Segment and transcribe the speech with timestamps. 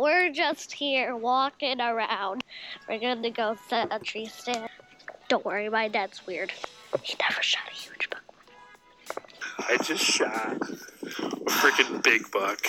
[0.00, 2.42] We're just here walking around.
[2.88, 4.70] We're gonna go set a tree stand.
[5.28, 6.50] Don't worry, my dad's weird.
[7.02, 8.22] He never shot a huge buck.
[9.58, 12.64] I just shot a freaking big buck.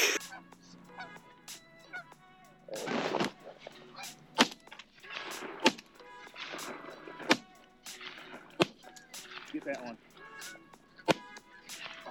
[9.54, 9.98] Get that one.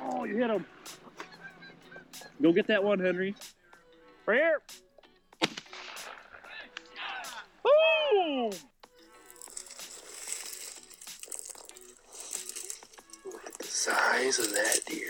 [0.00, 0.64] Oh, you hit him.
[2.40, 3.34] Go get that one, Henry.
[4.26, 4.62] Right here.
[7.64, 8.54] Look
[13.46, 15.08] at the size of that deer.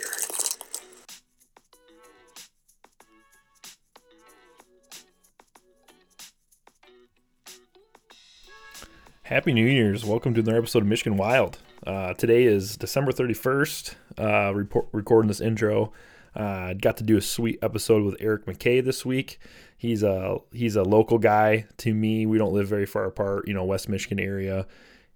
[9.23, 10.05] Happy New Year's.
[10.05, 11.57] Welcome to another episode of Michigan Wild.
[11.87, 13.95] Uh, today is December 31st.
[14.17, 15.91] Uh, report, recording this intro.
[16.35, 19.39] Uh, got to do a sweet episode with Eric McKay this week.
[19.77, 22.25] He's a he's a local guy to me.
[22.25, 24.65] We don't live very far apart, you know, West Michigan area.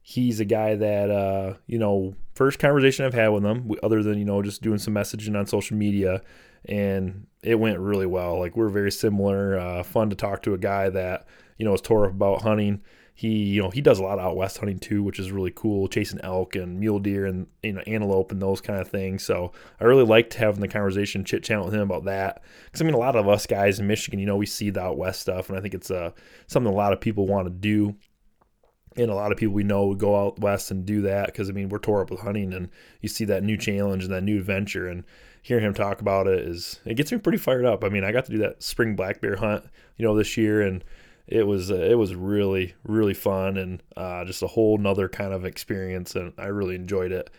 [0.02, 4.20] He's a guy that uh, you know, first conversation I've had with him, other than
[4.20, 6.22] you know just doing some messaging on social media,
[6.66, 8.40] and it went really well.
[8.40, 9.58] Like we're very similar.
[9.58, 12.82] Uh, fun to talk to a guy that you know is tore up about hunting
[13.18, 15.52] he you know he does a lot of out west hunting too which is really
[15.56, 19.24] cool chasing elk and mule deer and you know antelope and those kind of things.
[19.24, 19.52] So
[19.82, 22.44] i really liked having the conversation chit chat with him about that.
[22.66, 24.82] Because i mean a lot of us guys in michigan you know we see the
[24.82, 26.12] out west stuff and i think it's uh,
[26.46, 27.96] something a lot of people want to do.
[28.96, 31.50] And a lot of people we know would go out west and do that because
[31.50, 32.70] i mean we're tore up with hunting and
[33.02, 35.04] you see that new challenge and that new adventure and
[35.42, 37.84] hearing him talk about it is it gets me pretty fired up.
[37.84, 40.62] I mean i got to do that spring black bear hunt you know this year
[40.62, 40.84] and
[41.28, 45.34] it was uh, it was really really fun and uh, just a whole nother kind
[45.34, 47.30] of experience and I really enjoyed it.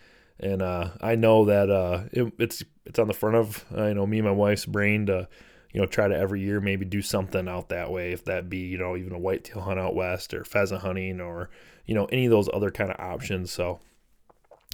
[0.41, 3.95] And uh, I know that uh, it, it's it's on the front of uh, you
[3.95, 5.29] know me and my wife's brain to
[5.73, 8.59] you know try to every year maybe do something out that way if that be
[8.59, 11.51] you know even a whitetail hunt out west or pheasant hunting or
[11.87, 13.51] you know any of those other kind of options.
[13.51, 13.81] So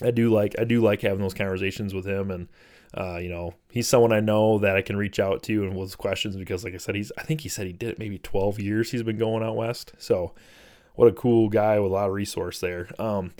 [0.02, 2.48] I do like I do like having those conversations with him and
[2.96, 5.98] uh, you know, he's someone I know that I can reach out to and with
[5.98, 8.60] questions because, like I said, he's I think he said he did it maybe 12
[8.60, 9.92] years he's been going out west.
[9.98, 10.34] So,
[10.94, 12.88] what a cool guy with a lot of resource there.
[12.98, 13.32] Um,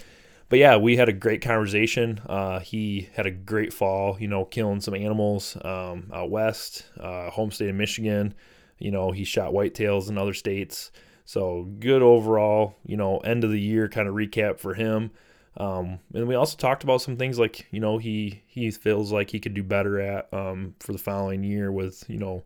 [0.49, 2.21] but yeah, we had a great conversation.
[2.27, 7.31] Uh, he had a great fall, you know, killing some animals um, out west, uh,
[7.31, 8.35] home state of Michigan.
[8.79, 10.91] You know, he shot whitetails in other states.
[11.25, 15.11] So good overall, you know, end of the year kind of recap for him.
[15.57, 19.31] Um, and we also talked about some things like you know he he feels like
[19.31, 22.43] he could do better at um, for the following year with you know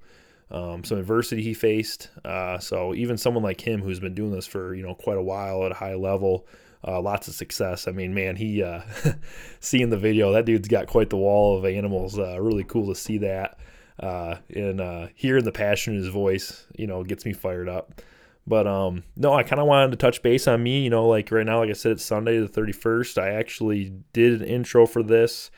[0.50, 2.10] um, some adversity he faced.
[2.24, 5.22] Uh, so even someone like him who's been doing this for you know quite a
[5.22, 6.46] while at a high level,
[6.86, 7.88] uh, lots of success.
[7.88, 8.82] I mean, man, he uh,
[9.60, 12.18] seeing the video, that dude's got quite the wall of animals.
[12.18, 13.58] Uh, really cool to see that.
[13.98, 18.00] Uh, and uh, hearing the passion in his voice, you know, gets me fired up.
[18.48, 20.82] But um, no, I kind of wanted to touch base on me.
[20.82, 23.20] You know, like right now, like I said, it's Sunday the 31st.
[23.22, 25.50] I actually did an intro for this.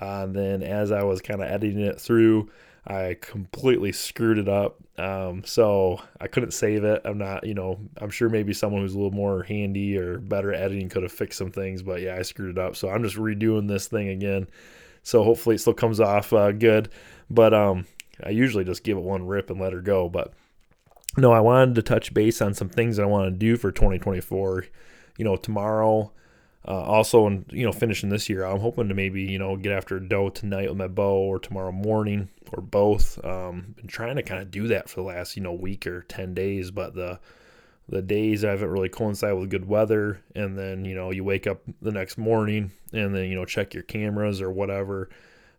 [0.00, 2.50] Uh, and then as I was kind of editing it through,
[2.86, 4.76] I completely screwed it up.
[4.96, 7.02] Um, so I couldn't save it.
[7.04, 10.52] I'm not, you know, I'm sure maybe someone who's a little more handy or better
[10.52, 11.82] at editing could have fixed some things.
[11.82, 12.76] But yeah, I screwed it up.
[12.76, 14.46] So I'm just redoing this thing again.
[15.02, 16.90] So hopefully it still comes off uh, good.
[17.28, 17.86] But um,
[18.22, 20.08] I usually just give it one rip and let her go.
[20.08, 20.32] But
[21.16, 23.72] no, I wanted to touch base on some things that I want to do for
[23.72, 24.66] 2024.
[25.18, 26.12] You know, tomorrow,
[26.66, 29.72] uh, also, and you know, finishing this year, I'm hoping to maybe you know get
[29.72, 33.24] after a doe tonight with my bow or tomorrow morning or both.
[33.24, 36.02] Um, been trying to kind of do that for the last you know week or
[36.02, 37.18] ten days, but the
[37.88, 41.46] the days I haven't really coincided with good weather, and then you know you wake
[41.46, 45.08] up the next morning and then you know check your cameras or whatever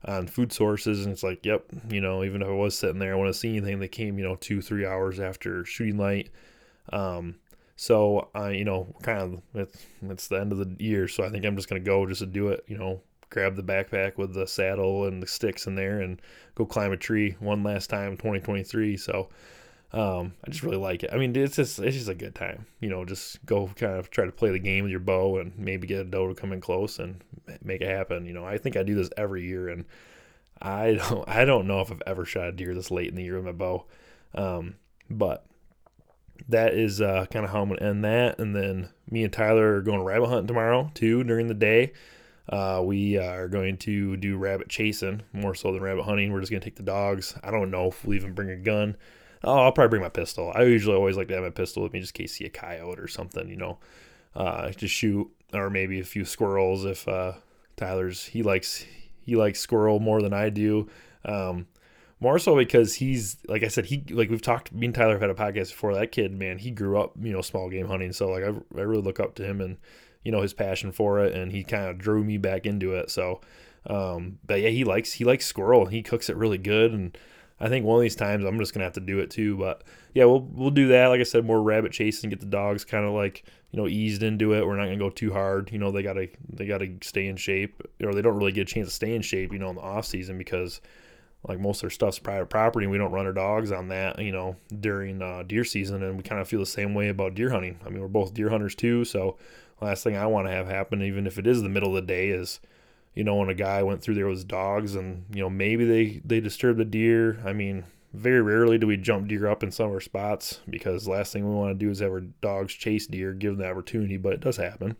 [0.07, 3.13] on food sources and it's like yep you know even if i was sitting there
[3.13, 6.29] i want to see anything that came you know two three hours after shooting light.
[6.91, 7.35] Um
[7.75, 11.29] so i you know kind of it's, it's the end of the year so i
[11.29, 12.99] think i'm just going to go just to do it you know
[13.29, 16.21] grab the backpack with the saddle and the sticks in there and
[16.55, 19.29] go climb a tree one last time 2023 so
[19.93, 21.11] um, I just really like it.
[21.13, 22.65] I mean, it's just it's just a good time.
[22.79, 25.57] You know, just go kind of try to play the game with your bow and
[25.57, 27.23] maybe get a doe to come in close and
[27.63, 28.25] make it happen.
[28.25, 29.85] You know, I think I do this every year, and
[30.61, 33.23] I don't I don't know if I've ever shot a deer this late in the
[33.23, 33.85] year with my bow.
[34.35, 34.75] Um,
[35.09, 35.45] but
[36.49, 38.39] that is uh, kind of how I'm to end that.
[38.39, 41.93] And then me and Tyler are going rabbit hunting tomorrow too during the day.
[42.49, 46.31] Uh, we are going to do rabbit chasing more so than rabbit hunting.
[46.31, 47.35] We're just to take the dogs.
[47.43, 48.95] I don't know if we'll even bring a gun.
[49.43, 50.51] Oh, I'll probably bring my pistol.
[50.55, 52.49] I usually always like to have my pistol with me just in case see a
[52.49, 53.77] coyote or something, you know,
[54.35, 57.33] uh, just shoot or maybe a few squirrels if uh,
[57.75, 58.85] Tyler's he likes
[59.21, 60.89] he likes squirrel more than I do.
[61.25, 61.67] Um,
[62.19, 65.21] more so because he's like I said he like we've talked me and Tyler have
[65.21, 65.93] had a podcast before.
[65.93, 68.11] That kid man he grew up you know small game hunting.
[68.11, 69.77] So like I, I really look up to him and
[70.23, 73.11] you know his passion for it and he kind of drew me back into it.
[73.11, 73.41] So
[73.85, 76.91] um, but yeah he likes he likes squirrel he cooks it really good.
[76.91, 77.17] And
[77.59, 79.83] I think one of these times I'm just gonna have to do it too but
[80.13, 81.07] yeah we'll we'll do that.
[81.07, 84.23] Like I said more rabbit chasing get the dogs kind of like you know eased
[84.23, 84.65] into it.
[84.65, 85.71] We're not gonna go too hard.
[85.71, 88.73] You know they gotta they gotta stay in shape or they don't really get a
[88.73, 90.81] chance to stay in shape you know in the off season because
[91.47, 94.19] like most of their stuff's private property and we don't run our dogs on that
[94.19, 96.03] you know during uh, deer season.
[96.03, 97.79] And we kind of feel the same way about deer hunting.
[97.85, 99.37] I mean we're both deer hunters too so
[99.81, 102.07] last thing i want to have happen even if it is the middle of the
[102.07, 102.59] day is
[103.17, 105.85] you know when a guy went through there with his dogs and you know maybe
[105.85, 107.83] they they disturbed the deer i mean
[108.13, 111.77] very rarely do we jump deer up in our spots because last thing we want
[111.77, 114.57] to do is have our dogs chase deer give them the opportunity but it does
[114.57, 114.95] happen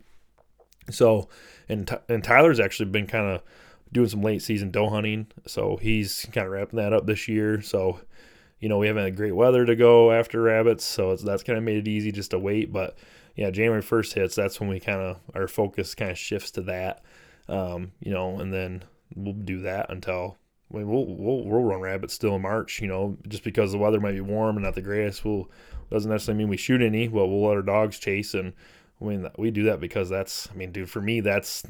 [0.90, 1.28] so
[1.68, 3.42] and, and tyler's actually been kind of
[3.92, 5.26] doing some late season doe hunting.
[5.46, 7.60] So he's kind of wrapping that up this year.
[7.62, 8.00] So,
[8.60, 10.84] you know, we haven't had great weather to go after rabbits.
[10.84, 12.72] So that's kind of made it easy just to wait.
[12.72, 12.98] But
[13.36, 16.62] yeah, January 1st hits, that's when we kind of, our focus kind of shifts to
[16.62, 17.02] that.
[17.48, 18.84] Um, you know, and then
[19.14, 20.36] we'll do that until
[20.72, 23.78] I mean, we'll, we'll we'll run rabbits still in March, you know, just because the
[23.78, 25.24] weather might be warm and not the greatest.
[25.24, 25.50] We'll
[25.90, 28.52] doesn't necessarily mean we shoot any, but we'll let our dogs chase, and
[29.00, 31.64] I mean we do that because that's, I mean, dude, for me that's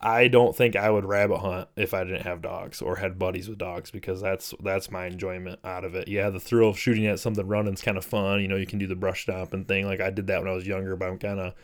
[0.00, 3.48] I don't think I would rabbit hunt if I didn't have dogs or had buddies
[3.48, 6.08] with dogs because that's that's my enjoyment out of it.
[6.08, 8.40] Yeah, the thrill of shooting at something running is kind of fun.
[8.40, 9.86] You know, you can do the brush stomping thing.
[9.86, 11.54] Like I did that when I was younger, but I'm kind of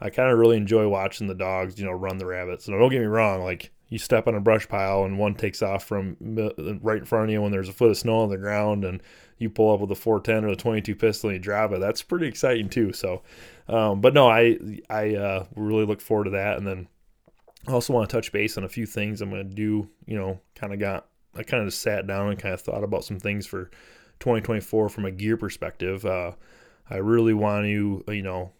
[0.00, 2.66] I kind of really enjoy watching the dogs, you know, run the rabbits.
[2.66, 5.62] And don't get me wrong, like you step on a brush pile and one takes
[5.62, 6.16] off from
[6.82, 9.02] right in front of you when there's a foot of snow on the ground and
[9.38, 11.80] you pull up with a 410 or the 22 pistol and you drop it.
[11.80, 12.92] That's pretty exciting too.
[12.92, 13.22] So,
[13.68, 14.58] um, but no, I
[14.88, 16.56] I uh, really look forward to that.
[16.56, 16.88] And then
[17.68, 19.88] I also want to touch base on a few things I'm going to do.
[20.06, 21.06] You know, kind of got,
[21.36, 23.70] I kind of just sat down and kind of thought about some things for
[24.20, 26.04] 2024 from a gear perspective.
[26.04, 26.32] Uh,
[26.90, 28.52] I really want to, you know,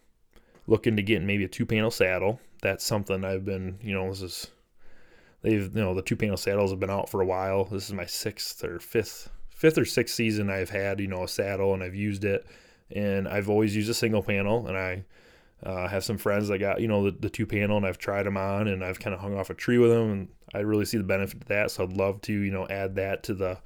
[0.66, 2.40] look to get maybe a two panel saddle.
[2.62, 4.50] That's something I've been, you know, this is,
[5.42, 7.64] they've, you know, the two panel saddles have been out for a while.
[7.64, 11.28] This is my sixth or fifth, fifth or sixth season I've had, you know, a
[11.28, 12.46] saddle and I've used it.
[12.94, 15.04] And I've always used a single panel and I,
[15.62, 18.24] uh, have some friends that got you know the, the two panel and I've tried
[18.24, 20.84] them on and I've kind of hung off a tree with them and I really
[20.84, 21.70] see the benefit of that.
[21.70, 23.58] So I'd love to you know add that to the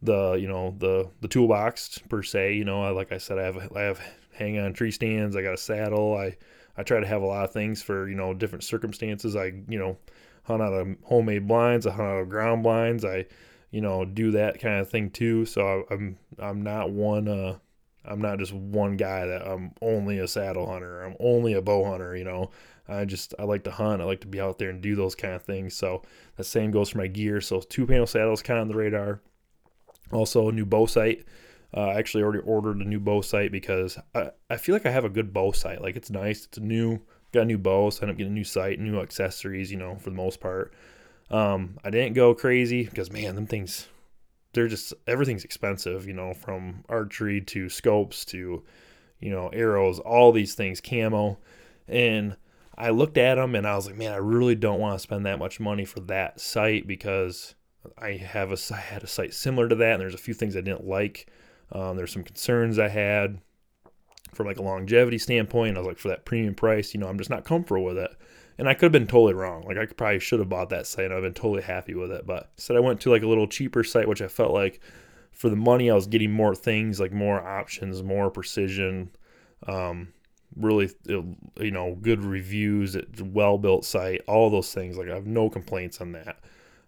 [0.00, 2.54] the you know the the toolbox per se.
[2.54, 4.00] You know, I, like I said, I have I have
[4.34, 5.36] hang on tree stands.
[5.36, 6.16] I got a saddle.
[6.16, 6.36] I
[6.76, 9.36] I try to have a lot of things for you know different circumstances.
[9.36, 9.96] I you know
[10.44, 11.86] hunt out of homemade blinds.
[11.86, 13.04] I hunt out of ground blinds.
[13.04, 13.26] I
[13.70, 15.46] you know do that kind of thing too.
[15.46, 17.58] So I'm I'm not one uh
[18.04, 21.02] I'm not just one guy that I'm only a saddle hunter.
[21.02, 22.50] I'm only a bow hunter, you know.
[22.86, 24.02] I just I like to hunt.
[24.02, 25.74] I like to be out there and do those kind of things.
[25.74, 26.02] So
[26.36, 27.40] the same goes for my gear.
[27.40, 29.20] So two panel saddles kind of on the radar.
[30.12, 31.24] Also a new bow sight.
[31.76, 34.90] Uh, I actually already ordered a new bow sight because I, I feel like I
[34.90, 35.82] have a good bow sight.
[35.82, 36.44] Like it's nice.
[36.44, 37.00] It's new
[37.32, 39.76] got a new bow, so I end up getting a new sight, new accessories, you
[39.76, 40.72] know, for the most part.
[41.30, 43.88] Um, I didn't go crazy because man, them things
[44.52, 48.62] they're just everything's expensive, you know, from archery to scopes to,
[49.20, 51.38] you know, arrows, all these things, camo.
[51.88, 52.36] And
[52.76, 55.26] I looked at them and I was like, man, I really don't want to spend
[55.26, 57.54] that much money for that sight because
[57.98, 60.56] I have a I had a sight similar to that, and there's a few things
[60.56, 61.26] I didn't like.
[61.74, 63.38] Um, there's some concerns I had
[64.32, 65.76] from like a longevity standpoint.
[65.76, 68.10] I was like, for that premium price, you know, I'm just not comfortable with it.
[68.56, 69.64] And I could have been totally wrong.
[69.66, 72.26] Like I probably should have bought that site and I've been totally happy with it.
[72.26, 74.80] But instead I went to like a little cheaper site, which I felt like
[75.32, 79.10] for the money I was getting more things, like more options, more precision,
[79.66, 80.12] um,
[80.56, 84.96] really you know good reviews, well built site, all those things.
[84.96, 86.38] Like I have no complaints on that.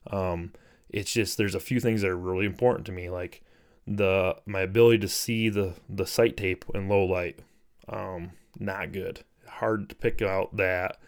[0.09, 0.53] Um,
[0.89, 3.43] it's just there's a few things that are really important to me, like
[3.87, 7.39] the my ability to see the the sight tape in low light.
[7.89, 9.23] Um, not good.
[9.49, 10.99] Hard to pick out that.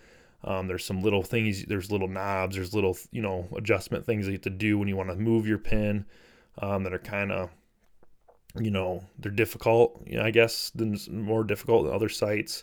[0.44, 4.30] Um, there's some little things, there's little knobs, there's little, you know, adjustment things that
[4.30, 6.06] you have to do when you want to move your pin
[6.58, 7.50] um, that are kind of,
[8.56, 12.62] you know, they're difficult, you know, I guess, than more difficult than other sites.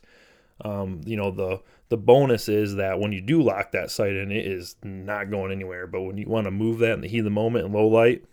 [0.61, 4.31] Um, you know, the the bonus is that when you do lock that sight in,
[4.31, 5.85] it is not going anywhere.
[5.85, 7.87] But when you want to move that in the heat of the moment in low
[7.87, 8.23] light,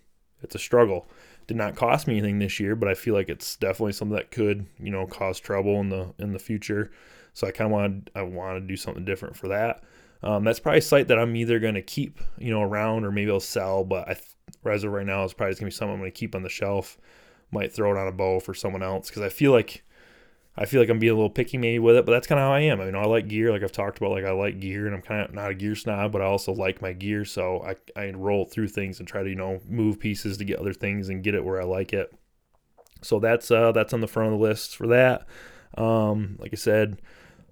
[0.41, 1.09] it's a struggle.
[1.47, 4.31] Did not cost me anything this year, but I feel like it's definitely something that
[4.31, 6.91] could, you know, cause trouble in the in the future.
[7.35, 9.83] So I kind of want I want to do something different for that.
[10.23, 13.11] Um, that's probably a site that I'm either going to keep, you know, around or
[13.11, 13.85] maybe I'll sell.
[13.85, 14.17] But I,
[14.69, 16.43] as of right now, it's probably going to be something I'm going to keep on
[16.43, 16.99] the shelf.
[17.51, 19.85] Might throw it on a bow for someone else because I feel like
[20.57, 22.45] I feel like I'm being a little picky maybe with it, but that's kind of
[22.45, 22.81] how I am.
[22.81, 24.11] I mean, I like gear, like I've talked about.
[24.11, 26.53] Like I like gear, and I'm kind of not a gear snob, but I also
[26.53, 27.25] like my gear.
[27.25, 30.59] So I I roll through things and try to you know move pieces to get
[30.59, 32.13] other things and get it where I like it.
[33.01, 35.27] So that's uh that's on the front of the list for that.
[35.79, 37.01] Um, like I said,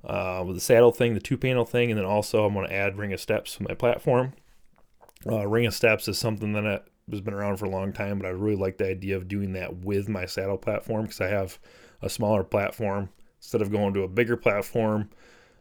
[0.05, 2.75] uh, with the saddle thing, the two panel thing, and then also I'm going to
[2.75, 4.35] add ring of steps to my platform.
[5.27, 8.27] Uh, ring of steps is something that has been around for a long time, but
[8.27, 11.59] I really like the idea of doing that with my saddle platform because I have
[12.03, 15.11] a smaller platform instead of going to a bigger platform.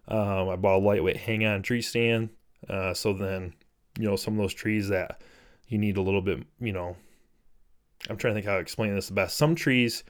[0.07, 2.29] Um, I bought a lightweight hang on tree stand.
[2.67, 3.53] Uh, so then,
[3.97, 5.21] you know, some of those trees that
[5.67, 6.97] you need a little bit, you know,
[8.09, 9.37] I'm trying to think how to explain this the best.
[9.37, 10.03] Some trees,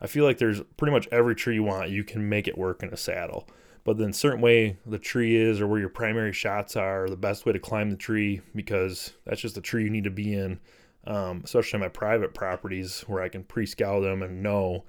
[0.00, 2.82] I feel like there's pretty much every tree you want, you can make it work
[2.82, 3.48] in a saddle.
[3.84, 7.44] But then, certain way the tree is, or where your primary shots are, the best
[7.44, 10.58] way to climb the tree because that's just the tree you need to be in.
[11.06, 14.84] Um, especially my private properties where I can pre-scout them and know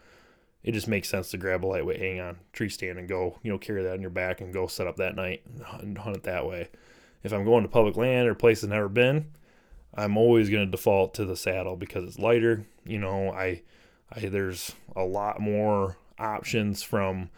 [0.66, 3.52] it just makes sense to grab a lightweight hang on tree stand and go, you
[3.52, 5.44] know, carry that on your back and go set up that night
[5.80, 6.70] and hunt it that way.
[7.24, 9.32] If I'm going to public land or places I've never been,
[9.94, 12.66] I'm always going to default to the saddle because it's lighter.
[12.84, 13.62] You know, I,
[14.12, 17.30] I there's a lot more options from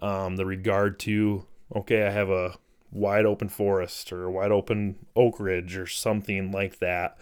[0.00, 2.58] um, the regard to okay, I have a
[2.92, 7.16] wide open forest or a wide open oak ridge or something like that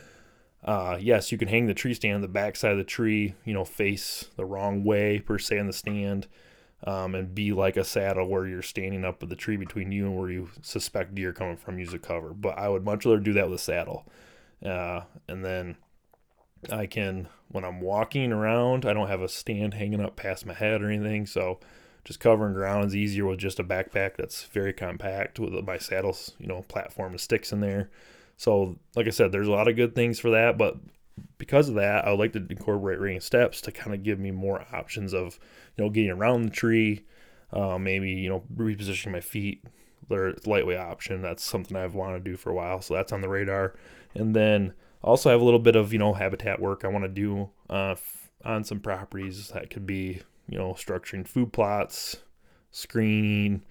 [0.64, 3.34] uh, yes, you can hang the tree stand on the back side of the tree,
[3.44, 6.26] you know, face the wrong way per se in the stand,
[6.86, 10.06] um, and be like a saddle where you're standing up with the tree between you
[10.06, 11.78] and where you suspect deer coming from.
[11.78, 14.06] Use a cover, but I would much rather do that with a saddle.
[14.64, 15.76] Uh, and then
[16.70, 20.54] I can, when I'm walking around, I don't have a stand hanging up past my
[20.54, 21.60] head or anything, so
[22.06, 26.32] just covering ground is easier with just a backpack that's very compact with my saddles,
[26.38, 27.90] you know, platform and sticks in there.
[28.36, 30.76] So, like I said, there's a lot of good things for that, but
[31.38, 34.30] because of that, I would like to incorporate ring steps to kind of give me
[34.30, 35.38] more options of,
[35.76, 37.04] you know, getting around the tree,
[37.52, 39.64] uh, maybe you know repositioning my feet.
[40.08, 41.22] There's lightweight option.
[41.22, 43.74] That's something I've wanted to do for a while, so that's on the radar.
[44.14, 47.08] And then also have a little bit of you know habitat work I want to
[47.08, 47.94] do uh,
[48.44, 52.16] on some properties that could be you know structuring food plots,
[52.70, 53.62] screening,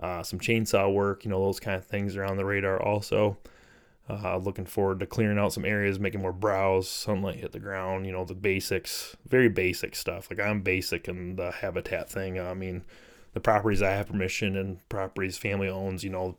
[0.00, 1.24] uh, some chainsaw work.
[1.24, 3.38] You know those kind of things are on the radar also.
[4.10, 8.06] Uh, looking forward to clearing out some areas, making more browse, sunlight hit the ground,
[8.06, 10.30] you know, the basics, very basic stuff.
[10.30, 12.40] Like I'm basic in the habitat thing.
[12.40, 12.84] I mean,
[13.34, 16.38] the properties I have permission and properties family owns, you know,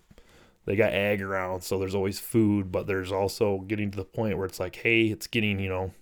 [0.66, 4.38] they got ag around, so there's always food, but there's also getting to the point
[4.38, 5.94] where it's like, hey, it's getting, you know,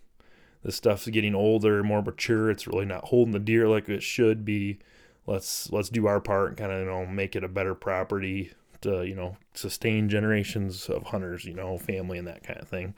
[0.64, 2.50] this stuff's getting older, more mature.
[2.50, 4.80] It's really not holding the deer like it should be.
[5.26, 8.54] Let's let's do our part and kind of you know make it a better property
[8.82, 12.94] to you know sustain generations of hunters, you know, family and that kind of thing.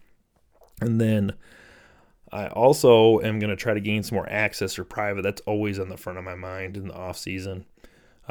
[0.81, 1.33] And then
[2.31, 5.23] I also am going to try to gain some more access or private.
[5.23, 7.65] That's always on the front of my mind in the off season.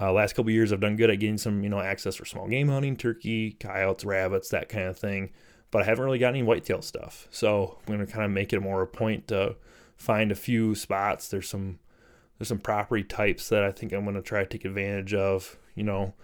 [0.00, 2.46] Uh, last couple years, I've done good at getting some, you know, access for small
[2.46, 5.30] game hunting, turkey, coyotes, rabbits, that kind of thing.
[5.70, 7.26] But I haven't really got any whitetail stuff.
[7.30, 9.56] So I'm going to kind of make it more a point to
[9.96, 11.28] find a few spots.
[11.28, 11.80] There's some
[12.38, 15.58] there's some property types that I think I'm going to try to take advantage of.
[15.74, 16.14] You know,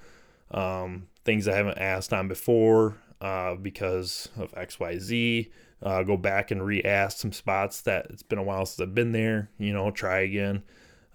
[0.55, 5.51] um, things I haven't asked on before uh, because of XYZ.
[5.83, 8.95] Uh, go back and re ask some spots that it's been a while since I've
[8.95, 10.63] been there, you know, try again,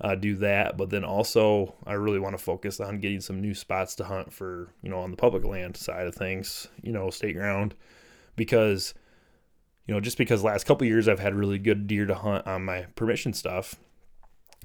[0.02, 0.78] uh, do that.
[0.78, 4.32] But then also, I really want to focus on getting some new spots to hunt
[4.32, 7.74] for, you know, on the public land side of things, you know, state ground.
[8.36, 8.94] Because,
[9.88, 12.64] you know, just because last couple years I've had really good deer to hunt on
[12.64, 13.76] my permission stuff,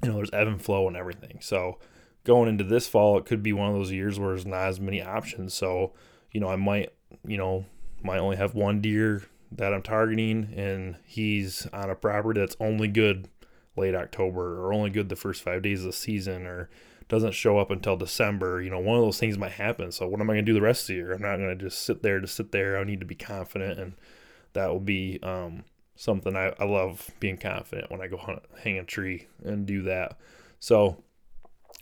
[0.03, 1.39] you know, there's ebb and flow and everything.
[1.41, 1.79] So,
[2.25, 4.79] going into this fall, it could be one of those years where there's not as
[4.79, 5.53] many options.
[5.53, 5.93] So,
[6.31, 6.91] you know, I might,
[7.25, 7.65] you know,
[8.03, 12.89] might only have one deer that I'm targeting, and he's on a property that's only
[12.89, 13.29] good
[13.77, 16.69] late October or only good the first five days of the season or
[17.07, 18.61] doesn't show up until December.
[18.61, 19.91] You know, one of those things might happen.
[19.91, 21.13] So, what am I going to do the rest of the year?
[21.13, 22.77] I'm not going to just sit there to sit there.
[22.77, 23.93] I need to be confident, and
[24.53, 25.63] that will be um,
[25.95, 29.83] something I, I love being confident when I go hunt, hang a tree and do
[29.83, 30.17] that.
[30.59, 31.03] So,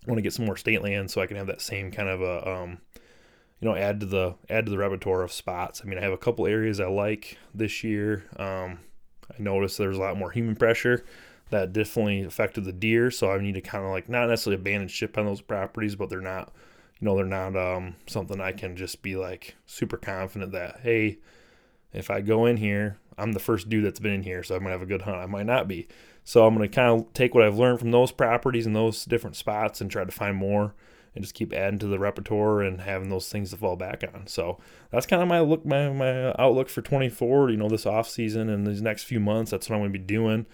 [0.05, 2.09] I want to get some more state land so I can have that same kind
[2.09, 2.77] of a um,
[3.59, 5.81] you know add to the add to the repertoire of spots.
[5.83, 8.25] I mean, I have a couple areas I like this year.
[8.37, 8.79] Um,
[9.31, 11.05] I noticed there's a lot more human pressure
[11.49, 14.87] that definitely affected the deer, so I need to kind of like not necessarily abandon
[14.87, 16.51] ship on those properties, but they're not
[16.99, 21.19] you know they're not um, something I can just be like super confident that hey
[21.93, 24.61] if I go in here, I'm the first dude that's been in here, so I'm
[24.61, 25.17] gonna have a good hunt.
[25.17, 25.87] I might not be.
[26.23, 29.35] So I'm gonna kind of take what I've learned from those properties and those different
[29.35, 30.73] spots and try to find more
[31.15, 34.25] and just keep adding to the repertoire and having those things to fall back on.
[34.27, 34.57] So
[34.91, 37.51] that's kind of my look, my, my outlook for 24.
[37.51, 39.51] You know, this off season and these next few months.
[39.51, 40.45] That's what I'm going to be doing.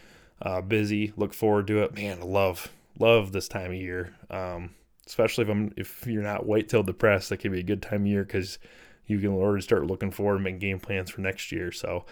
[0.41, 1.13] Uh, busy.
[1.15, 1.95] Look forward to it.
[1.95, 4.13] Man, I love love this time of year.
[4.29, 4.71] Um,
[5.07, 8.01] especially if I'm if you're not white whitetail depressed, that could be a good time
[8.01, 8.59] of year because
[9.05, 11.71] you can already start looking forward and make game plans for next year.
[11.71, 12.05] So,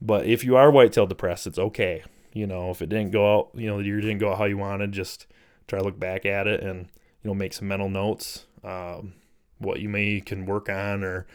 [0.00, 2.02] but if you are white whitetail depressed, it's okay.
[2.32, 4.44] You know, if it didn't go out, you know, the year didn't go out how
[4.44, 5.26] you wanted, just
[5.66, 6.88] try to look back at it and
[7.22, 9.14] you know make some mental notes um,
[9.58, 11.26] what you may can work on or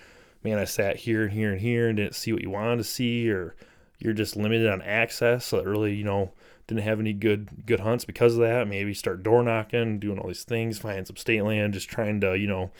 [0.43, 2.83] man i sat here and here and here and didn't see what you wanted to
[2.83, 3.55] see or
[4.00, 6.31] you're just limited on access so really you know
[6.67, 8.67] didn't have any good good hunts because of that.
[8.67, 12.38] Maybe start door knocking doing all these things finding some state land just trying to
[12.38, 12.71] you know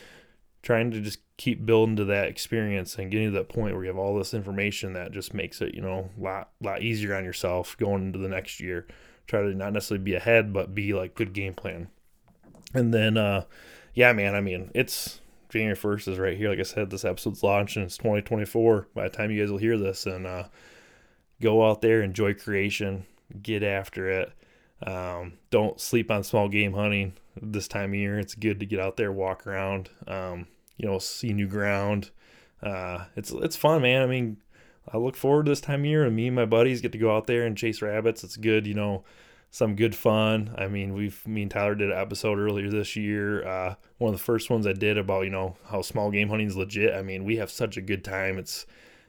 [0.62, 3.90] trying to just keep building to that experience and getting to that point where you
[3.90, 7.24] have all this information that just makes it you know a lot lot easier on
[7.24, 8.86] yourself going into the next year
[9.26, 11.88] try to not necessarily be ahead but be like good game plan
[12.74, 13.44] and then, uh,
[13.94, 16.50] yeah, man, I mean, it's January 1st is right here.
[16.50, 17.84] Like I said, this episode's launching.
[17.84, 20.06] It's 2024 by the time you guys will hear this.
[20.06, 20.46] And uh,
[21.42, 23.06] go out there, enjoy creation,
[23.42, 24.34] get after it.
[24.86, 28.20] Um, don't sleep on small game hunting this time of year.
[28.20, 30.48] It's good to get out there, walk around, um,
[30.84, 32.12] you know, see new ground.
[32.62, 34.02] Uh, it's it's fun, man.
[34.02, 34.38] I mean,
[34.92, 36.98] I look forward to this time of year, and me and my buddies get to
[36.98, 38.24] go out there and chase rabbits.
[38.24, 39.04] It's good, you know
[39.54, 40.52] some good fun.
[40.58, 43.48] I mean, we've me and Tyler did an episode earlier this year.
[43.48, 46.48] Uh, one of the first ones I did about you know how small game hunting
[46.48, 46.94] is legit.
[46.94, 48.40] I mean, we have such a good time.
[48.40, 48.66] It's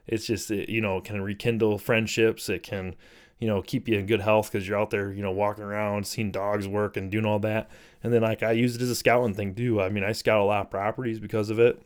[0.07, 2.51] it's just it, you know can rekindle friendships.
[2.51, 2.95] It can
[3.39, 6.07] you know keep you in good health because you're out there you know walking around,
[6.07, 7.71] seeing dogs work and doing all that.
[8.03, 9.81] And then like I use it as a scouting thing too.
[9.81, 11.81] I mean, I scout a lot of properties because of it.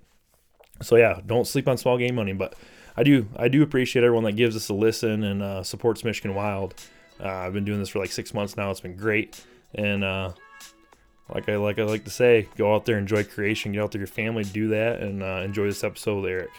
[0.82, 2.54] So yeah, don't sleep on small game hunting, but
[2.96, 6.34] I do I do appreciate everyone that gives us a listen and uh, supports Michigan
[6.34, 6.74] Wild.
[7.20, 8.70] Uh, I've been doing this for like six months now.
[8.70, 10.32] It's been great, and uh,
[11.32, 14.00] like I like I like to say, go out there, enjoy creation, get out there,
[14.00, 16.50] your family, do that, and uh, enjoy this episode with Eric.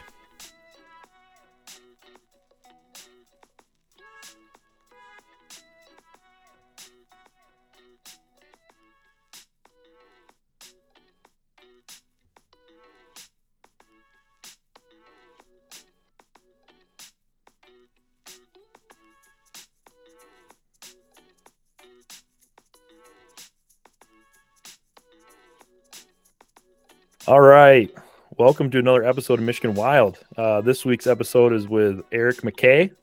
[27.29, 27.93] All right.
[28.39, 30.17] Welcome to another episode of Michigan Wild.
[30.35, 32.85] Uh, this week's episode is with Eric McKay.
[32.89, 32.95] Is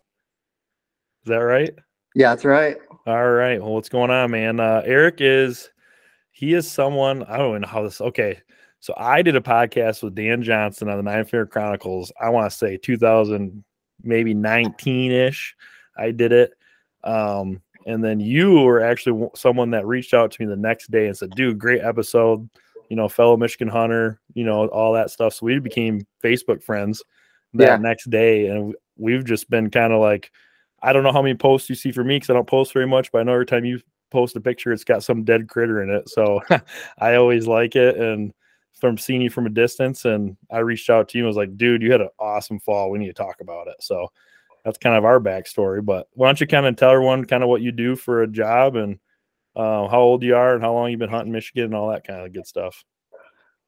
[1.26, 1.72] that right?
[2.16, 2.76] Yeah, that's right.
[3.06, 3.62] All right.
[3.62, 4.58] Well, what's going on, man?
[4.58, 5.70] Uh, Eric is,
[6.32, 8.40] he is someone, I don't even know how this, okay.
[8.80, 12.10] So I did a podcast with Dan Johnson on the Nine Finger Chronicles.
[12.20, 13.62] I want to say 2000,
[14.02, 15.54] maybe 19 ish.
[15.96, 16.52] I did it.
[17.04, 21.06] Um, and then you were actually someone that reached out to me the next day
[21.06, 22.50] and said, dude, great episode
[22.88, 25.34] you know, fellow Michigan hunter, you know, all that stuff.
[25.34, 27.02] So we became Facebook friends
[27.54, 27.76] that yeah.
[27.76, 28.48] next day.
[28.48, 30.30] And we've just been kind of like,
[30.82, 32.86] I don't know how many posts you see for me because I don't post very
[32.86, 35.82] much, but I know every time you post a picture, it's got some dead critter
[35.82, 36.08] in it.
[36.08, 36.40] So
[36.98, 37.96] I always like it.
[37.96, 38.32] And
[38.74, 41.56] from seeing you from a distance, and I reached out to you and was like,
[41.56, 42.90] dude, you had an awesome fall.
[42.90, 43.76] We need to talk about it.
[43.80, 44.08] So
[44.64, 45.84] that's kind of our backstory.
[45.84, 48.28] But why don't you kind of tell everyone kind of what you do for a
[48.28, 48.98] job and
[49.56, 52.06] uh, how old you are and how long you've been hunting Michigan and all that
[52.06, 52.84] kind of good stuff.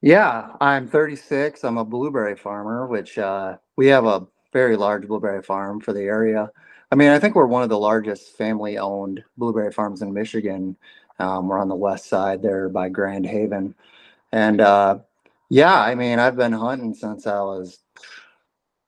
[0.00, 1.64] Yeah, I'm 36.
[1.64, 6.02] I'm a blueberry farmer, which uh, we have a very large blueberry farm for the
[6.02, 6.50] area.
[6.92, 10.76] I mean, I think we're one of the largest family owned blueberry farms in Michigan.
[11.18, 13.74] Um, we're on the west side there by Grand Haven.
[14.32, 14.98] And uh,
[15.48, 17.78] yeah, I mean, I've been hunting since I was,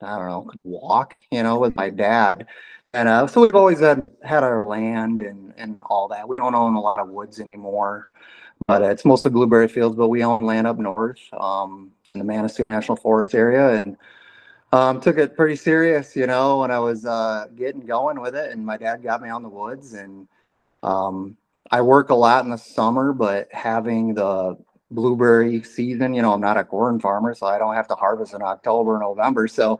[0.00, 2.46] I don't know, walk, you know, with my dad.
[2.92, 6.28] And uh, so we've always had had our land and and all that.
[6.28, 8.10] We don't own a lot of woods anymore,
[8.66, 9.96] but it's mostly blueberry fields.
[9.96, 13.96] But we own land up north um, in the Manistee National Forest area, and
[14.72, 18.50] um, took it pretty serious, you know, when I was uh, getting going with it.
[18.50, 20.26] And my dad got me on the woods, and
[20.82, 21.36] um,
[21.70, 24.56] I work a lot in the summer, but having the
[24.90, 28.34] blueberry season, you know, I'm not a corn farmer, so I don't have to harvest
[28.34, 29.46] in October, November.
[29.46, 29.78] So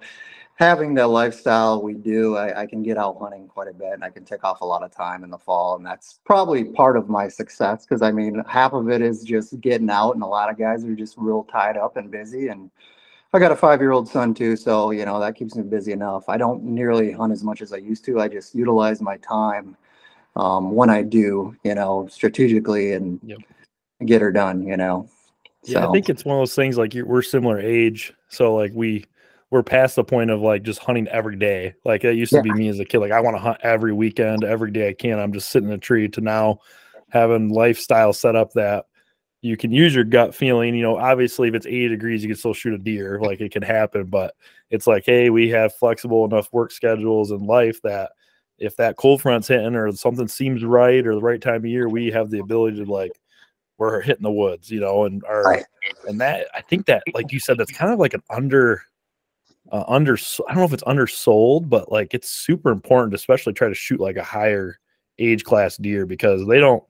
[0.61, 4.05] having the lifestyle we do, I, I, can get out hunting quite a bit and
[4.05, 5.77] I can take off a lot of time in the fall.
[5.77, 9.59] And that's probably part of my success because I mean, half of it is just
[9.63, 12.49] getting out, and a lot of guys are just real tied up and busy.
[12.49, 12.71] And
[13.33, 15.93] I got a five year old son too, so you know, that keeps me busy
[15.93, 16.29] enough.
[16.29, 18.21] I don't nearly hunt as much as I used to.
[18.21, 19.79] I just utilize my time
[20.37, 23.39] um, when I do, you know, strategically and yep.
[24.05, 25.09] get her done, you know.
[25.65, 25.89] Yeah, so.
[25.89, 28.13] I think it's one of those things like we're similar age.
[28.29, 29.05] So, like, we,
[29.51, 31.75] we're past the point of like just hunting every day.
[31.85, 32.99] Like it used to be me as a kid.
[32.99, 35.19] Like I want to hunt every weekend, every day I can.
[35.19, 36.61] I'm just sitting in a tree to now
[37.11, 38.87] having lifestyle set up that
[39.43, 40.77] you can use your gut feeling.
[40.77, 43.21] You know, obviously if it's 80 degrees, you can still shoot a deer.
[43.21, 44.35] Like it can happen, but
[44.71, 48.13] it's like, hey, we have flexible enough work schedules and life that
[48.59, 51.89] if that cold front's hitting or something seems right or the right time of year,
[51.89, 53.19] we have the ability to like
[53.79, 55.65] we're hitting the woods, you know, and our Right.
[56.07, 58.83] and that I think that like you said, that's kind of like an under
[59.71, 60.15] uh, under
[60.49, 63.75] I don't know if it's undersold, but like it's super important to especially try to
[63.75, 64.79] shoot like a higher
[65.19, 66.83] age class deer because they don't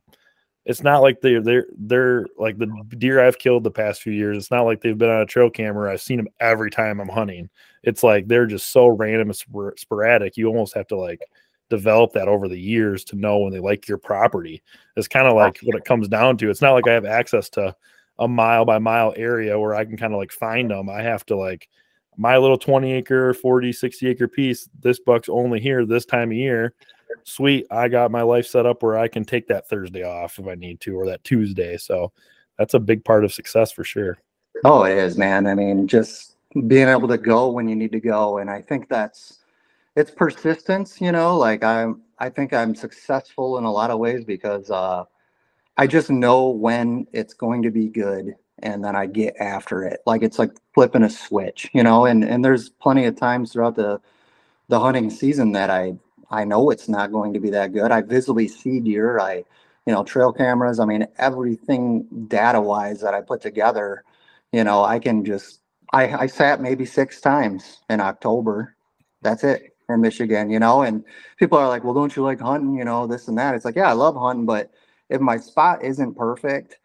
[0.67, 2.67] it's not like they're they're they're like the
[2.99, 4.37] deer I've killed the past few years.
[4.37, 5.93] It's not like they've been on a trail camera.
[5.93, 7.49] I've seen them every time I'm hunting.
[7.83, 10.37] It's like they're just so random and spor- sporadic.
[10.37, 11.21] You almost have to like
[11.71, 14.63] develop that over the years to know when they like your property.
[14.97, 16.51] It's kind of like what it comes down to.
[16.51, 17.75] It's not like I have access to
[18.19, 20.91] a mile by mile area where I can kind of like find them.
[20.91, 21.69] I have to like
[22.21, 24.69] my little 20 acre, 40, 60 acre piece.
[24.79, 26.75] This buck's only here this time of year.
[27.25, 27.67] Sweet.
[27.71, 30.55] I got my life set up where I can take that Thursday off if I
[30.55, 31.79] need to or that Tuesday.
[31.79, 32.13] So
[32.59, 34.19] that's a big part of success for sure.
[34.65, 35.47] Oh, it is, man.
[35.47, 38.91] I mean, just being able to go when you need to go, and I think
[38.91, 39.39] that's
[39.97, 41.01] it's persistence.
[41.01, 45.05] You know, like I'm, I think I'm successful in a lot of ways because uh,
[45.79, 50.01] I just know when it's going to be good, and then I get after it.
[50.07, 52.07] Like it's like flipping a switch, you know.
[52.07, 54.01] And and there's plenty of times throughout the
[54.69, 55.95] the hunting season that I
[56.31, 57.91] I know it's not going to be that good.
[57.93, 59.19] I visibly see deer.
[59.21, 59.45] I
[59.87, 60.81] you know trail cameras.
[60.81, 64.05] I mean everything data wise that I put together
[64.53, 65.61] you know, I can just
[65.93, 68.77] I I sat maybe six times in October.
[69.23, 71.05] That's it in Michigan, you know, and
[71.39, 72.77] people are like, Well, don't you like hunting?
[72.77, 73.55] You know, this and that.
[73.57, 74.73] It's like, yeah, I love hunting, but
[75.09, 76.79] if my spot isn't perfect,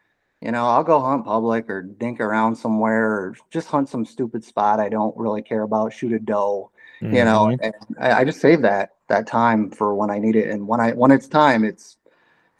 [0.46, 4.44] you know, I'll go hunt public or dink around somewhere or just hunt some stupid
[4.44, 7.58] spot I don't really care about, shoot a doe, you know, Mhm.
[7.60, 10.48] and I, I just save that that time for when I need it.
[10.48, 11.96] And when I when it's time, it's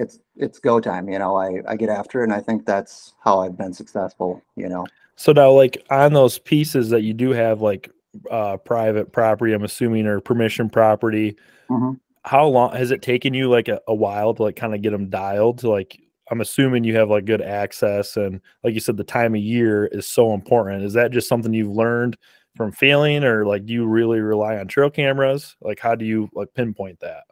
[0.01, 1.37] it's it's go time, you know.
[1.37, 4.85] I, I get after it and I think that's how I've been successful, you know.
[5.15, 7.89] So now, like on those pieces that you do have, like
[8.29, 11.37] uh, private property, I'm assuming, or permission property.
[11.71, 12.01] Mhm.
[12.25, 14.91] How long has it taken you, like a, a while, to like kind of get
[14.91, 15.59] them dialed?
[15.59, 19.35] To like, I'm assuming you have like good access, and like you said, the time
[19.35, 20.83] of year is so important.
[20.83, 22.17] Is that just something you've learned
[22.57, 25.57] from failing, or like do you really rely on trail cameras?
[25.61, 27.25] Like, how do you like pinpoint that?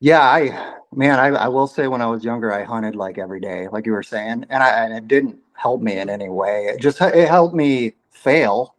[0.00, 3.40] Yeah, I man, I, I will say when I was younger, I hunted like every
[3.40, 6.66] day, like you were saying, and I and it didn't help me in any way.
[6.66, 8.74] It just it helped me fail,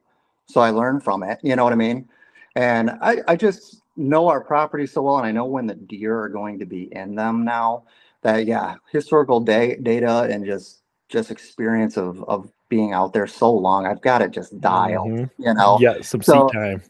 [0.46, 1.40] so I learned from it.
[1.44, 2.08] You know what I mean?
[2.56, 6.20] And I I just know our property so well, and I know when the deer
[6.20, 7.84] are going to be in them now.
[8.24, 13.52] That yeah, historical day data and just just experience of of being out there so
[13.54, 15.08] long, I've got it just dialed.
[15.10, 15.30] Mhm.
[15.38, 16.82] You know, Yeah, some so- seat time.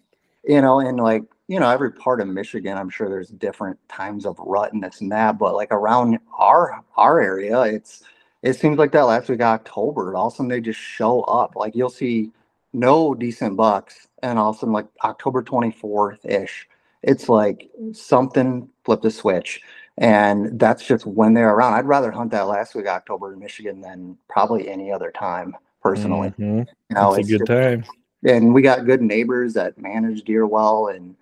[0.44, 4.26] you know, and like, you know, every part of Michigan, I'm sure there's different times
[4.26, 8.04] of rut and this and that, but like around our our area, it's
[8.44, 11.56] it seems like that last week October, all of a sudden they just show up.
[11.56, 12.32] Like you'll see
[12.74, 16.68] no decent bucks, and all of a sudden, like October 24th ish,
[17.04, 19.62] it's like something flipped a switch.
[19.98, 21.74] And that's just when they're around.
[21.74, 26.30] I'd rather hunt that last week October in Michigan than probably any other time, personally.
[26.40, 26.68] Mhm.
[26.90, 27.84] You know, It's a good just- time.
[28.26, 31.16] and we got good neighbors that manage deer well and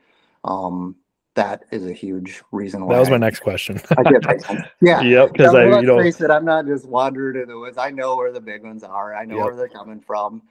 [0.46, 0.96] um
[1.36, 3.80] that is a huge reason why That was my I- next question.
[3.98, 4.24] I get
[4.82, 7.60] yeah Yep, because I, let's you know, face it, I'm not just wandering in the
[7.60, 7.78] woods.
[7.78, 9.14] I know where the big ones are.
[9.14, 9.46] I know Yep.
[9.46, 10.42] where they're coming from.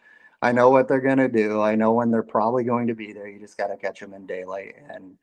[0.42, 1.62] I know what they're gonna do.
[1.62, 3.26] I know when they're probably going to be there.
[3.28, 5.16] You just gotta catch them in daylight, and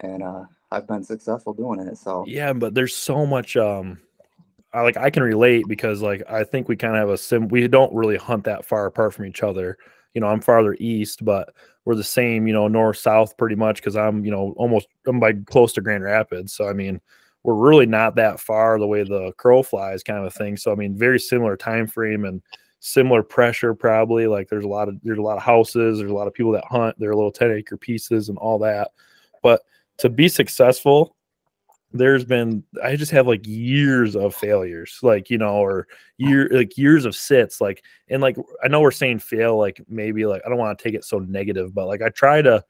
[0.00, 1.96] and uh, I've been successful doing it.
[1.98, 3.98] So Yeah, but there's so much um
[4.72, 7.48] I like I can relate because like I think we kind of have a sim
[7.48, 9.78] we don't really hunt that far apart from each other.
[10.14, 11.54] You know, I'm farther east, but
[11.84, 15.20] we're the same, you know, north south pretty much because I'm, you know, almost I'm
[15.20, 16.52] by close to Grand Rapids.
[16.52, 17.00] So I mean,
[17.44, 20.56] we're really not that far the way the crow flies kind of thing.
[20.56, 22.42] So I mean, very similar time frame and
[22.80, 24.26] similar pressure probably.
[24.26, 26.52] Like there's a lot of there's a lot of houses, there's a lot of people
[26.52, 28.90] that hunt, they're little 10 acre pieces and all that.
[29.42, 29.62] But
[29.98, 31.16] to be successful,
[31.92, 35.86] there's been I just have like years of failures, like you know, or
[36.18, 40.26] year like years of sits, like and like I know we're saying fail, like maybe
[40.26, 42.64] like I don't want to take it so negative, but like I try to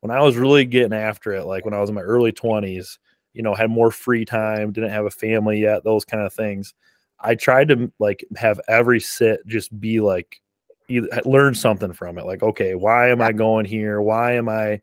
[0.00, 2.98] when I was really getting after it, like when I was in my early twenties,
[3.34, 6.72] you know, had more free time, didn't have a family yet, those kind of things.
[7.20, 10.40] I tried to like have every sit just be like
[11.24, 12.26] learn something from it.
[12.26, 14.00] Like, okay, why am I going here?
[14.00, 14.80] Why am I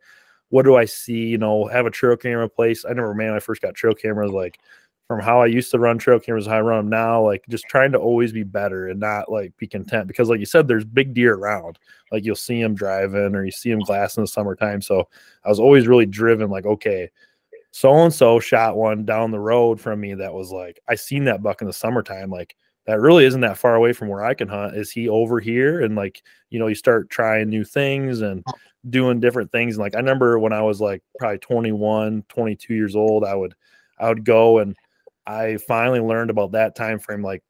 [0.52, 1.26] what do I see?
[1.28, 2.86] You know, have a trail camera place.
[2.86, 4.60] I never, man, I first got trail cameras, like
[5.08, 7.66] from how I used to run trail cameras, how I run them now, like just
[7.68, 10.86] trying to always be better and not like be content because, like you said, there's
[10.86, 11.80] big deer around.
[12.12, 14.82] Like you'll see them driving or you see them glass in the summertime.
[14.82, 15.08] So
[15.44, 17.10] I was always really driven, like, okay,
[17.72, 21.26] so and so shot one down the road from me that was like, I seen
[21.26, 22.30] that buck in the summertime.
[22.30, 22.56] Like,
[22.88, 24.76] that really isn't that far away from where I can hunt.
[24.76, 25.82] Is he over here?
[25.82, 28.54] And like, you know, you start trying new things and oh.
[28.90, 29.76] doing different things.
[29.76, 33.54] And like, I remember when I was like probably 21, 22 years old, I would,
[34.00, 34.76] I would go and
[35.28, 37.44] I finally learned about that time frame, like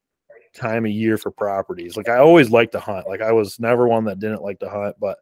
[0.54, 1.96] time of year for properties.
[1.96, 3.08] Like I always liked to hunt.
[3.08, 5.18] Like I was never one that didn't like to hunt, but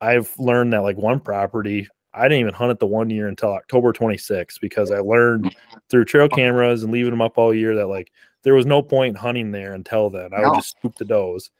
[0.00, 3.52] I've learned that like one property, I didn't even hunt it the one year until
[3.52, 5.54] October 26th because I learned
[5.88, 6.34] through trail oh.
[6.34, 8.10] cameras and leaving them up all year that like
[8.48, 10.32] there was no point hunting there until then.
[10.32, 11.50] I would just scoop the does.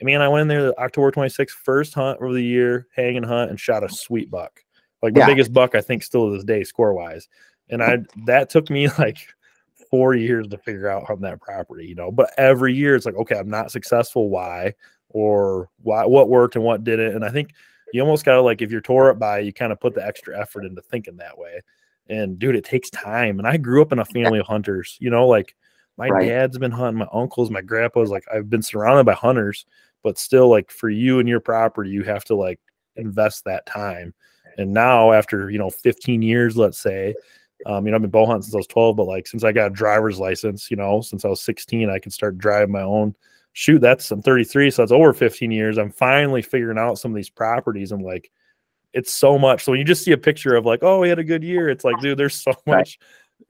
[0.00, 3.24] I mean, I went in there October 26th, first hunt of the year, hang and
[3.24, 4.58] hunt, and shot a sweet buck.
[5.02, 5.26] Like the Yeah.
[5.26, 7.28] biggest buck I think still to this day, score wise.
[7.70, 9.18] And I that took me like
[9.88, 12.10] four years to figure out on that property, you know.
[12.10, 14.28] But every year it's like, okay, I'm not successful.
[14.28, 14.74] Why?
[15.10, 17.14] Or why what worked and what didn't?
[17.14, 17.50] And I think
[17.92, 20.36] you almost gotta like if you're tore up by, you kind of put the extra
[20.36, 21.60] effort into thinking that way.
[22.08, 23.38] And dude, it takes time.
[23.38, 25.54] And I grew up in a family of hunters, you know, like
[25.98, 26.28] my Right.
[26.28, 29.66] dad's been hunting, my uncles, my grandpa's like I've been surrounded by hunters,
[30.02, 32.58] but still like for you and your property, you have to like
[32.96, 34.14] invest that time.
[34.58, 37.14] And now after, you know, 15 years, let's say,
[37.66, 39.52] um, you know, I've been bow hunting since I was 12, but like since I
[39.52, 42.82] got a driver's license, you know, since I was 16, I could start driving my
[42.82, 43.14] own.
[43.54, 45.78] Shoot, that's I'm 33, so that's over 15 years.
[45.78, 47.92] I'm finally figuring out some of these properties.
[47.92, 48.30] and like,
[48.92, 49.64] it's so much.
[49.64, 51.68] So when you just see a picture of like, oh, we had a good year,
[51.68, 52.98] it's like, dude, there's so much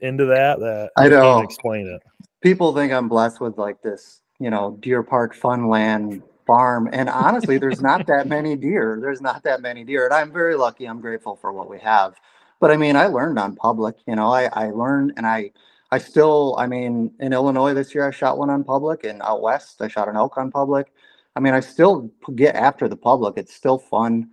[0.00, 1.40] into that that I know.
[1.40, 2.02] explain it.
[2.42, 6.88] People think I'm blessed with like this, you know, deer park funland farm.
[6.92, 8.98] And honestly, there's not that many deer.
[9.00, 10.05] There's not that many deer.
[10.05, 10.87] And I'm very lucky.
[10.87, 12.14] I'm grateful for what we have.
[12.61, 15.52] But I mean, I learned on public, you know, I, I learned and I,
[15.90, 19.42] I still, I mean, in Illinois this year, I shot one on public and out
[19.42, 20.92] West, I shot an elk on public.
[21.35, 23.35] I mean, I still get after the public.
[23.37, 24.31] It's still fun.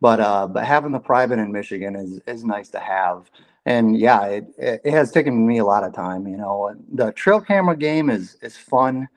[0.00, 3.30] But, uh, but having the private in Michigan is, is nice to have
[3.66, 6.26] and yeah, it, it has taken me a lot of time.
[6.26, 9.08] You know, the trail camera game is is fun.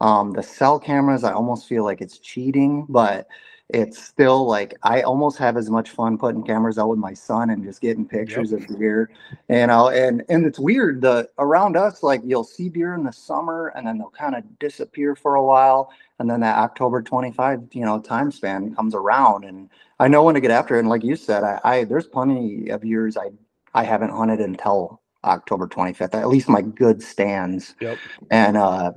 [0.00, 3.28] Um, the cell cameras, I almost feel like it's cheating, but
[3.68, 7.50] it's still like I almost have as much fun putting cameras out with my son
[7.50, 9.10] and just getting pictures of deer.
[9.48, 11.00] You know, and and it's weird.
[11.00, 14.58] The around us, like you'll see deer in the summer, and then they'll kind of
[14.58, 18.94] disappear for a while, and then that October twenty five, you know, time span comes
[18.94, 20.80] around, and I know when to get after it.
[20.80, 23.30] And like you said, I, I there's plenty of years I
[23.74, 27.74] I haven't hunted until October 25th, at least my good stands.
[27.80, 27.98] Yep.
[28.30, 28.92] And uh,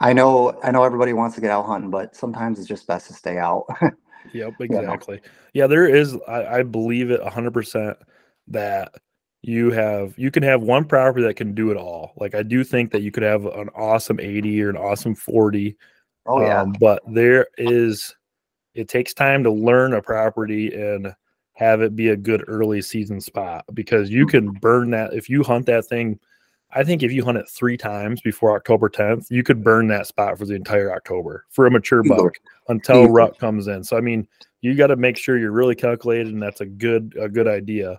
[0.00, 3.08] I know I know everybody wants to get out hunting, but sometimes it's just best
[3.08, 3.66] to stay out.
[4.32, 4.76] Yep, know.
[4.76, 5.20] exactly.
[5.52, 6.16] Yeah, there is.
[6.28, 7.98] I, I believe it hundred percent
[8.48, 8.94] that
[9.42, 12.12] you have you can have one property that can do it all.
[12.16, 15.76] Like I do think that you could have an awesome eighty or an awesome forty.
[16.26, 18.14] oh yeah, Um, but there is,
[18.74, 21.14] it takes time to learn a property and
[21.54, 25.42] have it be a good early season spot because you can burn that if you
[25.42, 26.18] hunt that thing.
[26.74, 30.06] I think if you hunt it three times before October 10th, you could burn that
[30.06, 32.32] spot for the entire October for a mature buck
[32.68, 33.84] until rut comes in.
[33.84, 34.26] So I mean,
[34.62, 37.98] you got to make sure you're really calculated, and that's a good a good idea.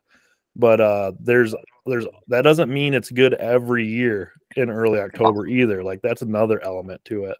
[0.55, 1.53] But uh, there's
[1.85, 5.83] there's that doesn't mean it's good every year in early October either.
[5.83, 7.37] Like that's another element to it.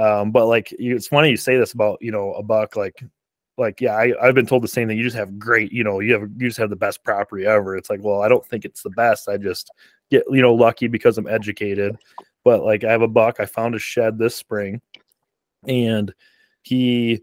[0.00, 3.02] Um, but like you, it's funny you say this about you know a buck like
[3.58, 4.98] like yeah I, I've been told the same thing.
[4.98, 7.76] You just have great you know you have you just have the best property ever.
[7.76, 9.28] It's like well I don't think it's the best.
[9.28, 9.70] I just
[10.10, 11.96] get you know lucky because I'm educated.
[12.44, 13.38] But like I have a buck.
[13.38, 14.80] I found a shed this spring,
[15.66, 16.12] and
[16.62, 17.22] he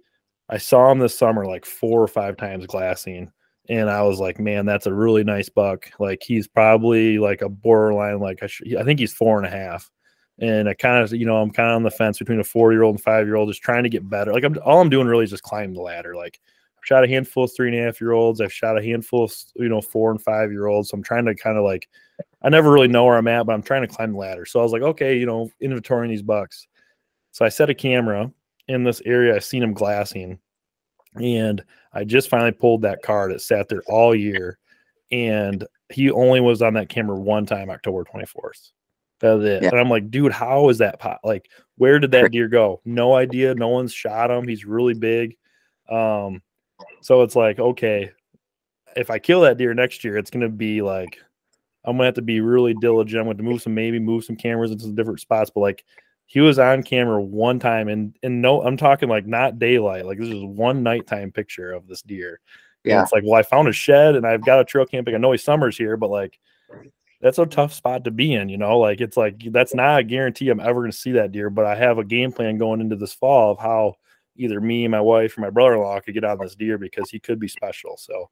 [0.49, 3.31] I saw him this summer like four or five times glassing.
[3.69, 5.91] And I was like, man, that's a really nice buck.
[5.99, 9.49] Like he's probably like a borderline, like I, sh- I think he's four and a
[9.49, 9.89] half.
[10.39, 12.71] And I kind of, you know, I'm kind of on the fence between a four
[12.71, 14.33] year old and five year old, just trying to get better.
[14.33, 16.15] Like I'm all I'm doing really is just climb the ladder.
[16.15, 16.39] Like
[16.77, 18.39] I've shot a handful of three and a half year olds.
[18.39, 20.89] I've shot a handful of you know four and five year olds.
[20.89, 21.87] So I'm trying to kind of like
[22.43, 24.45] I never really know where I'm at, but I'm trying to climb the ladder.
[24.45, 26.67] So I was like, okay, you know, inventorying these bucks.
[27.31, 28.31] So I set a camera
[28.67, 29.35] in this area.
[29.35, 30.39] I've seen him glassing,
[31.15, 33.31] and I just finally pulled that card.
[33.31, 34.59] It sat there all year,
[35.11, 38.71] and he only was on that camera one time, October 24th.
[39.19, 39.63] That's it.
[39.63, 39.69] Yeah.
[39.69, 41.19] And I'm like, dude, how is that pot?
[41.23, 42.81] Like, where did that deer go?
[42.85, 43.55] No idea.
[43.55, 44.47] No one's shot him.
[44.47, 45.37] He's really big.
[45.89, 46.41] Um,
[47.01, 48.11] so it's like, okay,
[48.95, 51.17] if I kill that deer next year, it's gonna be like
[51.85, 53.27] I'm gonna have to be really diligent.
[53.27, 55.49] I'm to move some, maybe move some cameras into some different spots.
[55.49, 55.85] But like,
[56.25, 60.05] he was on camera one time, and and no, I'm talking like not daylight.
[60.05, 62.41] Like this is one nighttime picture of this deer.
[62.83, 63.03] And Yeah.
[63.03, 65.15] it's like, well, I found a shed, and I've got a trail camping.
[65.15, 66.37] I know he's summers here, but like,
[67.21, 68.77] that's a tough spot to be in, you know.
[68.79, 71.65] Like it's like that's not a guarantee I'm ever going to see that deer, but
[71.65, 73.95] I have a game plan going into this fall of how
[74.35, 77.19] either me, and my wife, or my brother-in-law could get on this deer because he
[77.19, 77.97] could be special.
[77.97, 78.29] So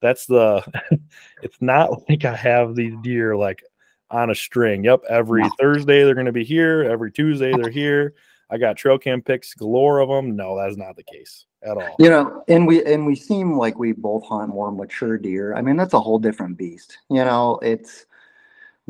[0.00, 0.64] that's the.
[1.42, 3.62] it's not like I have these deer like
[4.10, 4.84] on a string.
[4.84, 6.84] Yep, every Thursday they're going to be here.
[6.84, 8.14] Every Tuesday they're here.
[8.52, 10.34] I got trail cam pics galore of them.
[10.34, 11.94] No, that's not the case at all.
[11.98, 15.54] You know, and we and we seem like we both hunt more mature deer.
[15.54, 16.98] I mean, that's a whole different beast.
[17.08, 18.06] You know, it's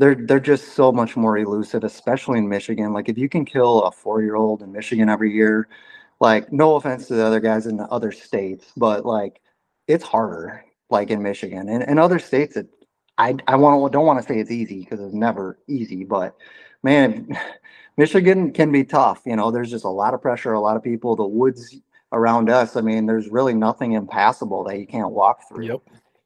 [0.01, 2.91] they're they're just so much more elusive, especially in Michigan.
[2.91, 5.67] Like if you can kill a four year old in Michigan every year,
[6.19, 9.41] like no offense to the other guys in the other states, but like
[9.87, 10.65] it's harder.
[10.89, 12.67] Like in Michigan and in other states, it
[13.19, 16.35] I I want don't want to say it's easy because it's never easy, but
[16.81, 17.37] man,
[17.97, 19.21] Michigan can be tough.
[19.27, 21.15] You know, there's just a lot of pressure, a lot of people.
[21.15, 21.77] The woods
[22.11, 25.67] around us, I mean, there's really nothing impassable that you can't walk through.
[25.67, 25.81] Yep.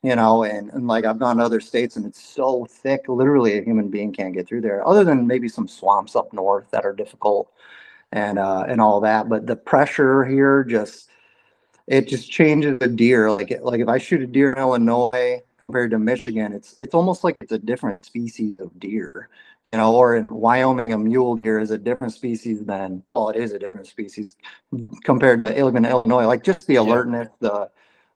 [0.06, 3.58] You know, and, and like I've gone to other states and it's so thick, literally
[3.58, 6.86] a human being can't get through there, other than maybe some swamps up north that
[6.86, 7.52] are difficult
[8.12, 9.30] and uh and all that.
[9.30, 11.10] But the pressure here just
[11.88, 13.32] it just changes a deer.
[13.32, 16.94] Like it, like if I shoot a deer in Illinois compared to Michigan, it's it's
[16.94, 19.30] almost like it's a different species of deer
[19.74, 23.36] you know, or in Wyoming, a mule deer is a different species than, well, it
[23.36, 24.38] is a different species
[25.04, 26.28] compared to even Illinois.
[26.28, 27.70] Like just the alertness, the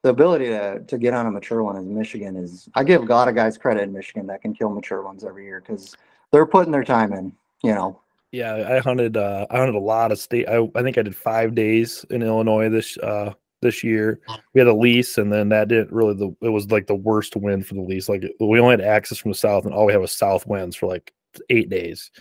[0.03, 2.69] the ability to to get on a mature one in Michigan is.
[2.75, 5.23] I give God a lot of guys credit in Michigan that can kill mature ones
[5.23, 5.95] every year because
[6.31, 7.33] they're putting their time in.
[7.63, 8.01] You know.
[8.31, 9.17] Yeah, I hunted.
[9.17, 10.47] Uh, I hunted a lot of state.
[10.47, 14.21] I, I think I did five days in Illinois this uh this year.
[14.53, 16.13] We had a lease, and then that didn't really.
[16.13, 18.07] The it was like the worst wind for the lease.
[18.07, 20.75] Like we only had access from the south, and all we had was south winds
[20.75, 21.13] for like
[21.49, 22.11] eight days.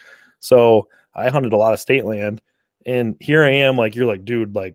[0.41, 2.41] So I hunted a lot of state land,
[2.87, 4.75] and here I am, like you're like, dude, like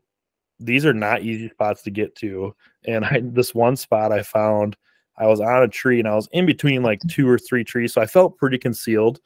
[0.60, 2.56] these are not easy spots to get to.
[2.86, 4.76] And I this one spot I found,
[5.18, 7.94] I was on a tree and I was in between like two or three trees,
[7.94, 9.20] so I felt pretty concealed.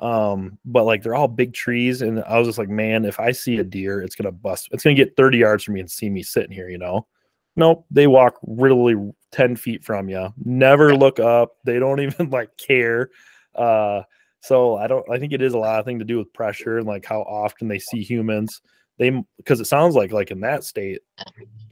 [0.00, 3.30] Um, but like they're all big trees, and I was just like, man, if I
[3.32, 4.68] see a deer, it's gonna bust.
[4.72, 7.06] It's gonna get 30 yards from me and see me sitting here, you know.
[7.54, 8.96] Nope, they walk really
[9.30, 10.32] 10 feet from you.
[10.44, 11.56] Never look up.
[11.64, 13.10] They don't even like care.
[13.54, 14.02] Uh,
[14.40, 15.08] so I don't.
[15.08, 17.20] I think it is a lot of thing to do with pressure and like how
[17.22, 18.60] often they see humans.
[19.02, 21.00] They because it sounds like like in that state,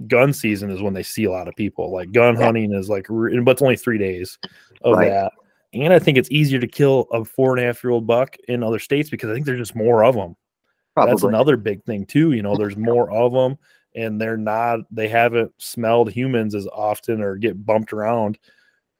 [0.07, 1.93] gun season is when they see a lot of people.
[1.93, 4.39] Like gun hunting is like, but it's only three days
[4.83, 5.09] of right.
[5.09, 5.33] that.
[5.73, 8.37] And I think it's easier to kill a four and a half year old buck
[8.49, 10.37] in other states because I think there's just more of them.
[10.95, 11.13] Probably.
[11.13, 12.33] That's another big thing too.
[12.33, 13.57] You know, there's more of them,
[13.95, 14.81] and they're not.
[14.91, 18.39] They haven't smelled humans as often or get bumped around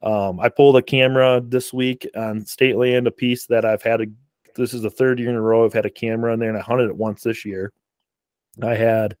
[0.03, 4.01] um, I pulled a camera this week on state land, a piece that I've had
[4.01, 4.05] a.
[4.55, 6.57] This is the third year in a row I've had a camera in there, and
[6.57, 7.71] I hunted it once this year.
[8.61, 9.15] I had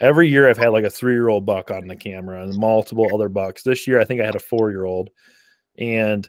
[0.00, 3.08] every year I've had like a three year old buck on the camera and multiple
[3.14, 3.62] other bucks.
[3.62, 5.10] This year I think I had a four year old,
[5.78, 6.28] and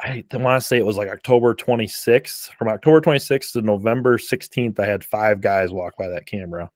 [0.00, 2.50] I want to say it was like October 26th.
[2.56, 6.70] From October 26th to November 16th, I had five guys walk by that camera.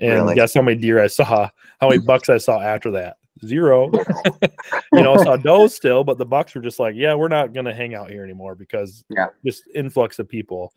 [0.00, 0.34] And really?
[0.34, 1.48] guess how many deer I saw?
[1.80, 3.16] How many bucks I saw after that?
[3.44, 3.90] zero.
[4.92, 7.52] you know, I saw does still, but the Bucks were just like, yeah, we're not
[7.52, 10.72] going to hang out here anymore because yeah, just influx of people.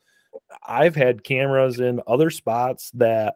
[0.68, 3.36] I've had cameras in other spots that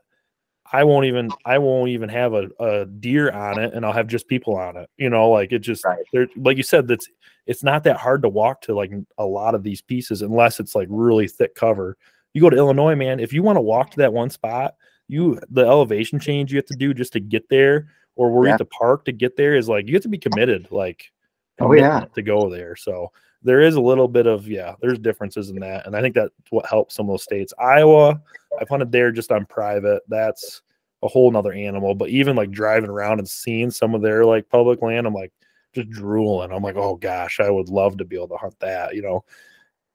[0.71, 4.07] I won't even I won't even have a, a deer on it and I'll have
[4.07, 4.89] just people on it.
[4.97, 5.99] You know, like it just right.
[6.37, 7.07] like you said, that's
[7.45, 10.75] it's not that hard to walk to like a lot of these pieces unless it's
[10.75, 11.97] like really thick cover.
[12.33, 14.75] You go to Illinois, man, if you want to walk to that one spot,
[15.07, 18.53] you the elevation change you have to do just to get there or were yeah.
[18.53, 21.11] at the park to get there is like you have to be committed, like
[21.59, 22.77] oh yeah, to go there.
[22.77, 23.11] So
[23.43, 26.31] there is a little bit of yeah, there's differences in that, and I think that's
[26.49, 27.53] what helps some of those states.
[27.59, 28.21] Iowa,
[28.59, 30.03] I've hunted there just on private.
[30.07, 30.61] That's
[31.03, 31.95] a whole nother animal.
[31.95, 35.31] But even like driving around and seeing some of their like public land, I'm like
[35.73, 36.51] just drooling.
[36.51, 38.95] I'm like, oh gosh, I would love to be able to hunt that.
[38.95, 39.23] You know,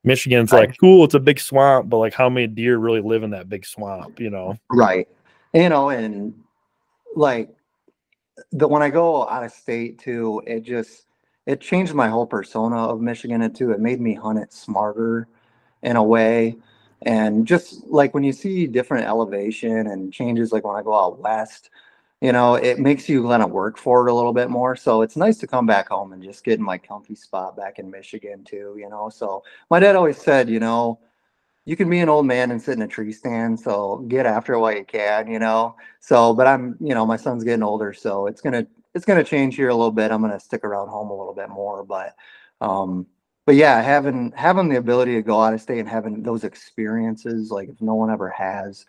[0.05, 3.31] Michigan's like cool, it's a big swamp, but like how many deer really live in
[3.31, 4.21] that big swamp?
[4.21, 5.09] You know, right?
[5.55, 6.35] You know, and
[7.15, 7.51] like
[8.53, 11.06] the when I go out of state too, it just
[11.47, 13.71] it changed my whole persona of Michigan too.
[13.71, 15.29] It made me hunt it smarter
[15.83, 16.57] in a way.
[17.03, 21.21] And just like when you see different elevation and changes, like when I go out
[21.21, 21.71] west,
[22.21, 24.75] you know, it makes you kind of work for it a little bit more.
[24.75, 27.79] So it's nice to come back home and just get in my comfy spot back
[27.79, 29.11] in Michigan too, you know.
[29.11, 30.99] So my dad always said, you know,
[31.67, 33.61] you can be an old man and sit in a tree stand.
[33.61, 35.77] So get after it while you can, you know.
[36.01, 38.67] So, but I'm, you know, my son's getting older, so it's gonna
[38.97, 40.11] it's gonna change here a little bit.
[40.11, 42.17] I'm gonna stick around home a little bit more, but
[42.63, 43.07] um,
[43.45, 47.51] but yeah, having having the ability to go out of state and having those experiences,
[47.51, 48.87] like if no one ever has,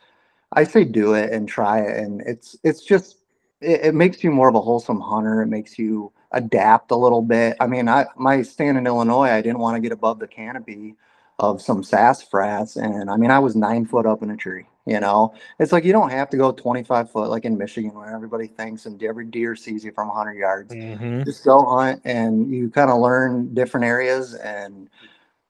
[0.53, 3.17] I say do it and try it, and it's it's just
[3.61, 5.41] it, it makes you more of a wholesome hunter.
[5.41, 7.57] It makes you adapt a little bit.
[7.59, 10.95] I mean, I my stand in Illinois, I didn't want to get above the canopy
[11.39, 14.67] of some sassafras, and I mean, I was nine foot up in a tree.
[14.88, 18.15] You know, it's like you don't have to go 25 foot like in Michigan where
[18.15, 20.73] everybody thinks and every deer sees you from 100 yards.
[20.73, 21.25] Mhm.
[21.25, 24.33] Just go hunt and you kind of learn different areas.
[24.35, 24.89] And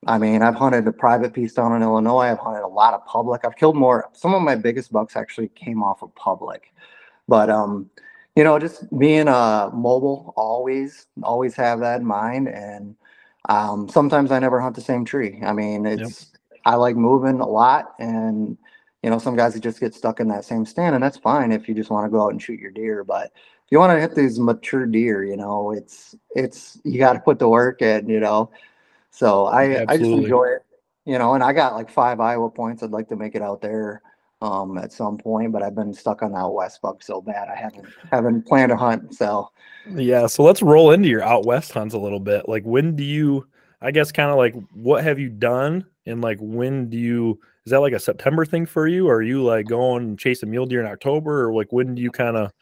[0.08, 2.32] I mean, I've hunted a private piece down in Illinois.
[2.32, 3.46] I've hunted a lot of public.
[3.46, 4.10] I've killed more.
[4.14, 6.74] Some of my biggest bucks actually came off of public.
[7.28, 7.92] But um,
[8.36, 12.48] you know, just being uh mobile, always, always have that in mind.
[12.50, 12.96] And
[13.50, 15.42] um, sometimes I never hunt the same tree.
[15.46, 16.32] I mean, it's
[16.66, 18.58] I like moving a lot, and
[19.04, 21.52] you know, some guys that just get stuck in that same stand, and that's fine
[21.52, 23.04] if you just want to go out and shoot your deer.
[23.04, 23.32] But
[23.68, 27.20] if you want to hit these mature deer, you know, it's it's you got to
[27.20, 28.50] put the work in, you know.
[29.12, 30.66] So I I just enjoy it,
[31.06, 31.34] you know.
[31.36, 32.82] And I got like five Iowa points.
[32.82, 34.02] I'd like to make it out there
[34.42, 37.50] um at some point, but I've been stuck on the out west buck so bad
[37.50, 39.14] I haven't haven't planned a hunt.
[39.16, 39.52] So
[39.96, 42.48] Yeah, so let's roll into your out west hunts a little bit.
[42.48, 43.48] Like when do you
[43.82, 47.72] I guess kind of like what have you done and like when do you is
[47.72, 50.66] that like a September thing for you or are you like going and chasing mule
[50.66, 52.54] deer in October or like when do you kind of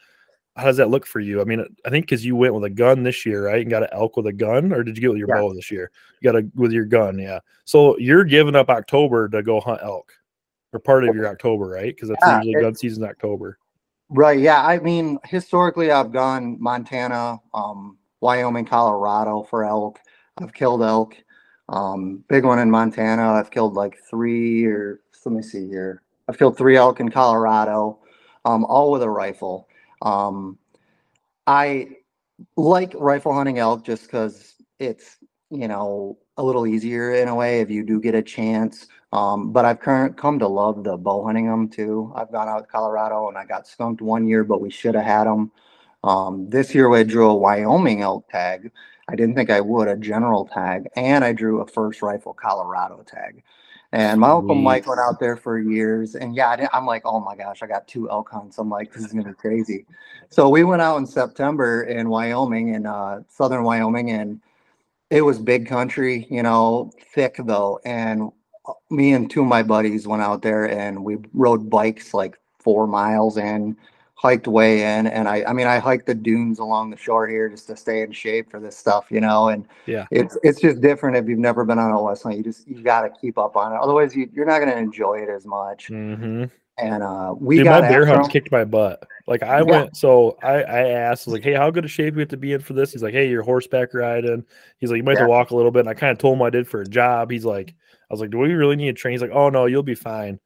[0.55, 1.39] how does that look for you?
[1.41, 3.61] I mean, I think because you went with a gun this year, right?
[3.61, 5.41] And got an elk with a gun, or did you get with your Yeah.
[5.41, 5.91] bow this year?
[6.21, 7.39] You got a with your gun, yeah.
[7.65, 10.11] So you're giving up October to go hunt elk,
[10.73, 11.93] or part of your October, right?
[11.93, 13.59] Because that's Yeah, usually it- gun season in October.
[14.09, 14.39] Right.
[14.39, 14.65] Yeah.
[14.65, 19.99] I mean, historically, I've gone Montana, um, Wyoming, Colorado for elk.
[20.37, 21.15] I've killed elk.
[21.69, 23.33] Um, big one in Montana.
[23.33, 26.01] I've killed like three or let me see here.
[26.27, 27.99] I've killed three elk in Colorado,
[28.45, 29.67] um, all with a rifle.
[30.01, 30.57] Um,
[31.47, 31.89] I
[32.57, 35.17] like rifle hunting elk just because it's
[35.49, 38.87] you know a little easier in a way if you do get a chance.
[39.13, 42.11] Um, but I've current come to love the bow hunting them too.
[42.15, 45.05] I've gone out to Colorado and I got skunked one year, but we should have
[45.05, 45.51] had them.
[46.03, 48.71] Um, this year we drew a Wyoming elk tag.
[49.07, 53.03] I didn't think I would a general tag, and I drew a first rifle Colorado
[53.05, 53.43] tag.
[53.91, 57.03] And my uncle Mike went out there for years, and yeah, I didn't, I'm like,
[57.05, 58.57] oh my gosh, I got two elk hunts.
[58.57, 59.85] I'm like, this is gonna be crazy.
[60.29, 64.41] So we went out in September in Wyoming, in uh, southern Wyoming, and
[65.09, 67.79] it was big country, you know, thick though.
[67.85, 68.31] And
[68.67, 72.37] uh, me and two of my buddies went out there and we rode bikes like
[72.59, 73.77] four miles in,
[74.15, 75.07] hiked way in.
[75.07, 78.01] And I, I mean, I hiked the dunes along the shore here just to stay
[78.01, 79.49] in shape for this stuff, you know.
[79.49, 80.07] And Yeah.
[80.11, 82.37] it's it's just different if you've never been on a west hunt.
[82.37, 83.79] You just you got to keep up on it.
[83.81, 85.89] Otherwise, you, you're not going to enjoy it as much.
[85.89, 86.45] Mm-hmm.
[86.77, 89.07] And uh, we Dude, got my bear after kicked my butt.
[89.27, 89.63] Like I Yeah.
[89.63, 92.29] went, so I I asked, I like, hey, how good a shape do we have
[92.29, 92.91] to be in for this?
[92.91, 94.45] He's like, hey, you're horseback riding.
[94.79, 95.81] He's like, you might have to walk a little bit.
[95.81, 97.31] And I kind of told him I did for a job.
[97.31, 97.73] He's like,
[98.09, 99.13] I was like, do we really need to train?
[99.13, 100.39] He's like, oh no, you'll be fine.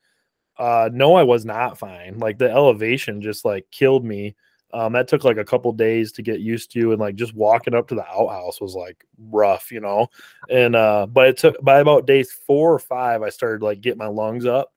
[0.60, 2.20] Uh, no, I was not fine.
[2.20, 4.36] Like the elevation just like killed me.
[4.72, 7.74] Um, that took like a couple days to get used to, and like just walking
[7.74, 10.08] up to the outhouse was like rough, you know.
[10.50, 13.98] And uh, but it took by about days four or five, I started like getting
[13.98, 14.72] my lungs up.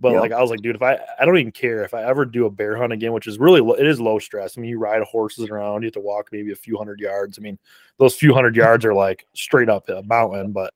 [0.00, 0.20] But Yep.
[0.20, 2.46] like I was like, dude, if I I don't even care if I ever do
[2.46, 4.56] a bear hunt again, which is really lo- it is low stress.
[4.56, 7.38] I mean, you ride horses around, you have to walk maybe a few hundred yards.
[7.38, 7.58] I mean,
[7.98, 10.52] those few hundred yards are like straight up a mountain.
[10.52, 10.72] But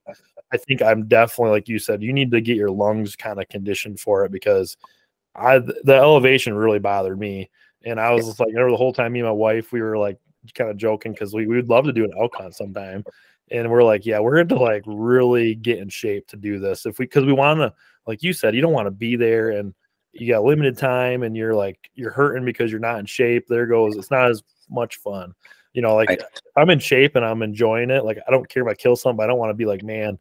[0.52, 3.48] I think I'm definitely like you said, you need to get your lungs kind of
[3.48, 4.76] conditioned for it because
[5.34, 7.50] I the elevation really bothered me.
[7.84, 9.96] And I was just like, remember the whole time me and my wife, we were
[9.96, 10.18] like
[10.54, 13.04] kind of joking because we, we would love to do an elk hunt sometime.
[13.50, 16.86] And we're like, yeah, we're going to like really get in shape to do this.
[16.86, 17.72] If we, because we want to,
[18.06, 19.74] like you said, you don't want to be there and
[20.12, 23.46] you got limited time and you're like, you're hurting because you're not in shape.
[23.46, 25.34] There goes, it's not as much fun.
[25.72, 26.20] You know, like.
[26.56, 28.04] I'm in shape and I'm enjoying it.
[28.04, 29.84] Like, I don't care if I kill something, but I don't want to be like,
[29.84, 30.18] man,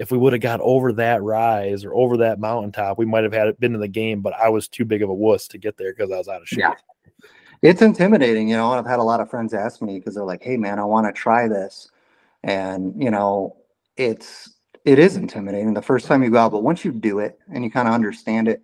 [0.00, 3.34] if we would have got over that rise or over that mountaintop, we might have
[3.34, 5.58] had it been in the game, but I was too big of a wuss to
[5.58, 6.60] get there because I was out of shape.
[6.60, 6.74] Yeah.
[7.60, 8.70] it's intimidating, you know.
[8.72, 10.84] And I've had a lot of friends ask me because they're like, "Hey, man, I
[10.84, 11.90] want to try this,"
[12.42, 13.58] and you know,
[13.98, 14.54] it's
[14.86, 17.62] it is intimidating the first time you go out, but once you do it and
[17.62, 18.62] you kind of understand it,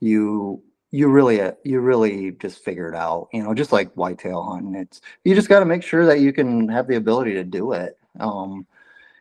[0.00, 3.28] you you really you really just figure it out.
[3.34, 6.32] You know, just like whitetail hunting, it's you just got to make sure that you
[6.32, 7.98] can have the ability to do it.
[8.18, 8.66] Um,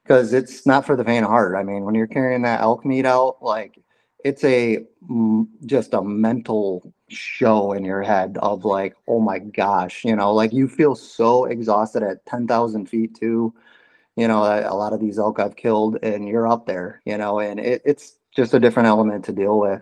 [0.03, 1.55] because it's not for the faint of heart.
[1.55, 3.79] I mean, when you're carrying that elk meat out, like
[4.23, 10.03] it's a mm, just a mental show in your head of like, oh my gosh,
[10.05, 13.53] you know, like you feel so exhausted at 10,000 feet too.
[14.15, 17.39] You know, a lot of these elk I've killed and you're up there, you know,
[17.39, 19.81] and it, it's just a different element to deal with.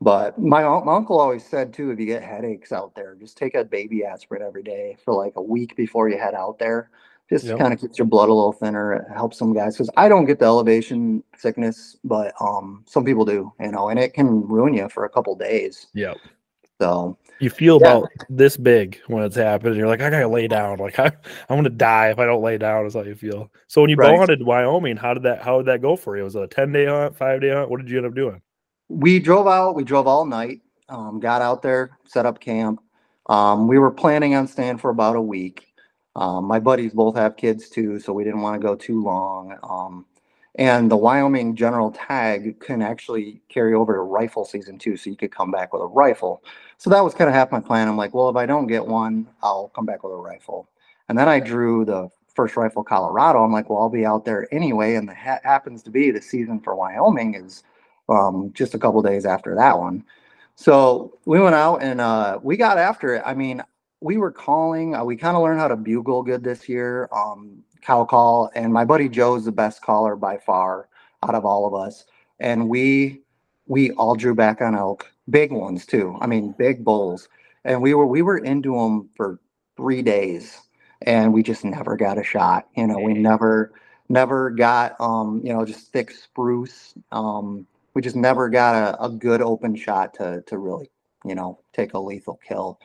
[0.00, 3.56] But my, my uncle always said too, if you get headaches out there, just take
[3.56, 6.90] a baby aspirin every day for like a week before you head out there.
[7.30, 7.58] Just Yep.
[7.58, 8.94] kind of keeps your blood a little thinner.
[8.94, 13.24] It helps some guys because I don't get the elevation sickness, but um, some people
[13.26, 15.88] do, you know, and it can ruin you for a couple days.
[15.94, 16.16] Yep.
[16.80, 17.96] So You feel Yeah.
[17.96, 19.78] about this big when it's happening.
[19.78, 20.78] You're like, I gotta lay down.
[20.78, 21.06] Like I,
[21.48, 22.86] I'm gonna die if I don't lay down.
[22.86, 23.50] Is how you feel.
[23.66, 24.18] So when you bow Right.
[24.20, 25.42] hunted Wyoming, how did that?
[25.42, 26.24] How did that go for you?
[26.24, 27.68] Was it a ten day hunt, five day hunt?
[27.70, 28.40] What did you end up doing?
[28.90, 29.74] we drove out.
[29.74, 30.62] We drove all night.
[30.88, 32.80] Um, got out there, set up camp.
[33.26, 35.67] Um, we were planning on staying for about a week.
[36.18, 39.56] Um, my buddies both have kids too, so we didn't want to go too long.
[39.62, 40.04] Um,
[40.56, 45.16] and the Wyoming general tag can actually carry over to rifle season too, so you
[45.16, 46.42] could come back with a rifle.
[46.76, 47.86] So that was kind of half my plan.
[47.86, 50.68] I'm like, well, if I don't get one, I'll come back with a rifle.
[51.08, 53.44] And then I drew the first rifle Colorado.
[53.44, 54.96] I'm like, well, I'll be out there anyway.
[54.96, 57.62] And the ha- happens to be the season for Wyoming is
[58.08, 60.04] um, just a couple days after that one.
[60.56, 63.22] So we went out and uh, we got after it.
[63.24, 63.62] I mean,
[64.00, 64.94] we were calling.
[64.94, 67.08] Uh, we kind of learned how to bugle good this year.
[67.12, 70.88] Um, cow call, and my buddy Joe's the best caller by far
[71.22, 72.04] out of all of us.
[72.40, 73.22] And we
[73.66, 76.16] we all drew back on elk, big ones too.
[76.20, 77.28] I mean, big bulls.
[77.64, 79.40] And we were we were into them for
[79.76, 80.60] three days,
[81.02, 82.68] and we just never got a shot.
[82.76, 83.72] You know, we never
[84.08, 86.94] never got um you know just thick spruce.
[87.12, 90.90] Um, we just never got a, a good open shot to to really
[91.24, 92.78] you know take a lethal kill.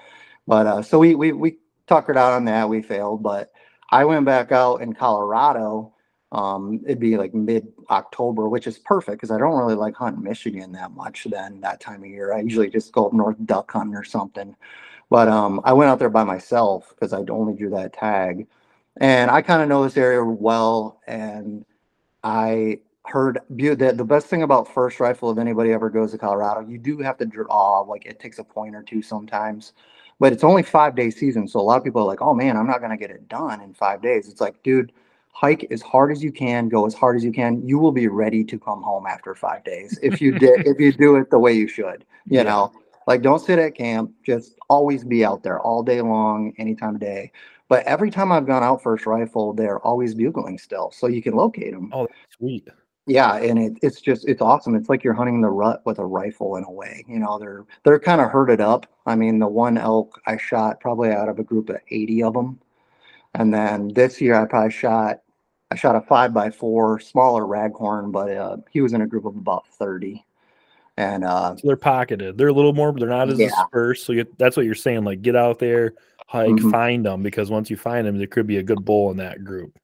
[0.48, 2.68] But uh, so we we we tuckered out on that.
[2.70, 3.52] We failed, but
[3.92, 5.94] I went back out in Colorado.
[6.32, 10.24] Um, it'd be like mid October, which is perfect because I don't really like hunting
[10.24, 11.28] Michigan that much.
[11.30, 14.56] Then that time of year, I usually just go up north duck hunting or something.
[15.10, 18.48] But um, I went out there by myself because I'd only drew that tag,
[18.98, 21.00] and I kind of know this area well.
[21.08, 21.66] And
[22.24, 26.62] I heard the the best thing about first rifle, if anybody ever goes to Colorado,
[26.68, 27.82] you do have to draw.
[27.82, 29.74] Like it takes a point or two sometimes
[30.24, 31.50] but it's only five day season.
[31.50, 33.28] So a lot of people are like, oh man, I'm not going to get it
[33.28, 34.30] done in five days.
[34.30, 34.94] It's like, dude,
[35.34, 37.62] hike as hard as you can, go as hard as you can.
[37.68, 40.94] You will be ready to come home after five days if you did, if you
[40.94, 42.44] do it the way you should, you Yeah.
[42.44, 42.72] know,
[43.06, 46.96] like don't sit at camp, just always be out there all day long, any time
[46.96, 47.30] of day.
[47.68, 50.92] But every time I've gone out first rifle, they're always bugling still.
[50.92, 51.90] So you can locate them.
[51.92, 52.08] Oh,
[52.38, 52.70] sweet.
[53.06, 54.76] Yeah, and it, it's just it's awesome.
[54.76, 57.04] It's like you're hunting the rut with a rifle in a way.
[57.08, 58.86] You know, they're they're kind of herded up.
[59.06, 62.34] I mean, the one elk I shot probably out of a group of 80 of
[62.34, 62.60] them,
[63.36, 65.20] and then this year I probably shot
[65.70, 69.26] I shot a five by four smaller raghorn, but uh, he was in a group
[69.26, 70.24] of about 30,
[70.96, 72.38] and uh, So they're pocketed.
[72.38, 73.50] They're a little more, but they're not as Yeah.
[73.50, 74.06] dispersed.
[74.06, 75.04] So you, that's what you're saying.
[75.04, 75.94] Like get out there,
[76.28, 76.72] hike, Mhm.
[76.72, 79.44] find them because once you find them, there could be a good bull in that
[79.44, 79.78] group.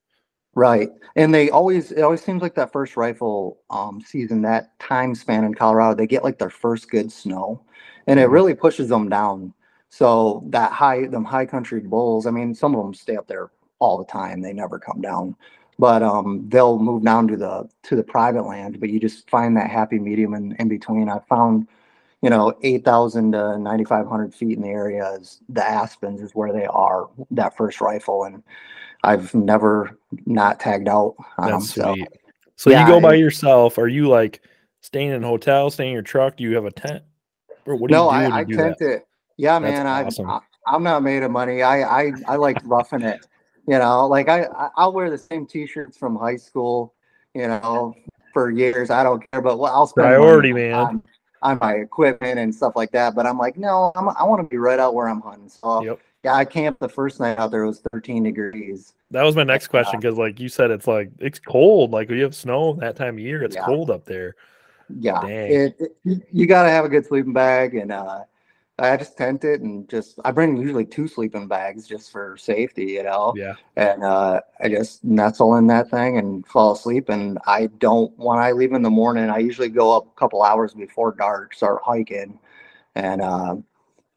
[0.59, 0.89] Right.
[1.15, 5.45] And they always it always seems like that first rifle um season, that time span
[5.45, 7.61] in Colorado, they get like their first good snow
[8.07, 8.31] and it Mhm.
[8.33, 9.53] really pushes them down.
[9.89, 13.51] So that high them high country bulls, I mean, some of them stay up there
[13.79, 14.41] all the time.
[14.41, 15.33] They never come down.
[15.79, 19.55] But um they'll move down to the to the private land, but you just find
[19.55, 21.07] that happy medium in, in between.
[21.09, 21.67] I found
[22.21, 26.65] you know, 8,000 to 9,500 feet in the area is the Aspens is where they
[26.65, 28.25] are, that first rifle.
[28.25, 28.43] And
[29.03, 31.59] I've never not tagged out on them.
[31.61, 32.07] That's So sweet.
[32.55, 33.77] So Yeah, you go by it- yourself.
[33.77, 34.41] Are you like
[34.81, 36.37] staying in a hotel, staying in your truck?
[36.37, 37.03] Do you have a tent?
[37.65, 38.77] Or what do no, you do I, when I you do that?
[38.79, 39.01] to,
[39.37, 40.29] yeah, That's man, I, awesome.
[40.29, 41.61] I, I'm not made of money.
[41.63, 43.25] I, I, I like roughing it,
[43.67, 46.93] you know, like I, I- I'll wear the same t-shirts from high school,
[47.33, 47.95] you know,
[48.33, 48.89] for years.
[48.89, 50.73] I don't care, but well, I'll spend money Priority, man.
[50.73, 51.03] on,
[51.41, 53.15] on my equipment and stuff like that.
[53.15, 55.49] But I'm like, no, I'm, I want to be right out where I'm hunting.
[55.49, 55.99] So Yep.
[56.23, 57.63] Yeah, I camped the first night out there.
[57.63, 58.93] It was 13 degrees.
[59.11, 61.91] That was my next question because, like you said, it's like it's cold.
[61.91, 63.65] Like we have snow that time of year, it's Yeah.
[63.65, 64.35] cold up there.
[64.99, 65.51] Yeah, Dang.
[65.51, 68.21] it, it- you got to have a good sleeping bag, and uh,
[68.79, 72.85] I just tent it and just I bring usually two sleeping bags just for safety,
[72.85, 73.33] you know.
[73.35, 73.55] Yeah.
[73.75, 77.09] And uh, I just nestle in that thing and fall asleep.
[77.09, 80.41] And I don't when I leave in the morning, I usually go up a couple
[80.43, 82.39] hours before dark, start hiking,
[82.95, 83.55] and uh,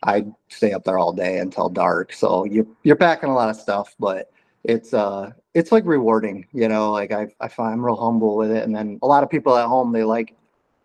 [0.03, 2.13] I stay up there all day until dark.
[2.13, 4.31] So you you're packing a lot of stuff, but
[4.65, 6.91] it's uh it's like rewarding, you know.
[6.93, 9.57] Like I I find I'm real humble with it, and then a lot of people
[9.57, 10.35] at home they like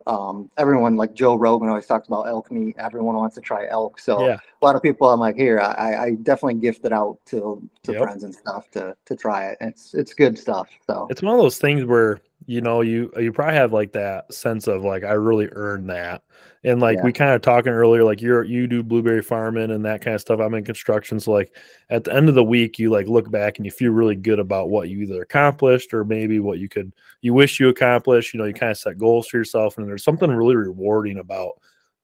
[0.06, 2.76] um everyone like Joe Rogan always talks about elk meat.
[2.78, 4.38] Everyone wants to try elk, so Yeah.
[4.62, 7.92] a lot of people I'm like here I I definitely gift it out to to
[7.92, 8.02] Yep.
[8.02, 9.58] friends and stuff to to try it.
[9.62, 10.70] It's it's good stuff.
[10.86, 14.34] So It's one of those things where you know you you probably have like that
[14.34, 16.24] sense of like I really earned that,
[16.64, 17.04] and like Yeah.
[17.04, 20.22] we kind of talking earlier, like you're you do blueberry farming and that kind of
[20.22, 20.40] stuff.
[20.40, 21.56] I'm in construction, so like
[21.90, 24.40] at the end of the week, you like look back and you feel really good
[24.40, 28.34] about what you either accomplished or maybe what you could you wish you accomplished.
[28.34, 31.54] You know, you kind of set goals for yourself, and there's something really rewarding about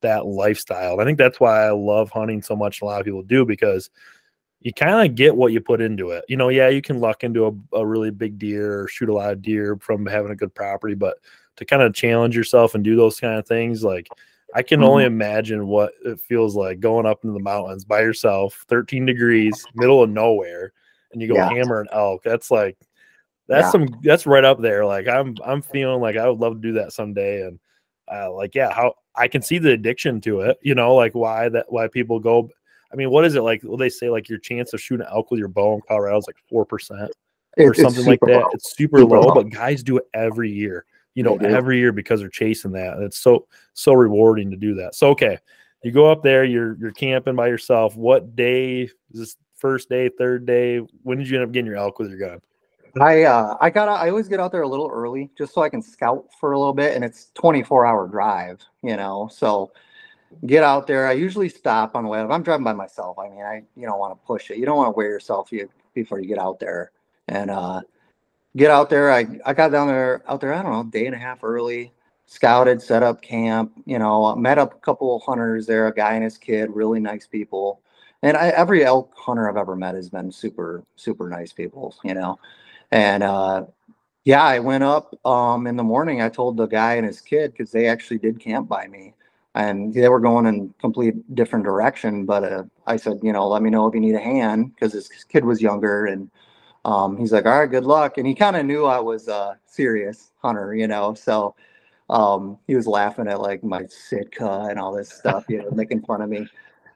[0.01, 0.93] that lifestyle.
[0.93, 2.81] And I think that's why I love hunting so much.
[2.81, 3.89] A lot of people do because
[4.63, 6.23] you kind of get what you put into it.
[6.29, 9.13] You know, yeah, you can luck into a, a really big deer or shoot a
[9.13, 11.17] lot of deer from having a good property, but
[11.57, 14.09] to kind of challenge yourself and do those kind of things, like
[14.55, 18.65] I can only imagine what it feels like going up into the mountains by yourself,
[18.69, 20.71] 13 degrees, middle of nowhere,
[21.11, 21.49] and you go Yeah.
[21.49, 22.23] hammer an elk.
[22.23, 22.77] That's like
[23.47, 23.71] that's Yeah.
[23.71, 24.85] some that's right up there.
[24.85, 27.41] Like I'm I'm feeling like I would love to do that someday.
[27.45, 27.59] And
[28.09, 31.49] uh, like yeah, how I can see the addiction to it, you know, like why
[31.49, 32.49] that why people go.
[32.93, 33.63] I mean, what is it like?
[33.63, 36.17] Will they say like your chance of shooting an elk with your bow in Colorado
[36.19, 37.11] is like four percent
[37.57, 38.27] or something like that.
[38.41, 38.49] low.
[38.53, 39.33] It's super, Super low, low.
[39.33, 40.85] but guys do it every year.
[41.15, 42.95] You know, every year because they're chasing that.
[42.95, 44.95] And it's so so rewarding to do that.
[44.95, 45.37] So okay,
[45.83, 47.95] you go up there, you're you're camping by yourself.
[47.95, 50.79] What day is this first day, third day?
[51.03, 52.41] When did you end up getting your elk with your gun?
[52.99, 55.69] I uh I got I always get out there a little early just so I
[55.69, 59.29] can scout for a little bit and it's 24 hour drive, you know.
[59.31, 59.71] So
[60.45, 61.07] get out there.
[61.07, 62.23] I usually stop on the way.
[62.23, 64.57] If I'm driving by myself, I mean, I you don't want to push it.
[64.57, 66.91] You don't want to wear yourself you, before you get out there.
[67.27, 67.81] And uh
[68.55, 69.11] get out there.
[69.11, 71.93] I I got down there out there, I don't know, day and a half early,
[72.25, 76.13] scouted, set up camp, you know, met up a couple of hunters there, a guy
[76.13, 77.81] and his kid, really nice people.
[78.21, 82.13] And I, every elk hunter I've ever met has been super, super nice people, you
[82.13, 82.39] know.
[82.91, 83.65] And uh,
[84.23, 86.21] yeah, I went up um, in the morning.
[86.21, 89.13] I told the guy and his kid because they actually did camp by me,
[89.55, 92.25] and they were going in complete different direction.
[92.25, 94.93] But uh, I said, you know, let me know if you need a hand because
[94.93, 96.29] his kid was younger, and
[96.85, 98.17] um, he's like, all right, good luck.
[98.17, 101.55] And he kind of knew I was a serious hunter, you know, so
[102.09, 106.01] um, he was laughing at like my Sitka and all this stuff, you know, making
[106.03, 106.47] fun of me.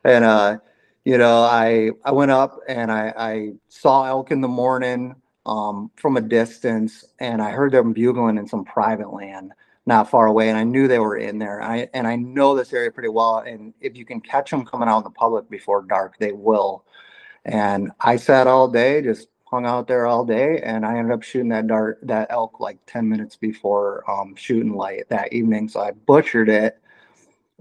[0.03, 0.58] And uh,
[1.05, 5.89] you know, I I went up and I, I saw elk in the morning um,
[5.95, 9.53] from a distance, and I heard them bugling in some private land
[9.88, 11.61] not far away, and I knew they were in there.
[11.63, 14.89] I and I know this area pretty well, and if you can catch them coming
[14.89, 16.83] out in the public before dark, they will.
[17.45, 21.23] And I sat all day, just hung out there all day, and I ended up
[21.23, 25.69] shooting that dart, that elk, like ten minutes before um, shooting light that evening.
[25.69, 26.79] So I butchered it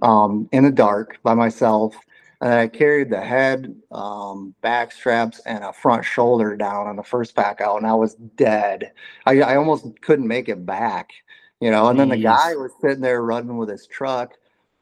[0.02, 1.96] um, in the dark by myself.
[2.42, 7.02] And I carried the head, um, back straps, and a front shoulder down on the
[7.02, 8.92] first pack out, and I was dead.
[9.24, 11.12] I, I almost couldn't make it back,
[11.60, 11.88] you know.
[11.88, 12.22] And then the Jeez.
[12.22, 14.34] guy was sitting there running with his truck,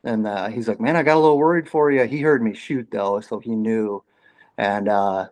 [0.04, 2.54] and uh, he's like, "Man, I got a little worried for you." He heard me
[2.54, 4.02] shoot though, so he knew.
[4.58, 5.28] And uh,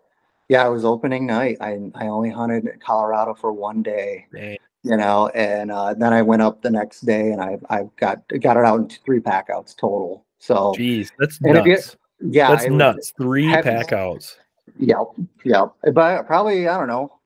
[0.49, 1.59] yeah, it was opening night.
[1.61, 4.57] I I only hunted in Colorado for one day, Dang.
[4.83, 8.23] you know, and uh, then I went up the next day, and I I got
[8.41, 10.25] got it out in three pack outs total.
[10.39, 11.97] So Jeez, that's if you- nuts.
[12.21, 13.13] yeah, That's nuts.
[13.17, 13.63] Three heavy.
[13.71, 14.39] pack outs.
[14.79, 14.99] Yep,
[15.45, 15.73] yep.
[15.93, 17.19] But probably I don't know.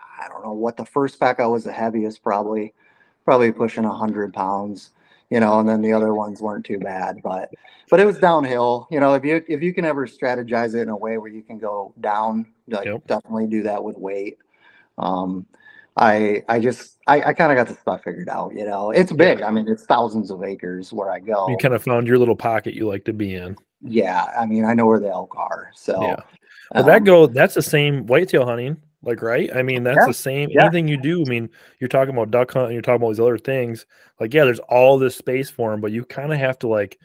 [0.00, 2.22] I don't know what the first pack out was the heaviest.
[2.22, 2.74] Probably,
[3.26, 4.92] probably pushing a hundred pounds.
[5.28, 7.52] You know, and then the other ones weren't too bad, but
[7.90, 8.86] but it was downhill.
[8.92, 11.42] You know, if you if you can ever strategize it in a way where you
[11.42, 13.06] can go down, like Yep.
[13.08, 14.38] definitely do that with weight.
[14.98, 15.44] Um,
[15.96, 18.54] I I just I, I kind of got the spot figured out.
[18.54, 19.42] You know, it's big.
[19.42, 21.48] I mean, it's thousands of acres where I go.
[21.48, 23.56] You kind of found your little pocket you like to be in.
[23.82, 25.70] yeah, I mean, I know where the elk are.
[25.74, 26.16] So Yeah.
[26.74, 28.76] Well, that um, go that's the same whitetail hunting,
[29.06, 29.50] like right?
[29.54, 30.62] I mean, that's Yeah, the same yeah.
[30.64, 31.22] anything you do.
[31.22, 31.48] I mean,
[31.80, 33.86] you're talking about duck hunting, you're talking about these other things.
[34.20, 36.98] Like, yeah, there's all this space for them, but you kind of have to like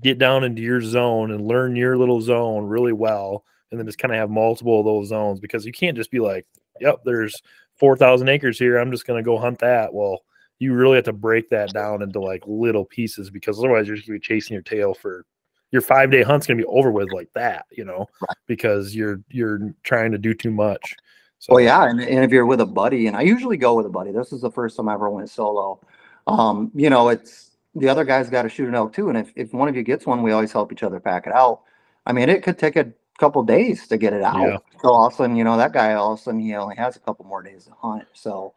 [0.00, 3.98] get down into your zone and learn your little zone really well, and then just
[3.98, 6.46] kind of have multiple of those zones because you can't just be like,
[6.80, 7.34] "Yep, there's
[7.76, 8.78] four thousand acres here.
[8.78, 10.22] I'm just gonna go hunt that." Well,
[10.58, 14.08] you really have to break that down into like little pieces because otherwise you're just
[14.08, 15.24] gonna be chasing your tail for
[15.72, 18.06] your five day hunt's gonna be over with like that, you know,
[18.46, 20.94] because you're you're trying to do too much.
[21.38, 23.86] So Well, yeah, and, and if you're with a buddy, and I usually go with
[23.86, 24.10] a buddy.
[24.10, 25.80] This is the first time I ever went solo.
[26.26, 29.32] Um, you know, it's the other guy's got to shoot an elk too, and if,
[29.36, 31.60] if one of you gets one, we always help each other pack it out.
[32.06, 34.40] I mean, it could take a couple days to get it out.
[34.40, 34.58] Yeah.
[34.82, 36.76] So all of a sudden, you know, that guy all of a sudden he only
[36.76, 38.04] has a couple more days to hunt.
[38.12, 38.54] So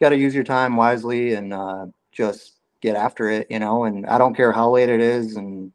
[0.00, 3.84] got to use your time wisely and uh, just get after it, you know.
[3.84, 5.72] And I don't care how late it is and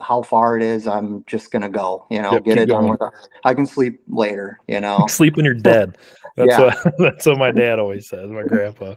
[0.00, 0.86] how far it is.
[0.86, 2.98] I'm just gonna go, you know, Yep, get keep it done going.
[3.00, 3.10] with.
[3.44, 5.06] I can sleep later, you know.
[5.08, 5.98] sleep when you're dead.
[6.36, 6.74] That's Yeah.
[6.84, 8.94] what that's what my dad always says, my grandpa.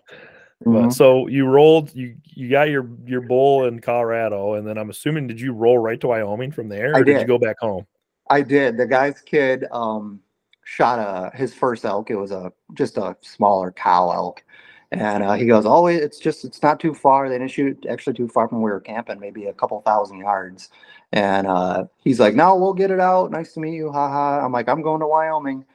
[0.63, 0.93] But Mhm.
[0.93, 5.25] so you rolled you you got your your bull in Colorado and then I'm assuming
[5.25, 7.21] did you roll right to Wyoming from there or I did.
[7.21, 7.87] you go back home?
[8.29, 8.77] I did.
[8.77, 10.21] The guy's kid um
[10.63, 12.11] shot a his first elk.
[12.11, 14.43] It was a just a smaller cow elk.
[14.91, 17.29] And uh, he goes, Oh, it's just it's not too far.
[17.29, 20.19] They didn't shoot actually too far from where we were camping, maybe a couple thousand
[20.19, 20.69] yards.
[21.13, 23.31] And uh, he's like, No, we'll get it out.
[23.31, 23.91] Nice to meet you.
[23.91, 24.43] Haha.
[24.43, 25.65] I'm like, I'm going to Wyoming.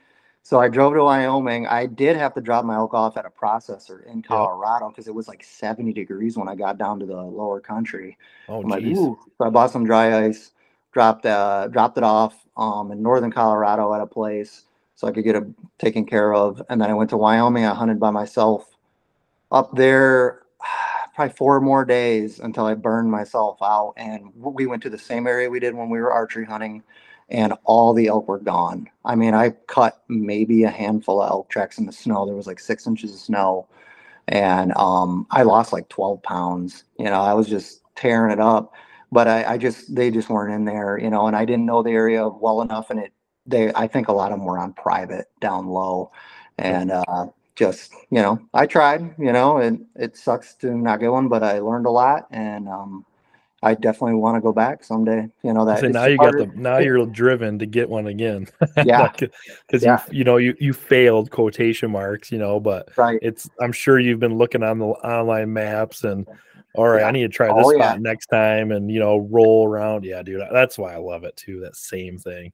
[0.43, 1.67] So I drove to Wyoming.
[1.67, 5.15] I did have to drop my elk off at a processor in Colorado because it
[5.15, 8.17] was like 70 degrees when I got down to the lower country.
[8.49, 8.97] Oh I'm like, geez.
[8.97, 9.19] ooh.
[9.39, 10.53] So I bought some dry ice,
[10.93, 15.25] dropped uh dropped it off um in northern Colorado at a place so I could
[15.25, 15.45] get it
[15.79, 16.63] taken care of.
[16.69, 17.65] And then I went to Wyoming.
[17.65, 18.76] I hunted by myself
[19.51, 20.43] up there
[21.15, 23.95] probably four more days until I burned myself out.
[23.97, 26.83] And we went to the same area we did when we were archery hunting,
[27.29, 28.89] and all the elk were gone.
[29.05, 32.27] I mean, I cut maybe a handful of elk tracks in the snow.
[32.27, 33.67] There was like six inches of snow,
[34.29, 36.85] and um, I lost like 12 pounds.
[36.99, 38.73] You know, I was just tearing it up.
[39.13, 41.83] But I, I just they just weren't in there, you know, and I didn't know
[41.83, 43.13] the area well enough, and it
[43.47, 46.11] they I think a lot of them were on private down low,
[46.59, 47.27] and uh,
[47.57, 51.43] just you know I tried, you know, and it sucks to not get one, but
[51.43, 53.05] I learned a lot, and um,
[53.63, 55.29] I definitely want to go back someday.
[55.43, 58.07] You know that So now you harder- got the now you're driven to get one
[58.07, 58.47] again.
[58.85, 59.11] Yeah.
[59.13, 60.03] because Yeah.
[60.11, 63.19] you you know you you failed quotation marks, you know, but right.
[63.23, 66.27] it's I'm sure you've been looking on the online maps and
[66.75, 67.09] all right, Yeah.
[67.09, 67.89] I need to try Oh, this yeah.
[67.93, 70.05] spot next time and you know roll around.
[70.05, 71.61] Yeah, dude, that's why I love it too.
[71.61, 72.53] That same thing.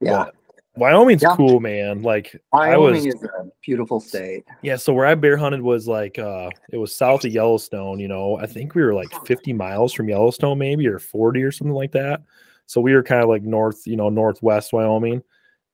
[0.00, 0.34] Yeah, But
[0.76, 1.36] Wyoming's Yeah.
[1.36, 2.02] cool, man.
[2.02, 4.44] Like I Wyoming was is a beautiful state.
[4.62, 8.08] yeah, so where I bear hunted was like uh it was south of Yellowstone, you
[8.08, 8.38] know.
[8.38, 11.92] I think we were like 50 miles from Yellowstone maybe or 40 or something like
[11.92, 12.22] that.
[12.66, 15.22] So we were kind of like north, you know, northwest Wyoming.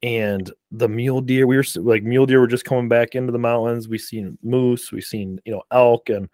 [0.03, 3.38] And the mule deer, we were like mule deer were just coming back into the
[3.38, 3.88] mountains.
[3.88, 6.28] We seen moose, we seen, you know, elk and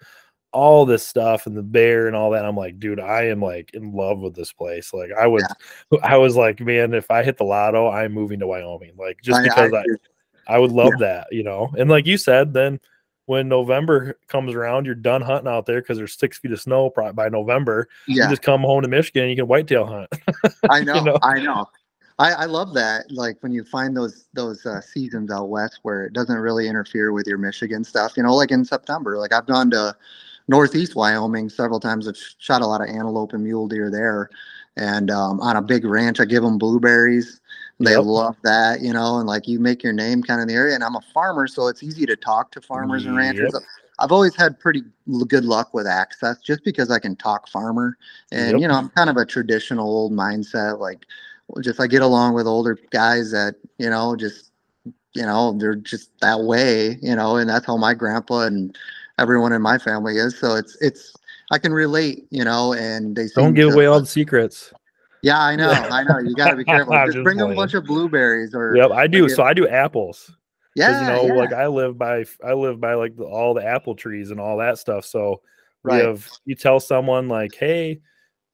[0.57, 2.47] all this stuff and the bear and all that.
[2.47, 4.95] I'm like, dude, I am like in love with this place.
[4.95, 5.45] Like I was
[6.03, 8.95] I was like, man, if I hit the lotto, I'm moving to Wyoming.
[8.97, 9.97] Like just I- because I, I-
[10.49, 11.73] I would love that, you know.
[11.77, 12.79] And like you said, then
[13.25, 16.93] when November comes around, you're done hunting out there because there's six feet of snow
[17.15, 17.89] by November.
[18.07, 20.09] You yeah, just come home to Michigan and you can whitetail hunt.
[20.71, 21.19] I know, know?
[21.23, 21.67] I know.
[22.19, 23.11] I, I love that.
[23.11, 27.13] Like when you find those those uh, seasons out west where it doesn't really interfere
[27.13, 28.17] with your Michigan stuff.
[28.17, 29.19] You know, like in September.
[29.19, 29.97] Like I've gone to
[30.49, 32.09] northeast Wyoming several times.
[32.09, 34.31] I've shot a lot of antelope and mule deer there,
[34.77, 37.41] and um, on a big ranch, I give them blueberries.
[37.79, 38.05] They Yep.
[38.05, 40.75] love that, you know, and like you make your name kind of in the area.
[40.75, 43.53] And I'm a farmer, so it's easy to talk to farmers and ranchers.
[43.53, 43.63] Yep.
[43.99, 44.83] I've always had pretty
[45.29, 47.99] good luck with access just because I can talk farmer.
[48.33, 48.61] And, Yep.
[48.61, 50.79] you know, I'm kind of a traditional old mindset.
[50.79, 51.05] Like,
[51.61, 54.53] just I get along with older guys that, you know, just,
[55.15, 58.77] you know, they're just that way, you know, and that's how my grandpa and
[59.19, 60.39] everyone in my family is.
[60.39, 61.15] So it's, it's,
[61.51, 64.73] I can relate, you know, and they Don't give to- away all the secrets.
[65.23, 66.19] Yeah, I know, I know.
[66.19, 66.93] You got to be careful.
[66.95, 69.27] Just just bring them a bunch of blueberries or, Yep, I do.
[69.29, 69.35] yeah.
[69.35, 70.31] So I do apples.
[70.75, 73.65] yeah, you know, yeah, like I live by I live by like the, all the
[73.67, 75.05] apple trees and all that stuff.
[75.07, 75.41] So
[75.83, 76.05] Right.
[76.05, 78.01] have you tell someone like, hey,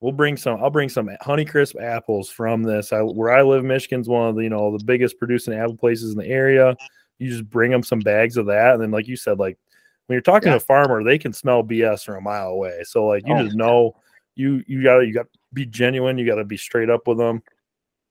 [0.00, 0.62] we'll bring some.
[0.62, 2.92] I'll bring some Honeycrisp apples from this.
[2.92, 6.12] I where I live, Michigan's one of the you know the biggest producing apple places
[6.12, 6.76] in the area.
[7.18, 9.58] You just bring them some bags of that, and then like you said, like
[10.06, 10.54] when you're talking Yeah.
[10.54, 12.80] to a farmer, they can smell BS from a mile away.
[12.84, 13.94] So like you Oh, just know
[14.34, 16.18] you you gotta you got to be genuine.
[16.18, 17.42] You got to be straight up with them.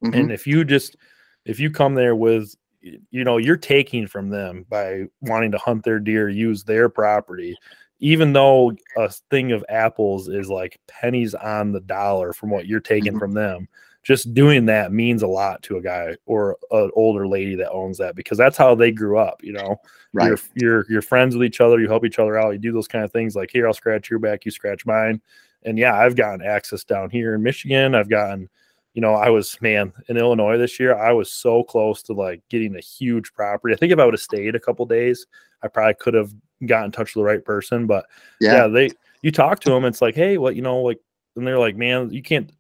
[0.04, 0.16] Mhm.
[0.16, 0.96] And if you just
[1.46, 5.84] if you come there with you know you're taking from them by wanting to hunt
[5.84, 7.56] their deer, use their property,
[8.00, 12.80] even though a thing of apples is like pennies on the dollar from what you're
[12.80, 13.20] taking Mhm.
[13.20, 13.68] from them.
[14.04, 18.00] Just doing that means a lot to a guy or an older lady that owns
[18.00, 19.44] that because that's how they grew up.
[19.44, 19.76] You know,
[20.14, 20.28] right.
[20.28, 21.80] you're you're you're friends with each other.
[21.80, 22.52] You help each other out.
[22.52, 23.36] You do those kind of things.
[23.36, 25.22] Like here, I'll scratch your back, you scratch mine.
[25.64, 27.94] And yeah, I've gotten access down here in Michigan.
[27.94, 28.50] I've gotten,
[28.96, 30.98] you know, I was man in Illinois this year.
[30.98, 33.76] I was so close to like getting a huge property.
[33.76, 35.28] I think if I would have stayed a couple days,
[35.62, 36.34] I probably could have
[36.66, 37.86] got in touch with the right person.
[37.86, 38.08] But
[38.40, 38.68] yeah, yeah.
[38.68, 38.90] they
[39.22, 41.00] you talk to them, it's like, hey, what you know, like,
[41.36, 42.52] and they're like, man, you can't.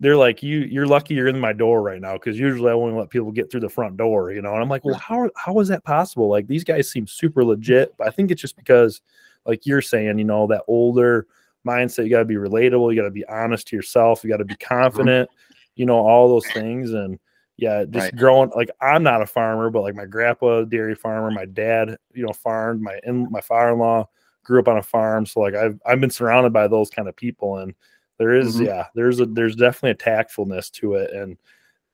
[0.00, 2.96] They're like, you you're lucky you're in my door right now because usually I won't
[2.96, 4.54] let people get through the front door, you know.
[4.54, 6.28] And I'm like, well, how how is that possible?
[6.28, 9.02] Like these guys seem super legit, but I think it's just because,
[9.44, 11.26] like you're saying, you know, that older
[11.66, 12.04] mindset.
[12.04, 12.90] You got to be relatable.
[12.90, 14.24] You got to be honest to yourself.
[14.24, 14.74] You got to be mm-hmm.
[14.74, 15.30] confident.
[15.76, 17.18] You know all those things, and
[17.56, 18.16] yeah, just Right.
[18.16, 18.50] growing.
[18.54, 21.30] Like I'm not a farmer, but like my grandpa, dairy farmer.
[21.30, 22.82] My dad, you know, farmed.
[22.82, 24.08] My in my father-in-law
[24.42, 27.16] grew up on a farm, so like I've I've been surrounded by those kind of
[27.16, 27.74] people, and
[28.20, 28.66] there is, Mhm.
[28.66, 31.38] yeah, there's a there's definitely a tactfulness to it, and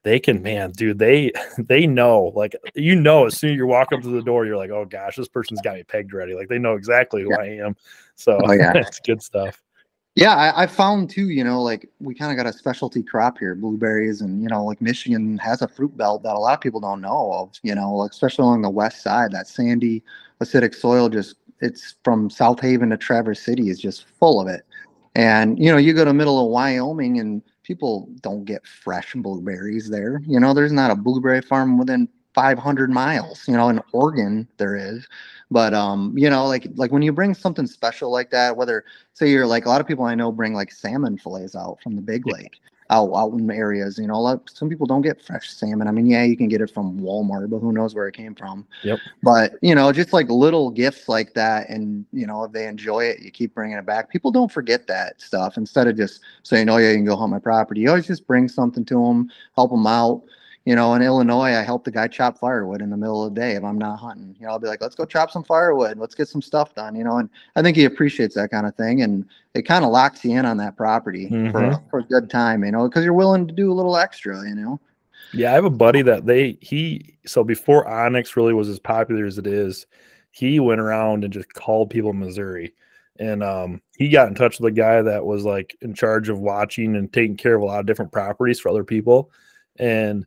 [0.03, 3.93] they can, man, dude, they they know, like you know, as soon as you walk
[3.93, 6.35] up to the door, you're like, oh gosh, this person's got me pegged ready.
[6.35, 7.39] Like they know exactly who Yeah.
[7.39, 7.77] I am.
[8.17, 8.73] So Oh, yeah.
[8.77, 9.63] it's good stuff.
[10.17, 13.39] Yeah, I, I found too, you know, like we kind of got a specialty crop
[13.39, 16.61] here, blueberries, and you know, like Michigan has a fruit belt that a lot of
[16.61, 19.31] people don't know of, you know, especially along the west side.
[19.31, 20.03] That sandy,
[20.43, 24.65] acidic soil just it's from South Haven to Traverse City is just full of it.
[25.17, 29.89] And you know, you go to middle of Wyoming and people don't get fresh blueberries
[29.89, 30.21] there.
[30.27, 33.49] You know, there's not a blueberry farm within 500 miles.
[33.49, 35.09] You know, in Oregon there is,
[35.51, 39.31] but um, you know, like like when you bring something special like that, whether say
[39.31, 42.03] you're like a lot of people I know bring like salmon fillets out from the
[42.03, 42.61] big lake.
[42.91, 43.99] Out out in areas.
[43.99, 45.89] You know, a lot, some people don't get fresh salmon.
[45.89, 48.35] I mean, yeah, you can get it from Walmart, but who knows where it came
[48.35, 48.67] from?
[48.83, 48.99] Yep.
[49.23, 53.05] But you know, just like little gifts like that, and you know, if they enjoy
[53.05, 54.11] it, you keep bringing it back.
[54.11, 55.57] People don't forget that stuff.
[55.57, 58.27] Instead of just saying, "Oh yeah, you can go hunt my property," you always just
[58.27, 60.23] bring something to them, help them out
[60.67, 63.41] you know, in Illinois, I help the guy chop firewood in the middle of the
[63.41, 64.37] day if I'm not hunting.
[64.39, 65.97] You know, I'll be like, let's go chop some firewood.
[65.99, 68.75] Let's get some stuff done, you know, and I think he appreciates that kind of
[68.75, 69.03] thing.
[69.03, 71.91] And it kind of locks you in on that property for, Mhm.
[71.91, 74.57] for a good time, you know, because you're willing to do a little extra, you
[74.57, 74.81] know.
[75.33, 79.27] Yeah, I have a buddy that they he so before onX really was as popular
[79.27, 79.87] as it is,
[80.31, 82.75] he went around and just called people in Missouri.
[83.19, 86.39] And um he got in touch with a guy that was like in charge of
[86.41, 89.31] watching and taking care of a lot of different properties for other people.
[89.79, 90.27] And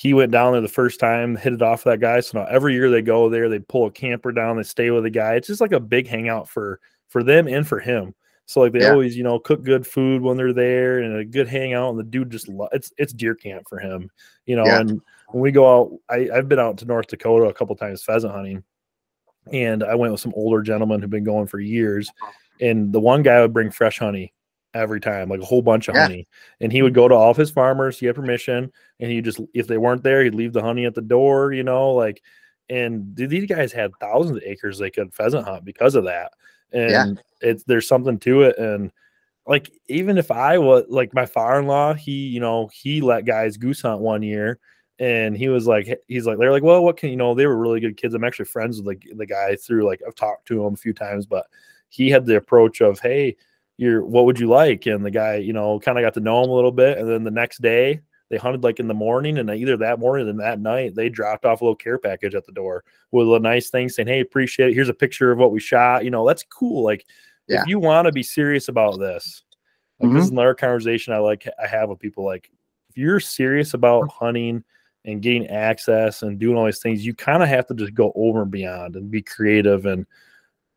[0.00, 2.20] he went down there the first time, hit it off with that guy.
[2.20, 5.02] So now every year they go there, they pull a camper down, they stay with
[5.02, 5.34] the guy.
[5.34, 8.14] It's just like a big hangout for for them and for him.
[8.46, 8.92] So like they Yeah.
[8.92, 11.90] always, you know, cook good food when they're there and a good hangout.
[11.90, 14.08] And the dude just lo- it's it's deer camp for him,
[14.46, 14.64] you know.
[14.64, 14.80] Yeah.
[14.80, 18.02] And when we go out, I, I've been out to North Dakota a couple times
[18.02, 18.64] pheasant hunting,
[19.52, 22.10] and I went with some older gentlemen who've been going for years.
[22.62, 24.32] And the one guy would bring fresh honey
[24.74, 26.02] every time, like a whole bunch of Yeah.
[26.02, 26.28] honey.
[26.60, 29.40] And he would go to all of his farmers, he had permission, and he just
[29.54, 32.22] if they weren't there, he'd leave the honey at the door, you know, like
[32.68, 36.32] and dude, these guys had thousands of acres they could pheasant hunt because of that.
[36.72, 37.22] And Yeah.
[37.40, 38.58] it's there's something to it.
[38.58, 38.92] And
[39.46, 43.82] like even if I was like my father-in-law, he, you know, he let guys goose
[43.82, 44.58] hunt one year
[45.00, 47.56] and he was like he's like they're like, well, what can you know, they were
[47.56, 48.14] really good kids.
[48.14, 50.92] I'm actually friends with like the guy through like I've talked to him a few
[50.92, 51.46] times, but
[51.88, 53.36] he had the approach of, hey,
[53.80, 54.84] you're what would you like?
[54.84, 56.98] And the guy, you know, kind of got to know him a little bit.
[56.98, 60.28] And then the next day they hunted like in the morning, and either that morning
[60.28, 63.40] or that night they dropped off a little care package at the door with a
[63.40, 64.74] nice thing saying, Hey, appreciate it.
[64.74, 66.04] Here's a picture of what we shot.
[66.04, 66.84] You know, that's cool.
[66.84, 67.06] Like
[67.48, 67.62] Yeah.
[67.62, 69.44] if you want to be serious about this,
[69.98, 70.24] like this Mhm.
[70.24, 72.22] is another conversation I like I have with people.
[72.24, 72.50] Like
[72.90, 74.62] if you're serious about hunting
[75.06, 78.12] and getting access and doing all these things, you kind of have to just go
[78.14, 80.04] over and beyond and be creative and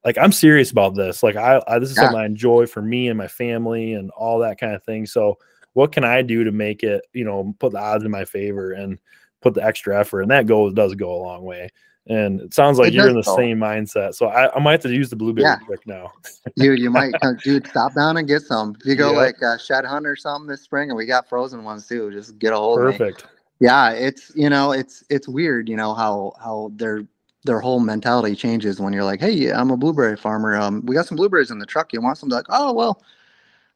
[0.06, 1.24] like I'm serious about this.
[1.24, 2.04] Like I, I this is Yeah.
[2.04, 5.06] something I enjoy for me and my family and all that kind of thing.
[5.06, 5.38] So
[5.74, 8.72] what can I do to make it, you know, put the odds in my favor
[8.74, 9.00] and
[9.42, 10.22] put the extra effort?
[10.22, 11.70] And that goes does go a long way.
[12.08, 13.36] And it sounds like It you're in the go.
[13.38, 14.14] same mindset.
[14.16, 15.58] So I, I might have to use the blueberry Yeah.
[15.66, 16.12] trick now.
[16.58, 18.76] Dude, you might, dude, stop down and get some.
[18.80, 19.18] If you go Yeah.
[19.20, 22.38] like uh, shed hunt or something this spring, and we got frozen ones too, just
[22.40, 22.98] get a hold of me.
[22.98, 23.26] Perfect.
[23.60, 27.06] yeah it's you know it's it's weird you know how how their
[27.44, 31.06] their whole mentality changes when you're like hey i'm a blueberry farmer um we got
[31.06, 32.30] some blueberries in the truck you want some?
[32.30, 33.04] They're like oh well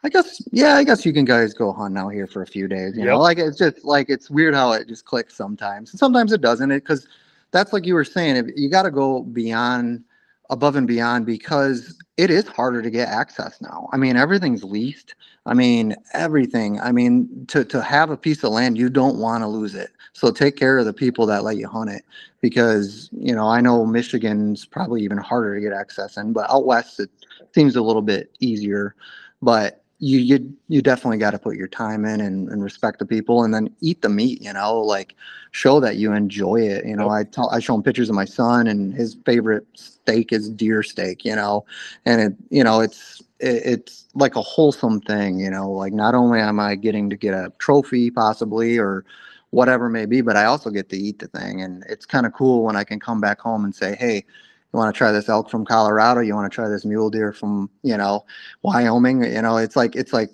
[0.04, 2.68] i guess yeah i guess you can guys go hunt out here for a few
[2.68, 6.00] days you know like it's just like it's weird how it just clicks sometimes and
[6.00, 7.08] sometimes it doesn't it because
[7.52, 10.04] that's like you were saying if you got to go beyond
[10.50, 15.16] above and beyond because it is harder to get access now i mean everything's leased
[15.48, 16.80] I mean, everything.
[16.82, 19.92] I mean, to, to have a piece of land, you don't want to lose it.
[20.12, 22.04] So take care of the people that let you hunt it
[22.42, 26.66] because, you know, I know Michigan's probably even harder to get access in, but out
[26.66, 27.10] west it
[27.56, 28.94] seems a little bit easier.
[29.42, 33.06] But you you you definitely got to put your time in and, and respect the
[33.06, 35.16] people and then eat the meat, you know, like
[35.52, 36.86] show that you enjoy it.
[36.86, 37.10] You know.
[37.10, 40.84] I tell I show him pictures of my son and his favorite steak is deer
[40.84, 41.66] steak, you know,
[42.06, 46.16] and it you know it's it, it's like a wholesome thing you know like not
[46.16, 49.06] only am i getting to get a trophy possibly or
[49.52, 52.34] whatever may be but i also get to eat the thing and it's kind of
[52.34, 54.26] cool when i can come back home and say hey
[54.78, 57.34] you want to try this elk from colorado you want to try this mule deer
[57.34, 58.24] from you know
[58.62, 60.30] wyoming you know it's like it's like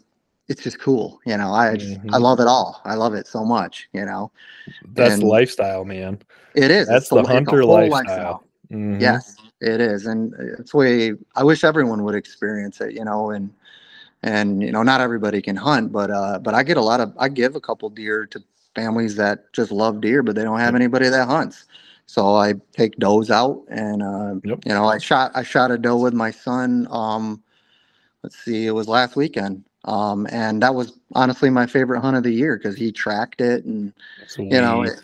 [0.49, 3.45] it's just cool you know i just, i love it all i love it so
[3.45, 4.29] much you know
[4.93, 6.19] That's And- the lifestyle, man.
[6.55, 8.43] it is That's it's the hunter whole lifestyle.
[8.71, 8.99] Mhm.
[8.99, 11.13] Yes, it is, and it's way.
[11.35, 13.51] I wish everyone would experience it, you know, and
[14.23, 17.13] and you know, not everybody can hunt, but uh, but I get a lot of.
[17.19, 18.41] I give a couple deer to
[18.73, 21.65] families that just love deer, but they don't have anybody that hunts.
[22.05, 24.59] So I take does out, and uh, Yep.
[24.65, 26.87] you know, I shot I shot a doe with my son.
[26.89, 27.41] Um,
[28.23, 29.63] let's see, it was last weekend.
[29.85, 33.65] Um, and that was honestly my favorite hunt of the year because he tracked it,
[33.65, 33.93] and
[34.37, 34.99] you know, it,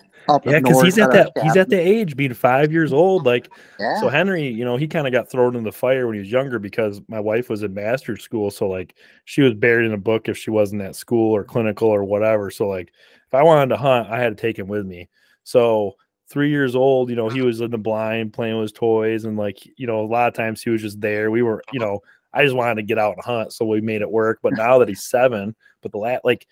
[0.45, 3.25] Yeah, because he's at that he's at the age being five years old.
[3.25, 3.99] Like yeah.
[3.99, 6.31] so Henry, you know, he kind of got thrown in the fire when he was
[6.31, 8.51] younger because my wife was in master's school.
[8.51, 8.95] So like
[9.25, 12.51] she was buried in a book if she wasn't at school or clinical or whatever.
[12.51, 12.93] So like
[13.27, 15.09] if I wanted to hunt, I had to take him with me.
[15.43, 15.95] So
[16.29, 17.47] three years old, you know, he uh-huh.
[17.47, 20.33] was in the blind playing with his toys and like, you know, a lot of
[20.33, 21.31] times he was just there.
[21.31, 21.91] We were, you uh-huh.
[21.91, 21.99] know,
[22.33, 23.53] I just wanted to get out and hunt.
[23.53, 24.39] So we made it work.
[24.43, 26.47] But now that he's seven, but the lat like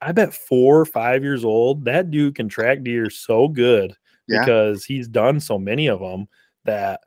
[0.00, 3.94] I bet four or five years old, that dude can track deer so good
[4.26, 4.40] Yeah.
[4.40, 6.26] because he's done so many of them
[6.64, 7.00] that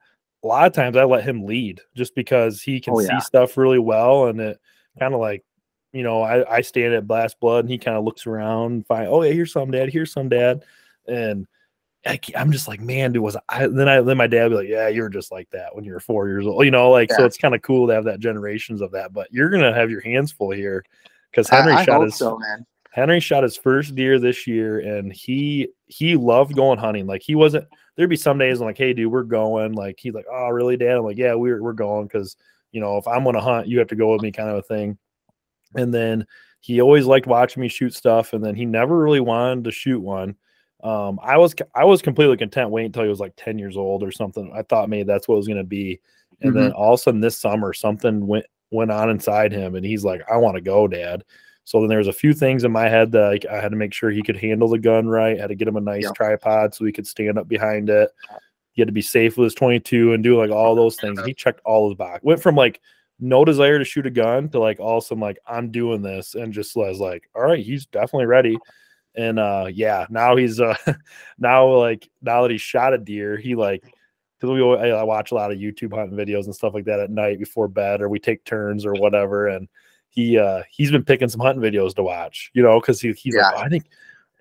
[0.43, 3.57] a lot of times I let him lead just because he can Oh, see stuff
[3.57, 4.59] really well and it
[4.99, 5.43] kind of like
[5.91, 9.07] you know, I, I stand at blast blood and he kind of looks around, find,
[9.07, 10.65] oh yeah, here's some dad, here's some dad.
[11.07, 11.47] And
[12.05, 14.55] I, am just like, man, dude, was I then I then my dad would be
[14.55, 17.17] like, Yeah, you're just like that when you're four years old, you know, like yeah.
[17.17, 19.89] so it's kind of cool to have that generations of that, but you're gonna have
[19.89, 20.83] your hands full here
[21.31, 22.65] because Henry I, I shot his so, man.
[22.91, 27.07] Henry shot his first deer this year and he he loved going hunting.
[27.07, 29.73] Like he wasn't there'd be some days I'm like, hey dude, we're going.
[29.73, 30.97] Like he's like, Oh, really, Dad?
[30.97, 32.35] I'm like, Yeah, we're we're going because
[32.71, 34.61] you know, if I'm gonna hunt, you have to go with me kind of a
[34.61, 34.97] thing.
[35.75, 36.25] And then
[36.59, 39.99] he always liked watching me shoot stuff, and then he never really wanted to shoot
[39.99, 40.35] one.
[40.85, 44.03] Um, I was I was completely content waiting until he was like 10 years old
[44.03, 44.51] or something.
[44.55, 45.99] I thought maybe that's what it was gonna be.
[46.41, 46.61] And mm-hmm.
[46.61, 50.05] then all of a sudden this summer something went went on inside him and he's
[50.05, 51.23] like, I want to go, dad.
[51.63, 53.77] So then there was a few things in my head that I, I, had to
[53.77, 55.35] make sure he could handle the gun right.
[55.35, 56.13] I had to get him a nice yep.
[56.13, 58.11] tripod so he could stand up behind it.
[58.73, 61.19] He had to be safe with his 22 and do like all those things.
[61.25, 62.23] He checked all his box.
[62.23, 62.81] Went from like
[63.19, 66.03] no desire to shoot a gun to like all of a sudden like I'm doing
[66.03, 68.59] this and just was like, all right, he's definitely ready.
[69.17, 70.75] And uh yeah, now he's uh
[71.37, 73.83] now like now that he shot a deer, he like
[74.39, 77.09] because we I watch a lot of YouTube hunting videos and stuff like that at
[77.09, 79.47] night before bed, or we take turns or whatever.
[79.47, 79.67] And
[80.09, 83.35] he uh he's been picking some hunting videos to watch, you know, because he, he's
[83.35, 83.49] yeah.
[83.49, 83.85] like, oh, I think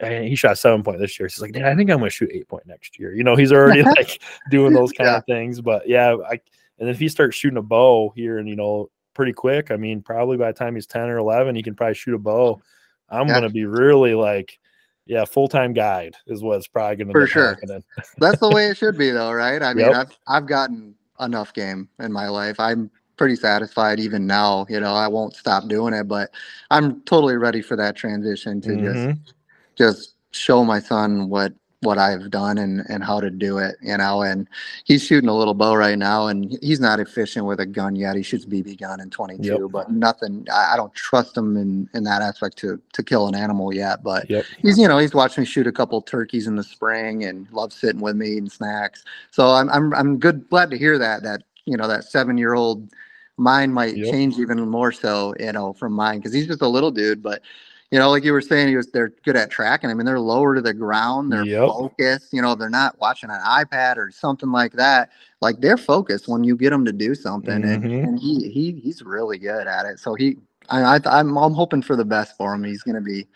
[0.01, 1.29] and he shot seven point this year.
[1.29, 3.15] He's like, Dad, I think I'm gonna shoot eight point next year.
[3.15, 5.17] You know, he's already like doing those kind yeah.
[5.19, 5.61] of things.
[5.61, 6.41] But yeah, I
[6.79, 10.03] and if he starts shooting a bow here and you know, pretty quick, I mean,
[10.03, 12.61] probably by the time he's 10 or 11, he can probably shoot a bow.
[13.09, 13.35] I'm yeah.
[13.35, 14.59] gonna be really like,
[15.07, 17.59] yeah, full time guide is what it's probably gonna for sure.
[18.19, 19.63] That's the way it should be, though, right?
[19.63, 19.95] I mean, yep.
[19.95, 22.59] I've I've gotten enough game in my life.
[22.59, 24.67] I'm pretty satisfied even now.
[24.69, 26.31] You know, I won't stop doing it, but
[26.71, 29.11] I'm totally ready for that transition to mm-hmm.
[29.13, 29.35] just
[29.77, 31.53] just show my son what
[31.85, 34.23] what I've done and and how to do it, you know.
[34.23, 34.49] And
[34.85, 38.17] he's shooting a little bow right now, and he's not efficient with a gun yet.
[38.17, 39.61] He shoots BB gun in 22, yep.
[39.71, 40.47] but nothing.
[40.53, 44.03] I, I, don't trust him in in that aspect to to kill an animal yet.
[44.03, 44.45] But yep.
[44.59, 47.77] he's you know he's watched me shoot a couple turkeys in the spring and loves
[47.77, 49.05] sitting with me and snacks.
[49.31, 52.55] So I'm I'm I'm good glad to hear that that you know that seven year
[52.55, 52.91] old
[53.37, 54.13] mind might yep.
[54.13, 57.43] change even more so you know from mine because he's just a little dude, but
[57.91, 59.91] you know, like you were saying, he was they're good at tracking.
[59.91, 61.69] I mean, they're lower to the ground, they're yep.
[61.69, 62.33] focused.
[62.33, 65.11] You know, they're not watching an iPad or something like that.
[65.41, 67.85] Like they're focused when you get them to do something, mm-hmm.
[67.85, 69.99] and, and he he he's really good at it.
[69.99, 70.37] So he,
[70.71, 72.65] I, I I'm I'm hoping for the best for him.
[72.65, 73.27] He's gonna be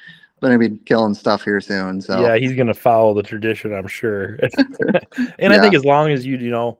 [0.40, 2.00] gonna be killing stuff here soon.
[2.00, 4.38] So yeah, he's gonna follow the tradition, I'm sure.
[4.56, 5.06] and
[5.38, 5.52] yeah.
[5.52, 6.78] I think as long as you you know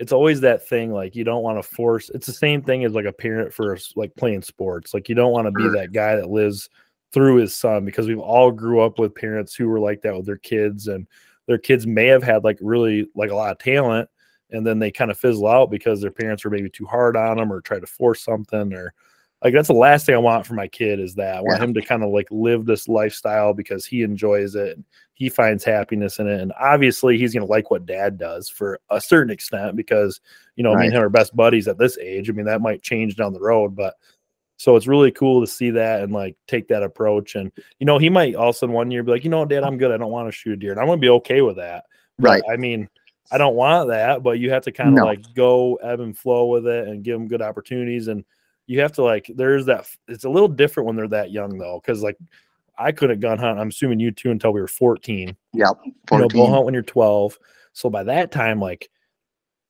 [0.00, 2.94] it's always that thing like you don't want to force it's the same thing as
[2.94, 6.16] like a parent for like playing sports like you don't want to be that guy
[6.16, 6.70] that lives
[7.12, 10.26] through his son because we've all grew up with parents who were like that with
[10.26, 11.06] their kids and
[11.46, 14.08] their kids may have had like really like a lot of talent
[14.50, 17.36] and then they kind of fizzle out because their parents were maybe too hard on
[17.36, 18.94] them or try to force something or
[19.42, 21.64] like that's the last thing I want for my kid is that I want yeah.
[21.64, 24.78] him to kind of like live this lifestyle because he enjoys it.
[25.14, 26.40] He finds happiness in it.
[26.40, 30.20] And obviously he's gonna like what dad does for a certain extent because
[30.56, 30.80] you know, right.
[30.80, 32.28] me and him are best buddies at this age.
[32.28, 33.94] I mean, that might change down the road, but
[34.60, 37.34] so it's really cool to see that and like take that approach.
[37.34, 39.78] And you know, he might also in one year be like, you know, Dad, I'm
[39.78, 39.90] good.
[39.90, 41.86] I don't want to shoot a deer, and I'm gonna be okay with that.
[42.18, 42.42] But, right.
[42.46, 42.86] I mean,
[43.32, 45.06] I don't want that, but you have to kind of no.
[45.06, 48.08] like go ebb and flow with it and give them good opportunities.
[48.08, 48.22] And
[48.66, 49.86] you have to like, there's that.
[50.08, 52.18] It's a little different when they're that young though, because like
[52.78, 53.58] I couldn't gun hunt.
[53.58, 55.34] I'm assuming you too until we were 14.
[55.54, 55.68] Yep.
[55.74, 55.94] 14.
[56.12, 57.38] You know, bull hunt when you're 12.
[57.72, 58.90] So by that time, like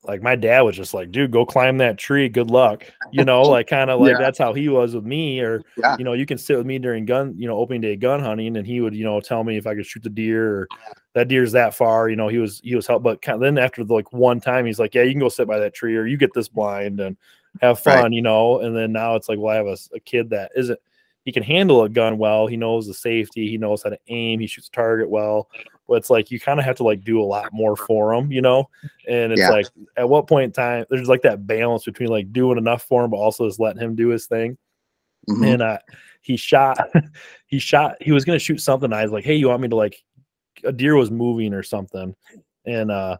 [0.03, 2.27] like my dad was just like, dude, go climb that tree.
[2.27, 2.85] Good luck.
[3.11, 4.17] You know, like kind of like yeah.
[4.17, 5.39] that's how he was with me.
[5.41, 5.95] Or, yeah.
[5.97, 8.57] you know, you can sit with me during gun, you know, opening day gun hunting
[8.57, 10.67] and he would, you know, tell me if I could shoot the deer or
[11.13, 12.09] that deer's that far.
[12.09, 13.03] You know, he was, he was help.
[13.03, 15.29] But kind of, then after the, like one time, he's like, yeah, you can go
[15.29, 17.15] sit by that tree or you get this blind and
[17.61, 18.11] have fun, right.
[18.11, 18.59] you know.
[18.61, 20.79] And then now it's like, well, I have a, a kid that isn't,
[21.25, 22.47] he can handle a gun well.
[22.47, 23.47] He knows the safety.
[23.47, 24.39] He knows how to aim.
[24.39, 25.47] He shoots target well
[25.91, 28.31] but it's like you kind of have to like do a lot more for them,
[28.31, 28.69] you know.
[29.09, 29.49] And it's yeah.
[29.49, 29.67] like
[29.97, 33.11] at what point in time there's like that balance between like doing enough for him,
[33.11, 34.57] but also just letting him do his thing.
[35.29, 35.43] Mm-hmm.
[35.43, 35.79] And uh,
[36.21, 36.79] he shot,
[37.45, 38.93] he shot, he was gonna shoot something.
[38.93, 40.01] I was like, hey, you want me to like
[40.63, 42.15] a deer was moving or something,
[42.65, 43.17] and uh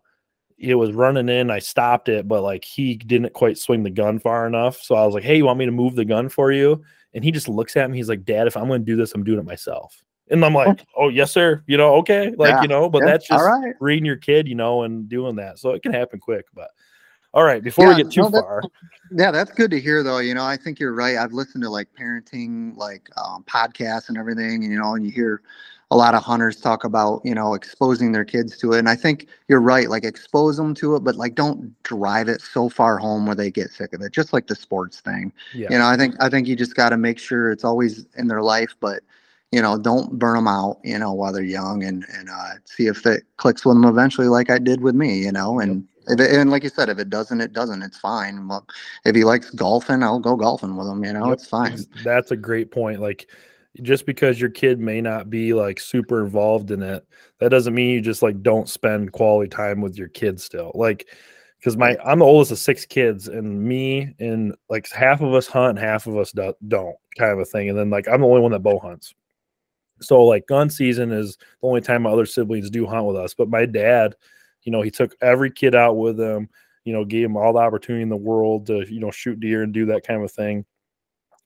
[0.57, 1.51] it was running in.
[1.51, 4.81] I stopped it, but like he didn't quite swing the gun far enough.
[4.81, 6.81] So I was like, hey, you want me to move the gun for you?
[7.13, 7.97] And he just looks at me.
[7.97, 10.01] He's like, Dad, if I'm going to do this, I'm doing it myself.
[10.31, 11.63] And I'm like, oh yes, sir.
[11.67, 13.73] You know, okay, like yeah, you know, but yeah, that's just right.
[13.79, 15.59] reading your kid, you know, and doing that.
[15.59, 16.45] So it can happen quick.
[16.53, 16.69] But
[17.33, 18.63] all right, before yeah, we get too no, that, far,
[19.11, 20.19] yeah, that's good to hear, though.
[20.19, 21.17] You know, I think you're right.
[21.17, 25.11] I've listened to like parenting, like um, podcasts and everything, and you know, and you
[25.11, 25.41] hear
[25.91, 28.95] a lot of hunters talk about you know exposing their kids to it and i
[28.95, 32.97] think you're right like expose them to it but like don't drive it so far
[32.97, 35.67] home where they get sick of it just like the sports thing Yeah.
[35.69, 38.27] you know i think i think you just got to make sure it's always in
[38.27, 39.03] their life but
[39.51, 42.87] you know don't burn them out you know while they're young and and uh, see
[42.87, 46.19] if it clicks with them eventually like i did with me you know and if
[46.19, 48.65] it, and like you said if it doesn't it doesn't it's fine well
[49.05, 51.33] if he likes golfing i'll go golfing with him you know Yep.
[51.33, 52.99] it's fine That's a great point.
[53.01, 53.29] Like,
[53.81, 57.05] just because your kid may not be like super involved in it,
[57.39, 60.71] that doesn't mean you just like don't spend quality time with your kids still.
[60.75, 61.07] Like,
[61.57, 65.47] because my I'm the oldest of six kids, and me and like half of us
[65.47, 67.69] hunt, half of us do, don't, kind of a thing.
[67.69, 69.13] And then like I'm the only one that bow hunts.
[70.01, 73.33] So like gun season is the only time my other siblings do hunt with us.
[73.33, 74.15] But my dad,
[74.63, 76.49] you know, he took every kid out with him.
[76.85, 79.61] You know, gave him all the opportunity in the world to you know shoot deer
[79.63, 80.65] and do that kind of thing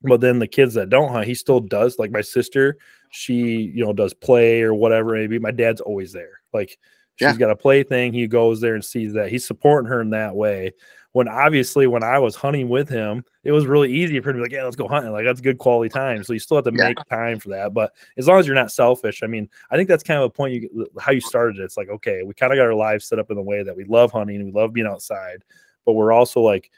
[0.03, 1.97] but then the kids that don't hunt, he still does.
[1.97, 2.77] Like my sister,
[3.11, 5.13] she you know does play or whatever.
[5.13, 6.41] Maybe my dad's always there.
[6.53, 6.77] Like
[7.15, 7.33] she's Yeah.
[7.37, 8.13] got a play thing.
[8.13, 9.29] He goes there and sees that.
[9.31, 10.73] He's supporting her in that way.
[11.15, 14.39] When obviously when I was hunting with him, it was really easy for him to
[14.39, 15.13] be like, yeah, let's go hunting.
[15.13, 16.25] Like that's good quality time.
[16.25, 16.89] So you still have to Yeah.
[16.89, 17.73] make time for that.
[17.73, 20.29] But as long as you're not selfish, I mean, I think that's kind of a
[20.29, 21.57] point you how you started.
[21.61, 21.63] it.
[21.63, 23.77] It's like okay, we kind of got our lives set up in the way that
[23.77, 25.41] we love hunting, and we love being outside,
[25.85, 26.69] but we're also like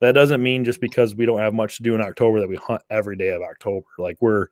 [0.00, 2.56] that doesn't mean just because we don't have much to do in October that we
[2.56, 3.86] hunt every day of October.
[3.96, 4.48] Like we're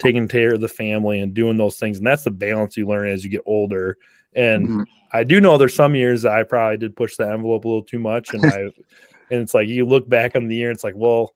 [0.00, 1.98] taking care of the family and doing those things.
[1.98, 3.96] And that's the balance you learn as you get older.
[4.34, 4.84] And Mhm.
[5.12, 7.98] I do know there's some years I probably did push the envelope a little too
[7.98, 8.32] much.
[8.32, 8.60] And I
[9.30, 11.34] and it's like you look back on the year, it's like, well,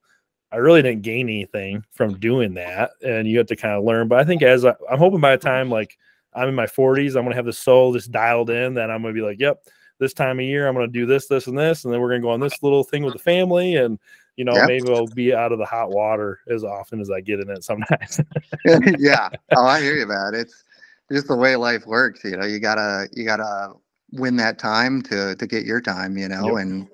[0.53, 2.93] I really didn't gain anything from doing that.
[3.05, 4.09] And you have to kind of learn.
[4.09, 5.99] But I think as I, I'm hoping by the time like
[6.35, 9.15] I'm in my 40s, I'm gonna have the soul just dialed in that I'm gonna
[9.15, 9.63] be like, yep,
[9.99, 12.11] this time of year, I'm going to do this, this, and this, and then we're
[12.11, 13.99] going to go on this little thing with the family, and
[14.37, 14.67] you know, Yeah.
[14.67, 17.65] maybe I'll be out of the hot water as often as I get in it
[17.65, 18.21] sometimes.
[18.99, 19.31] yeah.
[19.53, 20.35] Oh, I hear you, man.
[20.35, 20.65] It's
[21.11, 22.25] just the way life works.
[22.25, 23.73] You know, you gotta you gotta
[24.13, 26.17] win that time to to get your time.
[26.17, 26.63] You know, Yep.
[26.63, 26.89] and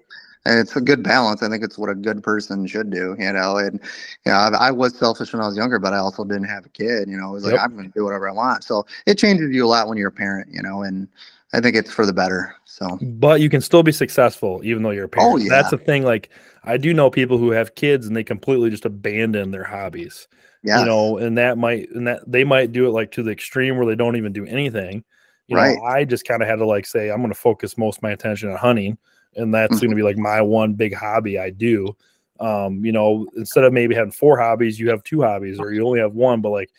[0.44, 1.42] and it's a good balance.
[1.42, 3.16] I think it's what a good person should do.
[3.18, 3.80] You know, and
[4.24, 6.66] you know, I, I was selfish when I was younger, but I also didn't have
[6.66, 7.08] a kid.
[7.08, 8.64] You know, it was like I'm going to do whatever I want.
[8.64, 10.52] So it changes you a lot when you're a parent.
[10.52, 11.08] You know, and
[11.52, 12.54] I think it's for the better.
[12.64, 15.32] So but you can still be successful even though you're a oh, parent.
[15.34, 15.48] Oh, yeah.
[15.50, 16.02] That's the thing.
[16.02, 16.30] Like
[16.64, 20.28] I do know people who have kids and they completely just abandon their hobbies.
[20.62, 23.30] Yeah, You know, and that might and that they might do it like to the
[23.30, 25.04] extreme where they don't even do anything.
[25.48, 25.76] You Right.
[25.76, 28.02] know, I just kind of had to like say I'm going to focus most of
[28.02, 28.96] my attention on hunting,
[29.36, 29.80] and that's Mhm.
[29.80, 31.94] going to be like my one big hobby I do.
[32.40, 35.86] Um, you know, instead of maybe having four hobbies, you have two hobbies, or you
[35.86, 36.40] only have one.
[36.40, 36.70] But like,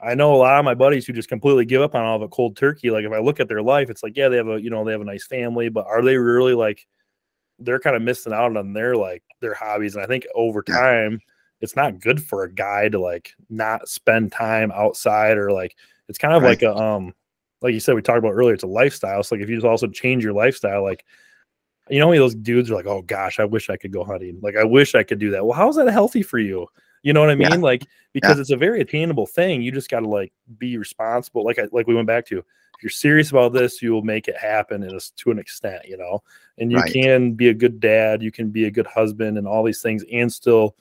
[0.00, 2.22] I know a lot of my buddies who just completely give up on all of
[2.22, 2.90] it cold turkey.
[2.90, 4.84] Like, if I look at their life, it's like, yeah, they have a you know
[4.84, 6.86] they have a nice family, but are they really like?
[7.58, 11.22] They're kind of missing out on their like their hobbies, and I think over time,
[11.62, 15.76] it's not good for a guy to like not spend time outside or like
[16.08, 16.50] it's kind of Right.
[16.50, 17.14] like a um
[17.62, 19.22] like you said we talked about earlier it's a lifestyle.
[19.22, 21.04] So like if you just also change your lifestyle like
[21.88, 23.92] you know how many of those dudes are like oh gosh i wish i could
[23.92, 24.38] go hunting.
[24.42, 25.44] Like i wish i could do that.
[25.46, 26.66] Well how's that healthy for you?
[27.02, 27.48] You know what i mean?
[27.50, 27.56] Yeah.
[27.56, 31.44] like because it's a very attainable thing you just got to like be responsible.
[31.44, 34.26] Like I, like we went back to if you're serious about this you will make
[34.28, 36.22] it happen and it's to an extent you know?
[36.58, 36.92] And you Right.
[36.92, 40.04] can be a good dad you can be a good husband and all these things
[40.12, 40.74] and still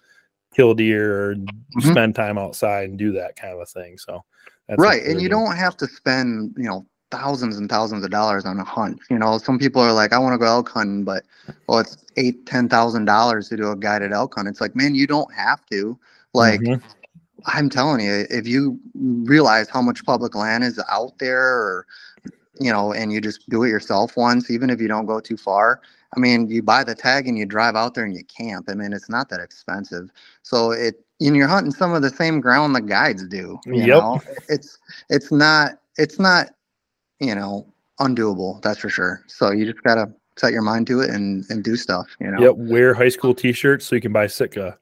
[0.53, 1.91] kill deer or Mhm.
[1.91, 3.97] spend time outside and do that kind of a thing.
[3.97, 4.23] So
[4.67, 8.45] that's right and you don't have to spend you know thousands and thousands of dollars
[8.45, 9.37] on a hunt you know?
[9.37, 11.23] Some people are like i want to go elk hunting but
[11.67, 14.47] well it's eight ten thousand dollars to do a guided elk hunt.
[14.47, 15.97] It's like man you don't have to.
[16.33, 16.81] Like Mhm.
[17.47, 21.85] i'm telling you if you realize how much public land is out there or
[22.59, 25.37] you know and you just do it yourself once even if you don't go too
[25.37, 25.81] far
[26.15, 28.73] i mean you buy the tag and you drive out there and you camp i
[28.73, 30.09] mean it's not that expensive
[30.43, 33.97] so it and you're hunting some of the same ground the guides do you Yep.
[33.97, 34.77] know it's
[35.09, 36.49] it's not it's not
[37.19, 37.65] you know
[37.99, 41.63] undoable that's for sure so you just gotta set your mind to it and and
[41.63, 44.77] do stuff you know Yep, wear high school t-shirts so you can buy Sitka.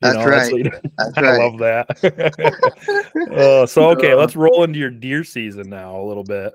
[0.00, 0.52] You That's right.
[0.52, 3.28] what you- that's I right love that.
[3.32, 6.54] uh, so okay, let's roll into your deer season now a little bit.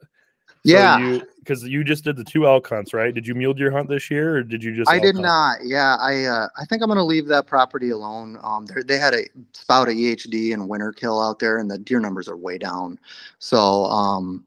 [0.67, 0.99] Yeah.
[0.99, 3.13] you because you just did the two elk hunts, right?
[3.13, 4.89] Did you mule deer hunt this year, or did you just?
[4.89, 5.23] I did hunt?
[5.23, 5.57] not.
[5.63, 8.37] Yeah, I uh, I think I'm gonna leave that property alone.
[8.43, 9.23] Um, they they had a
[9.53, 12.99] spout a EHD and winter kill out there, and the deer numbers are way down.
[13.39, 14.45] So um,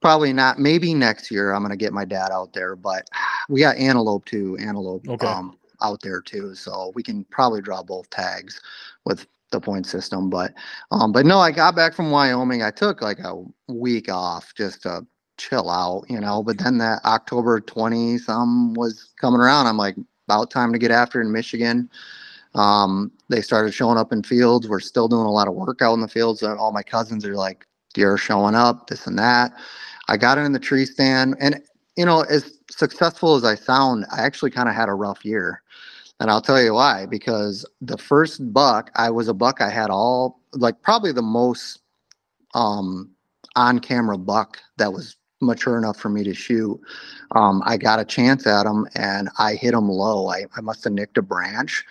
[0.00, 0.58] probably not.
[0.58, 3.08] Maybe next year I'm gonna get my dad out there, but
[3.48, 4.56] we got antelope too.
[4.60, 5.26] Antelope Okay.
[5.26, 8.60] um out there too, so we can probably draw both tags
[9.04, 10.30] with the point system.
[10.30, 10.52] But
[10.92, 12.62] um, but no, I got back from Wyoming.
[12.62, 15.04] I took like a week off just to
[15.38, 16.42] chill out, you know.
[16.42, 19.66] But then that October 20 some was coming around.
[19.66, 19.96] I'm like,
[20.28, 21.88] about time to get after in Michigan.
[22.54, 24.68] Um, they started showing up in fields.
[24.68, 26.42] We're still doing a lot of work out in the fields.
[26.42, 27.66] And all my cousins are like
[27.98, 29.52] are showing up, this and that.
[30.08, 31.60] I got in the tree stand, and
[31.96, 35.62] you know, as successful as I sound, I actually kind of had a rough year.
[36.20, 37.06] And I'll tell you why.
[37.06, 39.60] Because the first buck, I was a buck.
[39.60, 41.80] I had all like probably the most
[42.54, 43.10] um,
[43.56, 46.80] on-camera buck that was mature enough for me to shoot.
[47.32, 50.28] Um, I got a chance at him, and I hit him low.
[50.28, 51.84] I, I must have nicked a branch,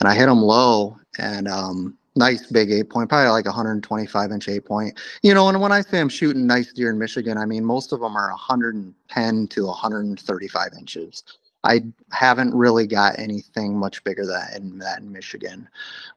[0.00, 4.48] and I hit him low, and um, nice big eight point, probably like 125 inch
[4.48, 4.98] eight point.
[5.22, 7.92] You know, and when I say I'm shooting nice deer in Michigan, I mean most
[7.92, 11.22] of them are 110 to 135 inches.
[11.64, 11.82] I
[12.12, 15.68] haven't really got anything much bigger than that in Michigan,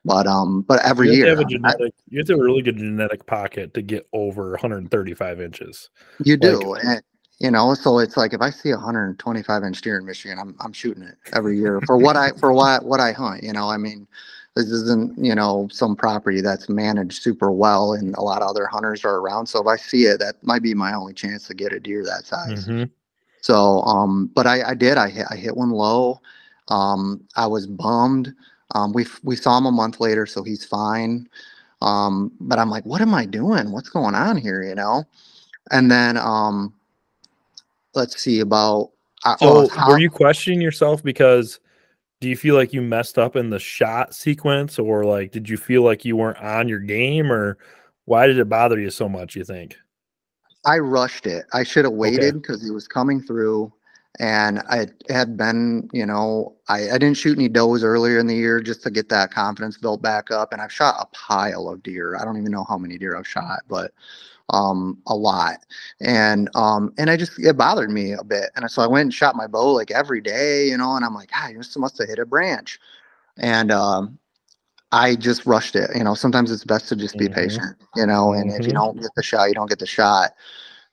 [0.03, 2.43] but um, but every you year to have a genetic, you have to have a
[2.43, 5.89] really good genetic pocket to get over 135 inches.
[6.23, 7.01] you do, and,
[7.39, 7.73] you know.
[7.73, 11.03] So it's like if I see a 125 inch deer in Michigan, I'm I'm shooting
[11.03, 13.43] it every year for what I for what what I hunt.
[13.43, 14.05] You know, I mean,
[14.55, 18.65] this isn't you know some property that's managed super well, and a lot of other
[18.65, 19.45] hunters are around.
[19.47, 22.03] So if I see it, that might be my only chance to get a deer
[22.03, 22.67] that size.
[22.67, 22.89] Mhm.
[23.47, 24.97] So, um, but I, I did.
[24.97, 26.19] I hit, I hit one low.
[26.67, 28.33] Um, I was bummed.
[28.75, 31.29] Um, we we saw him a month later, so he's fine.
[31.81, 33.71] Um, but I'm like, what am I doing?
[33.71, 34.63] What's going on here?
[34.63, 35.05] You know.
[35.71, 36.73] And then, um,
[37.95, 38.91] let's see about.
[39.23, 41.61] I- So oh, were you questioning yourself because
[42.19, 45.55] do you feel like you messed up in the shot sequence or like did you
[45.55, 47.57] feel like you weren't on your game or
[48.03, 49.77] why did it bother you so much, you think?
[50.67, 51.45] I rushed it.
[51.53, 53.73] I should have waited because he was coming through,
[54.19, 58.35] and I had been, you know, I, I didn't shoot any does earlier in the
[58.35, 61.83] year just to get that confidence built back up, and I've shot a pile of
[61.83, 62.17] deer.
[62.17, 63.93] I don't even know how many deer I've shot, but
[64.51, 65.57] um a lot
[66.01, 69.13] and um and i just it bothered me a bit and so i went and
[69.15, 71.99] shot my bow like every day you know and i'm like ah you must must
[71.99, 72.79] have hit a branch
[73.37, 74.19] and um
[74.91, 77.33] i just rushed it you know sometimes it's best to just be Mhm.
[77.33, 78.75] patient you know and if you Mhm.
[78.75, 80.31] don't get the shot you don't get the shot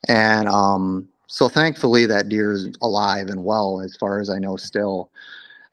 [0.07, 4.55] and um so thankfully that deer is alive and well as far as i know
[4.57, 5.09] still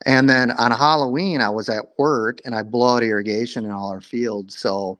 [0.05, 3.89] and then on halloween i was at work and i blow out irrigation in all
[3.91, 4.97] our fields so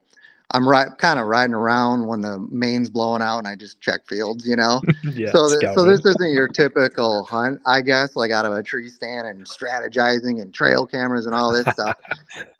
[0.54, 4.06] i'm right kind of riding around when the main's blowing out and i just check
[4.06, 4.80] fields you know
[5.14, 5.30] yeah.
[5.30, 8.88] so, th- so this isn't your typical hunt, I guess, like out of a tree
[8.88, 11.96] stand and strategizing and trail cameras and all this stuff.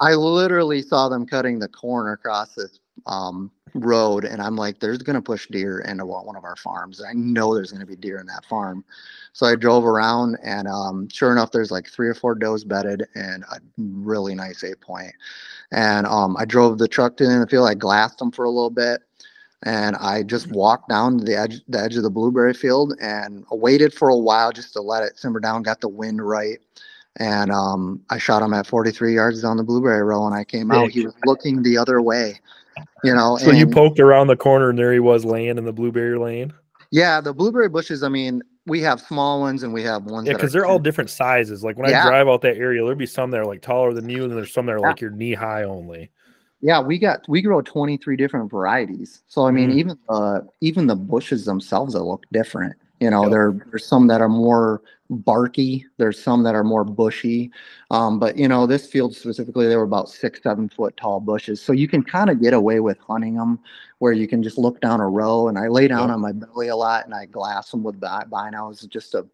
[0.01, 4.99] I literally saw them cutting the corn across this um, road, and I'm like, "There's
[4.99, 7.03] gonna push deer into one one of our farms.
[7.03, 8.85] I know there's gonna be deer in that farm."
[9.35, 13.05] So I drove around, and um, sure enough, there's like three or four does bedded
[13.15, 15.13] and a really nice eight point.
[15.73, 17.69] And um, I drove the truck to the field.
[17.69, 19.03] I glassed them for a little bit
[19.65, 23.45] and I just walked down to the edge the edge of the blueberry field and
[23.51, 26.59] waited for a while just to let it simmer down, got the wind right.
[27.17, 30.71] And um, I shot him at 43 yards down the blueberry row and I came
[30.73, 30.91] out.
[30.91, 32.41] He was looking the other way.
[33.05, 35.73] You know, So you poked around the corner and there he was laying in the
[35.73, 36.53] blueberry lane.
[36.91, 40.35] yeah, the blueberry bushes, I mean, we have small ones and we have ones Yeah,
[40.35, 41.63] because they're all different sizes.
[41.63, 44.09] Like when I drive out that area, there'll be some that are like taller than
[44.09, 44.89] you, and then there's some that are Yeah.
[44.89, 46.11] like your knee high only.
[46.63, 49.23] Yeah, we got we grow 23 different varieties.
[49.29, 49.75] So I mean, Mm.
[49.75, 52.75] even uh even the bushes themselves that look different.
[53.01, 53.31] You know, Yep.
[53.31, 54.81] there there's some that are more
[55.11, 57.51] barky, there's some that are more bushy.
[57.91, 61.61] Um, but you know, this field specifically, they were about six, seven foot tall bushes.
[61.61, 63.59] So you can kind of get away with hunting them
[64.05, 65.49] where you can just look down a row.
[65.49, 68.27] And I lay down on my belly a lot and I glass them with bi-
[68.31, 69.27] binos just to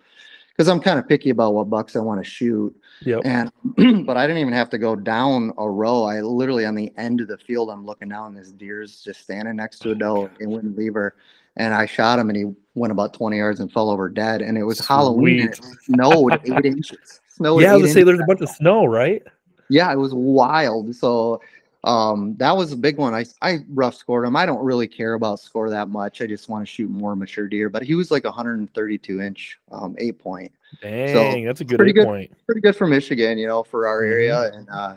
[0.50, 2.72] because I'm kind of picky about what bucks I want to shoot.
[3.00, 3.22] Yep.
[3.24, 3.50] And
[4.06, 6.04] but I didn't even have to go down a row.
[6.04, 8.28] I literally on the end of the field, I'm looking down.
[8.28, 11.16] and This deer's just standing next to a oh, doe and wouldn't leave her.
[11.56, 12.44] And I shot him, and he
[12.76, 14.40] went about 20 yards and fell over dead.
[14.40, 15.40] And it was Halloween.
[15.40, 17.20] And it snowed eight inches.
[17.28, 17.62] Snowed.
[17.62, 19.20] yeah, I was say there's a bunch of snow, right?
[19.68, 20.94] Yeah, it was wild.
[20.94, 21.40] So
[21.84, 23.14] um that was a big one.
[23.14, 24.36] I I rough scored him.
[24.36, 26.20] I don't really care about score that much.
[26.20, 27.68] I just want to shoot more mature deer.
[27.70, 30.52] But he was like 132 inch um eight point
[30.82, 32.06] Dang, that's a good pretty eight good.
[32.06, 32.32] point.
[32.46, 34.96] pretty good for Michigan, you know, for our area, and uh,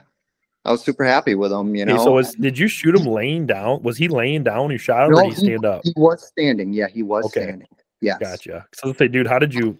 [0.65, 1.75] I was super happy with him.
[1.75, 3.81] You know, Okay, so was did you shoot him laying down?
[3.81, 5.81] Was he laying down when you shot him, or did he stand up?
[5.83, 6.73] he was standing.
[6.73, 7.41] Yeah, he was Okay.
[7.41, 7.67] standing.
[8.01, 8.19] Yes.
[8.19, 8.65] Gotcha.
[8.73, 9.77] So let's say, dude, how did you?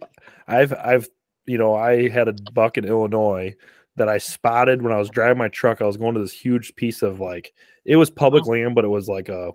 [0.48, 1.08] I've I've
[1.46, 3.56] you know I had a buck in Illinois
[3.96, 5.82] that I spotted when I was driving my truck.
[5.82, 7.54] I was going to this huge piece of like
[7.86, 8.16] it was uh-huh.
[8.18, 9.52] public land, but it was like a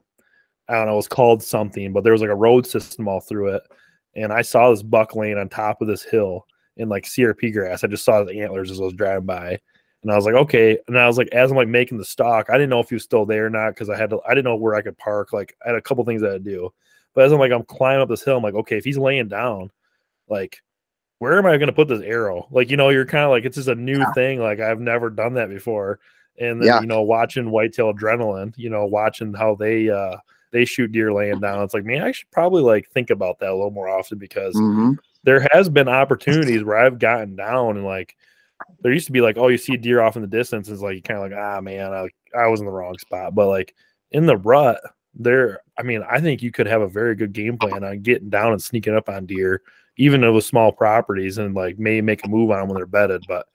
[0.68, 3.20] I don't know, it was called something, but there was like a road system all
[3.20, 3.62] through it.
[4.14, 6.46] And I saw this buck laying on top of this hill
[6.76, 7.82] in like CRP grass.
[7.84, 9.58] I just saw the antlers as I was driving by.
[10.02, 10.78] And I was like, okay.
[10.86, 12.94] And I was like, as I'm like making the stock, I didn't know if he
[12.94, 14.96] was still there or not because I had to, I didn't know where I could
[14.98, 15.32] park.
[15.32, 16.72] Like, I had a couple things I had to do.
[17.14, 19.28] But as I'm like, I'm climbing up this hill, I'm like, okay, if he's laying
[19.28, 19.70] down,
[20.28, 20.60] like,
[21.18, 22.46] where am I going to put this arrow?
[22.50, 24.12] Like, you know, you're kind of like, it's just a new Yeah.
[24.14, 24.40] thing.
[24.40, 25.98] Like, I've never done that before.
[26.40, 26.80] And then, Yeah.
[26.80, 30.16] you know, watching Whitetail Adrenaline, you know, watching how they, uh,
[30.52, 31.62] they shoot deer laying down.
[31.62, 34.54] It's like, man, I should probably like think about that a little more often because
[34.54, 34.92] hmm
[35.24, 38.16] there has been opportunities where I've gotten down and like
[38.80, 40.80] there used to be like, oh, you see a deer off in the distance, it's
[40.80, 42.08] like kind of like, ah man, I
[42.38, 43.34] I was in the wrong spot.
[43.34, 43.74] But like
[44.12, 44.80] in the rut,
[45.14, 48.30] there I mean, I think you could have a very good game plan on getting
[48.30, 49.62] down and sneaking up on deer,
[49.98, 52.86] even though with small properties and like may make a move on them when they're
[52.86, 53.24] bedded.
[53.28, 53.46] But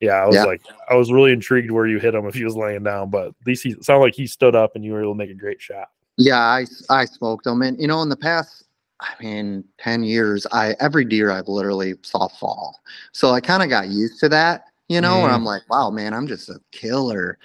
[0.00, 0.44] yeah, I was Yeah.
[0.44, 3.28] like, I was really intrigued where you hit him if he was laying down, but
[3.28, 5.30] at least he it sounded like he stood up and you were able to make
[5.30, 5.88] a great shot.
[6.16, 8.64] Yeah, I I smoked them, and you know, in the past,
[9.00, 12.80] I mean, ten years, I every deer I've literally saw fall,
[13.12, 15.22] so I kind of got used to that, you know.
[15.24, 15.34] And Mm.
[15.34, 17.38] I'm like, wow, man, I'm just a killer.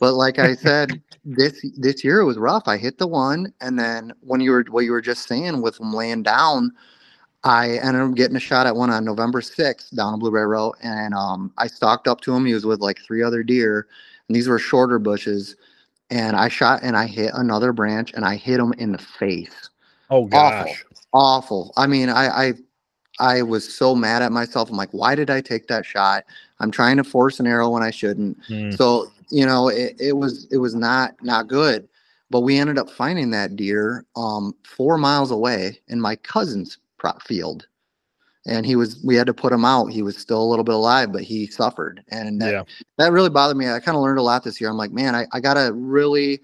[0.00, 2.64] But like I said, this this year it was rough.
[2.66, 5.78] I hit the one, and then when you were what you were just saying with
[5.78, 6.72] them laying down,
[7.46, 10.74] I ended up getting a shot at one on November 6th down on Blueberry Road,
[10.82, 12.44] and um, I stalked up to him.
[12.44, 13.86] He was with like three other deer,
[14.26, 15.54] and these were shorter bushes.
[16.10, 19.70] And I shot and I hit another branch and I hit him in the face.
[20.08, 20.84] Oh gosh.
[21.12, 21.72] Awful.
[21.76, 22.52] I mean, I, I
[23.18, 24.70] I was so mad at myself.
[24.70, 26.24] I'm like, why did I take that shot?
[26.60, 28.40] I'm trying to force an arrow when I shouldn't.
[28.48, 28.76] Mm.
[28.76, 31.88] So you know, it, it was it was not not good.
[32.30, 37.22] But we ended up finding that deer um, four miles away in my cousin's prop
[37.22, 37.66] field,
[38.46, 39.86] and he was we had to put him out.
[39.86, 42.62] He was still a little bit alive, but he suffered, and that, Yeah.
[42.98, 43.68] that really bothered me.
[43.68, 44.70] I kind of learned a lot this year.
[44.70, 46.40] I'm like, man, I, I gotta really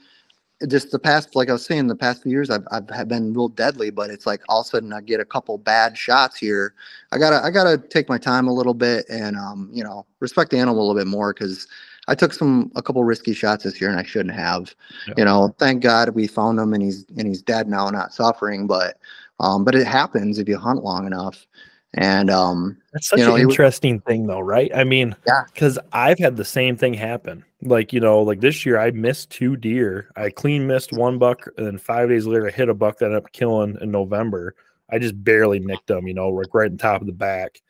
[0.68, 3.48] just the past, like I was saying, the past few years, I've, I've been real
[3.48, 6.74] deadly, but it's like all of a sudden I get a couple bad shots here.
[7.10, 10.52] I gotta, I gotta take my time a little bit and, um, you know, respect
[10.52, 11.66] the animal a little bit more because
[12.06, 14.72] I took some, a couple risky shots this year and I shouldn't have,
[15.08, 15.14] Yeah.
[15.16, 18.68] you know, thank God we found him and he's, and he's dead now, not suffering,
[18.68, 18.98] but,
[19.42, 21.46] um, but it happens if you hunt long enough.
[21.94, 24.70] And, um, That's such You know, an interesting thing, though, right?
[24.74, 25.42] I mean, Yeah.
[25.52, 27.44] because I've had the same thing happen.
[27.60, 30.08] Like, you know, like this year I missed two deer.
[30.16, 33.06] I clean missed one buck, and then five days later I hit a buck that
[33.06, 34.54] ended up killing in November.
[34.90, 37.60] I just barely nicked them, you know, like right on top of the back.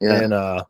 [0.00, 0.64] yeah, And uh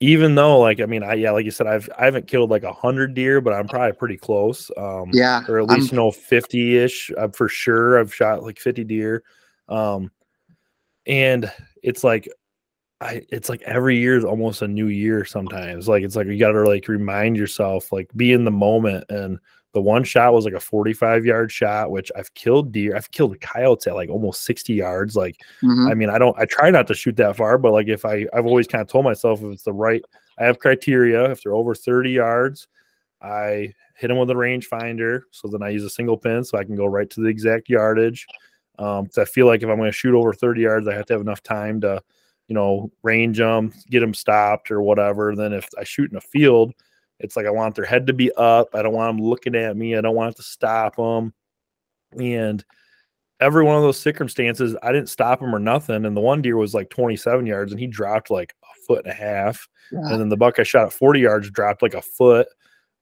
[0.00, 2.62] even though, like, I mean, I yeah, like you said, I've I haven't killed like
[2.64, 4.70] a hundred deer, but I'm probably pretty close.
[4.76, 8.58] Um, yeah, or at I'm- least you know 50-ish uh, for sure i've shot like
[8.58, 9.22] 50 deer
[9.68, 10.10] um
[11.06, 11.50] and
[11.82, 12.28] it's like
[13.00, 16.38] i it's like every year is almost a new year sometimes like it's like you
[16.38, 19.38] gotta like remind yourself like be in the moment and
[19.72, 23.38] the one shot was like a 45 yard shot which i've killed deer i've killed
[23.40, 25.74] coyotes at like almost 60 yards like mhm.
[25.90, 28.26] I mean, I don't, I try not to shoot that far, but like if I,
[28.32, 30.02] I've always kind of told myself if it's the right,
[30.38, 31.30] I have criteria.
[31.30, 32.66] If they're over 30 yards,
[33.22, 35.22] I hit them with a rangefinder.
[35.30, 37.68] So then I use a single pin so I can go right to the exact
[37.68, 38.26] yardage.
[38.78, 41.06] Um, cause I feel like if I'm going to shoot over 30 yards, I have
[41.06, 42.02] to have enough time to,
[42.48, 45.34] you know, range them, get them stopped or whatever.
[45.36, 46.74] Then if I shoot in a field,
[47.20, 48.68] it's like I want their head to be up.
[48.74, 49.96] I don't want them looking at me.
[49.96, 51.32] I don't want it to stop them.
[52.18, 52.64] And
[53.40, 56.04] every one of those circumstances, I didn't stop him or nothing.
[56.04, 59.12] And the one deer was like 27 yards and he dropped like a foot and
[59.12, 59.68] a half.
[59.92, 60.00] Yeah.
[60.00, 62.48] And then the buck I shot at 40 yards dropped like a foot.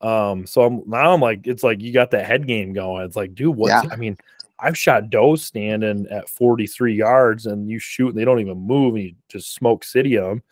[0.00, 3.04] Um, so I'm now I'm like, it's like you got that head game going.
[3.04, 3.82] It's like, dude, what Yeah.
[3.90, 4.16] I mean,
[4.62, 8.94] I've shot does standing at 43 yards and you shoot and they don't even move
[8.94, 10.42] and you just smoke city 'em.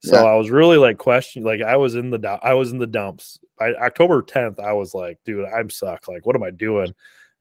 [0.00, 0.22] So Yeah.
[0.24, 3.38] I was really like questioning, like I was in the I was in the dumps.
[3.58, 6.08] By October 10th, I was like, dude, I'm suck.
[6.08, 6.94] Like, what am I doing?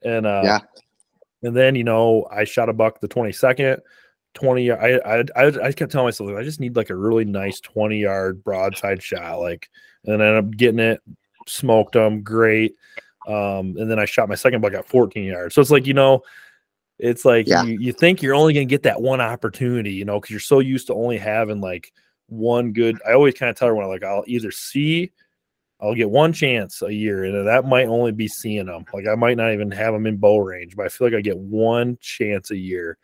[0.04, 0.60] And uh Yeah.
[1.44, 3.82] and then you know, I shot a buck the 22nd,
[4.34, 7.26] 20 I I I, I kept telling myself like, I just need like a really
[7.26, 9.68] nice 20 yard broadside shot, like
[10.06, 11.02] and then I ended up getting it,
[11.48, 12.76] smoked them, great.
[13.28, 15.56] Um, and then I shot my second buck at 14 yards.
[15.56, 16.24] So it's like, you know,
[17.00, 17.64] it's like Yeah.
[17.64, 20.60] you, you think you're only gonna get that one opportunity, you know, because you're so
[20.60, 21.92] used to only having like
[22.28, 23.00] one good.
[23.08, 25.12] I always kind of tell everyone like I'll either see,
[25.82, 28.86] I'll get one chance a year, and that might only be seeing them.
[28.94, 31.22] Like I might not even have them in bow range, but I feel like I
[31.22, 32.98] get one chance a year.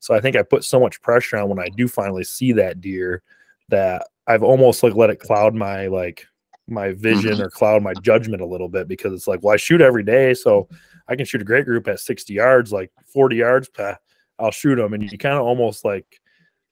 [0.00, 2.80] So I think I put so much pressure on when I do finally see that
[2.80, 3.22] deer
[3.68, 6.26] that I've almost like let it cloud my like
[6.68, 9.80] my vision or cloud my judgment a little bit because it's like, well, I shoot
[9.80, 10.68] every day, so
[11.08, 13.70] I can shoot a great group at 60 yards, like 40 yards,
[14.38, 16.20] I'll shoot them, and you kind of almost like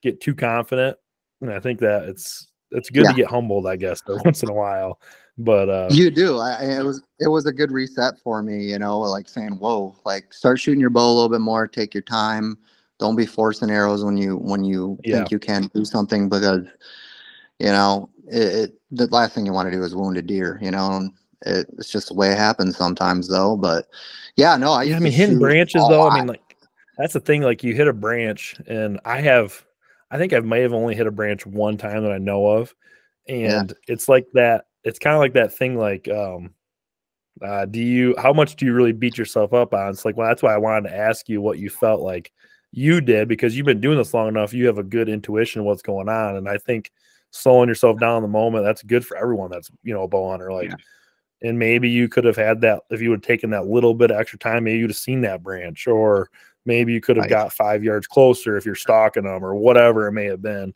[0.03, 0.97] get too confident.
[1.41, 3.09] And I think that it's it's good Yeah.
[3.11, 4.99] to get humbled, I guess, once in a while.
[5.37, 6.37] But uh, You do.
[6.39, 9.53] I, I- it was it was a good reset for me, you know, like saying,
[9.53, 11.67] "Whoa, like start shooting your bow a little bit more.
[11.67, 12.57] Take your time.
[12.99, 15.17] Don't be forcing arrows when you when you Yeah.
[15.17, 16.65] think you can do something because,
[17.59, 20.59] you know, it, it the last thing you want to do is wound a deer.
[20.61, 21.11] You know, and
[21.41, 23.55] it, it's just the way it happens sometimes, though.
[23.57, 23.87] But
[24.35, 24.83] yeah, no, I.
[24.83, 26.07] yeah, I mean, hitting branches though.
[26.09, 26.57] I mean, like
[26.97, 27.41] that's the thing.
[27.41, 29.65] Like you hit a branch, and I have,
[30.11, 32.73] I think I may have only hit a branch one time that I know of,
[33.27, 33.59] Yeah.
[33.61, 34.65] and it's like that.
[34.83, 35.77] It's kind of like that thing.
[35.77, 36.53] Like, um,
[37.41, 38.15] Uh, do you?
[38.17, 39.89] How much do you really beat yourself up on?
[39.89, 42.31] It's like well, that's why I wanted to ask you what you felt like
[42.71, 44.53] you did because you've been doing this long enough.
[44.53, 46.91] You have a good intuition of what's going on, and I think
[47.35, 49.51] slowing yourself down in the moment that's good for everyone.
[49.51, 50.69] That's you know a bow hunter like.
[50.69, 50.75] Yeah.
[51.41, 54.09] And maybe you could have had that if you would have taken that little bit
[54.09, 54.63] of extra time.
[54.63, 56.29] Maybe you'd have seen that branch, or
[56.65, 57.29] maybe you could have Right.
[57.29, 60.73] got five yards closer if you're stalking them, or whatever it may have been.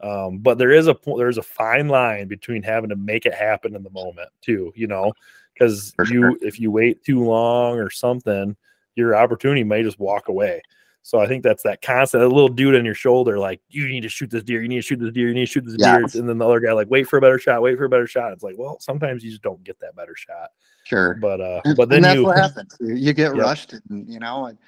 [0.00, 3.76] Um, but there is a there's a fine line between having to make it happen
[3.76, 4.72] in the moment too.
[4.74, 5.12] You know,
[5.54, 6.36] because you sure.
[6.42, 8.56] if you wait too long or something,
[8.96, 10.60] your opportunity may just walk away.
[11.02, 14.02] So I think that's that constant that little dude on your shoulder, like you need
[14.02, 15.76] to shoot this deer, you need to shoot this deer, you need to shoot this
[15.76, 17.88] deer, and then the other guy like wait for a better shot, wait for a
[17.88, 18.32] better shot.
[18.32, 20.50] It's like, well, sometimes you just don't get that better shot.
[20.84, 21.14] Sure.
[21.14, 22.76] But uh, but then and that's you, what happens.
[22.80, 23.44] You, get Yep.
[23.44, 24.58] rushed, and you know, and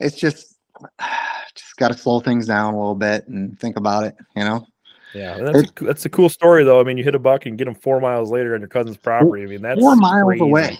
[0.00, 0.56] it's just
[1.54, 4.14] just got to slow things down a little bit and think about it.
[4.36, 4.66] You know,
[5.14, 6.80] yeah, and that's a, that's a cool story though.
[6.80, 8.96] I mean, you hit a buck and get him four miles later on your cousin's
[8.96, 9.42] property.
[9.42, 10.44] I mean, that's four miles crazy.
[10.44, 10.78] away.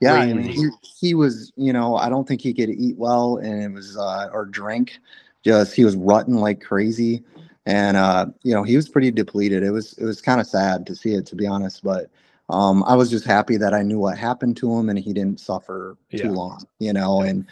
[0.00, 3.38] Yeah, I mean, he, he was, you know, I don't think he could eat well,
[3.38, 4.98] and it was uh, or drink.
[5.42, 7.22] Just he was rutting like crazy,
[7.66, 9.62] and uh, you know, he was pretty depleted.
[9.62, 11.82] It was it was kind of sad to see it, to be honest.
[11.82, 12.10] But
[12.48, 15.40] um, I was just happy that I knew what happened to him, and he didn't
[15.40, 16.22] suffer Yeah.
[16.24, 16.66] too long.
[16.78, 17.46] You know, and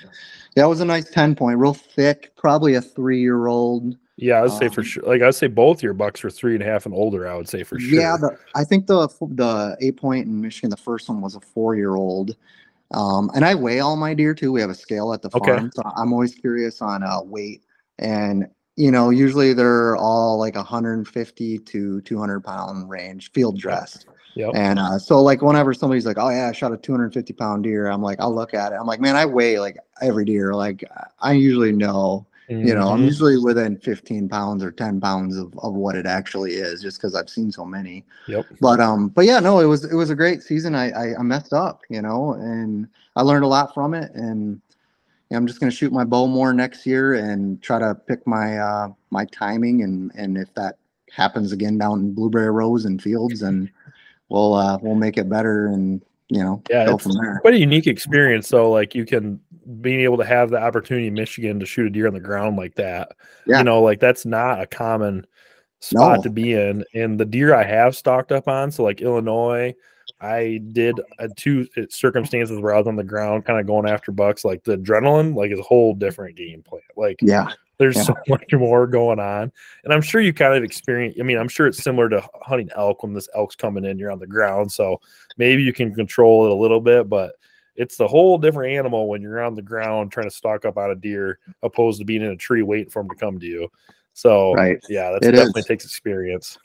[0.57, 3.97] that was a nice ten point, real thick, probably a three year old.
[4.17, 5.03] Yeah, I'd say for Um, sure.
[5.05, 7.27] Like I'd say both your bucks are three and a half and older.
[7.29, 8.01] I would say for sure.
[8.01, 11.41] Yeah, the, I think the the eight point in Michigan, the first one was a
[11.41, 12.37] four year old.
[12.93, 14.53] Um, and I weigh all my deer too.
[14.53, 15.39] We have a scale at the Okay.
[15.39, 17.63] farm, so I'm always curious on uh, weight.
[17.99, 24.07] And you know, usually they're all like 150 to 200 pound range, field dressed.
[24.37, 24.51] Yep.
[24.55, 27.87] And uh, so, like, whenever somebody's like, "Oh yeah, I shot a 250 pound deer,"
[27.89, 28.77] I'm like, I'll look at it.
[28.77, 30.55] I'm like, man, I weigh like every deer.
[30.55, 30.85] Like,
[31.21, 33.07] I usually know you know i'm Mhm.
[33.07, 37.15] usually within 15 pounds or 10 pounds of, of what it actually is just because
[37.15, 38.47] i've seen so many Yep.
[38.61, 41.23] but um but yeah no it was it was a great season i i, I
[41.23, 44.61] messed up you know and i learned a lot from it and
[45.33, 48.59] i'm just going to shoot my bow more next year and try to pick my
[48.59, 50.77] uh my timing and and if that
[51.13, 53.71] happens again down in blueberry rows and fields and
[54.29, 57.55] we'll uh we'll make it better and you know Yeah, go it's from there quite
[57.55, 58.49] a unique experience.
[58.49, 59.39] So, like, you can
[59.81, 62.57] being able to have the opportunity in Michigan to shoot a deer on the ground
[62.57, 63.13] like that.
[63.47, 63.59] Yeah.
[63.59, 65.27] You know, like that's not a common
[65.81, 66.23] spot No.
[66.23, 66.85] to be in.
[66.95, 69.75] And the deer I have stocked up on, so like Illinois,
[70.21, 73.89] I did uh, two uh, circumstances where I was on the ground, kind of going
[73.89, 74.45] after bucks.
[74.45, 76.83] Like the adrenaline, like is a whole different game plan.
[76.97, 78.03] Like yeah there's Yeah.
[78.03, 79.51] so much more going on.
[79.83, 82.71] And I'm sure you kind of experience, I mean, I'm sure it's similar to hunting
[82.77, 84.71] elk when this elk's coming in, you're on the ground.
[84.71, 85.01] So
[85.39, 87.33] maybe you can control it a little bit, but
[87.77, 90.91] it's a whole different animal when you're on the ground trying to stalk up on
[90.91, 93.69] a deer opposed to being in a tree waiting for them to come to you.
[94.13, 94.79] So Right.
[94.89, 95.67] yeah, that definitely is.
[95.67, 96.57] takes experience.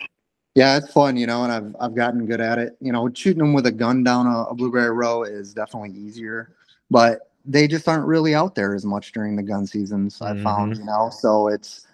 [0.56, 2.76] Yeah, it's fun, you know, and I've I've gotten good at it.
[2.82, 6.54] You know, shooting them with a gun down a, a blueberry row is definitely easier,
[6.90, 10.22] but they just aren't really out there as much during the gun seasons.
[10.22, 11.88] I found, you know, so it's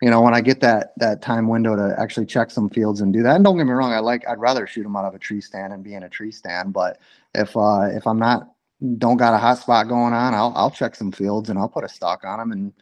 [0.00, 3.12] you know when I get that that time window to actually check some fields and
[3.12, 3.36] do that.
[3.36, 5.40] And don't get me wrong, I like I'd rather shoot them out of a tree
[5.40, 6.98] stand and be in a tree stand, but
[7.34, 8.52] if uh if I'm not
[8.98, 11.84] don't got a hot spot going on, I'll I'll check some fields and I'll put
[11.84, 12.72] a stock on them and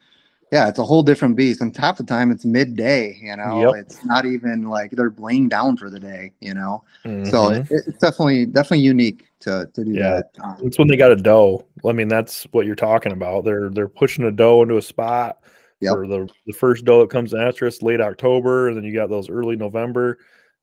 [0.52, 1.60] yeah, it's a whole different beast.
[1.60, 3.74] And half the time it's midday, you know, Yep.
[3.86, 6.82] it's not even like they're laying down for the day, you know.
[7.30, 7.70] So Mhm.
[7.70, 10.14] it, it's definitely definitely unique to to do Yeah.
[10.16, 10.30] that.
[10.42, 11.64] Um, it's when they got a doe.
[11.86, 13.44] I mean, that's what you're talking about.
[13.44, 15.38] They're they're pushing a doe into a spot
[15.80, 15.94] Yep.
[15.94, 19.08] for the the first doe that comes after us late October, and then you got
[19.08, 20.18] those early November.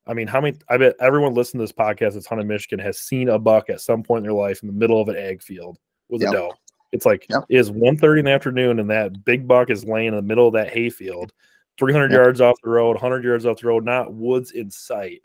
[0.07, 0.57] I mean, how many?
[0.69, 3.81] I bet everyone listening to this podcast that's hunted Michigan has seen a buck at
[3.81, 5.77] some point in their life in the middle of an ag field
[6.09, 6.29] with Yep.
[6.29, 6.53] a doe.
[6.91, 7.43] It's like Yep.
[7.49, 10.47] it is 1.30 in the afternoon, and that big buck is laying in the middle
[10.47, 11.33] of that hay field,
[11.77, 12.17] 300 Yep.
[12.17, 15.21] yards off the road, 100 yards off the road, not woods in sight.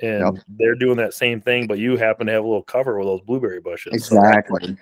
[0.00, 3.06] And they're doing that same thing, but you happen to have a little cover with
[3.06, 4.04] those blueberry bushes.
[4.04, 4.76] So exactly.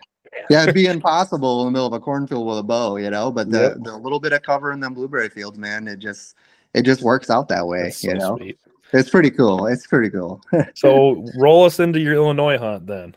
[0.51, 3.31] Yeah, it'd be impossible in the middle of a cornfield with a bow, you know.
[3.31, 3.77] But the, Yep.
[3.85, 6.35] the little bit of cover in them blueberry fields, man, it just
[6.75, 8.37] it just works out that way, you so know.
[8.39, 8.59] sweet.
[8.95, 9.67] It's pretty cool.
[9.67, 10.41] It's pretty cool.
[10.75, 13.15] So roll us into your Illinois hunt then.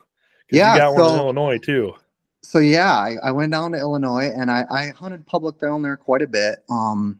[0.52, 1.94] Yeah, you got one in Illinois too.
[2.42, 5.98] so yeah, I, I went down to Illinois and I, I hunted public down there
[5.98, 6.64] quite a bit.
[6.70, 7.20] Um,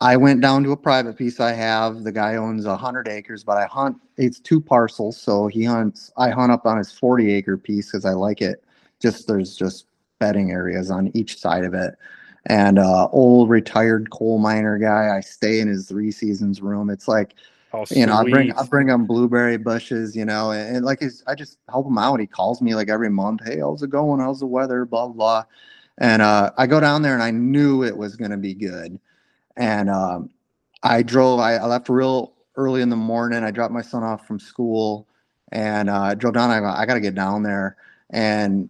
[0.00, 2.02] I went down to a private piece I have.
[2.02, 3.96] The guy owns a hundred acres, but I hunt.
[4.16, 6.12] It's two parcels, so he hunts.
[6.16, 8.64] I hunt up on his forty acre piece because I like it.
[9.00, 9.86] Just there's just
[10.18, 11.94] bedding areas on each side of it.
[12.46, 15.16] And uh, old retired coal miner guy.
[15.16, 16.90] I stay in his three seasons room.
[16.90, 17.34] It's like
[17.74, 18.52] Oh, you know, I bring.
[18.52, 22.20] I bring him blueberry bushes, you know, and, and like I just help him out.
[22.20, 24.20] He calls me like every month, hey, how's it going?
[24.20, 24.84] How's the weather?
[24.84, 25.44] Blah blah.
[25.98, 28.98] And uh, I go down there and I knew it was gonna be good.
[29.56, 30.30] And um,
[30.82, 31.40] I drove.
[31.40, 33.44] I, I left real early in the morning.
[33.44, 35.06] I dropped my son off from school,
[35.52, 36.50] and uh, I drove down.
[36.50, 37.76] I, go, I got to get down there,
[38.10, 38.68] and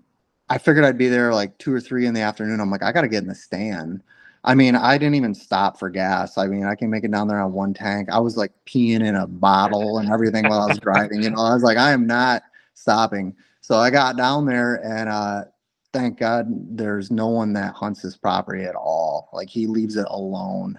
[0.49, 2.61] I figured I'd be there like two or three in the afternoon.
[2.61, 4.03] I'm like, I got to get in the stand.
[4.45, 6.37] I mean, I didn't even stop for gas.
[6.37, 8.09] I mean, I can make it down there on one tank.
[8.11, 11.23] I was like peeing in a bottle and everything while I was driving.
[11.23, 12.43] You know, I was like, I am not
[12.75, 13.37] stopping.
[13.61, 15.45] So I got down there and uh,
[15.93, 16.47] thank God
[16.77, 19.29] there's no one that hunts this property at all.
[19.33, 20.79] Like he leaves it alone.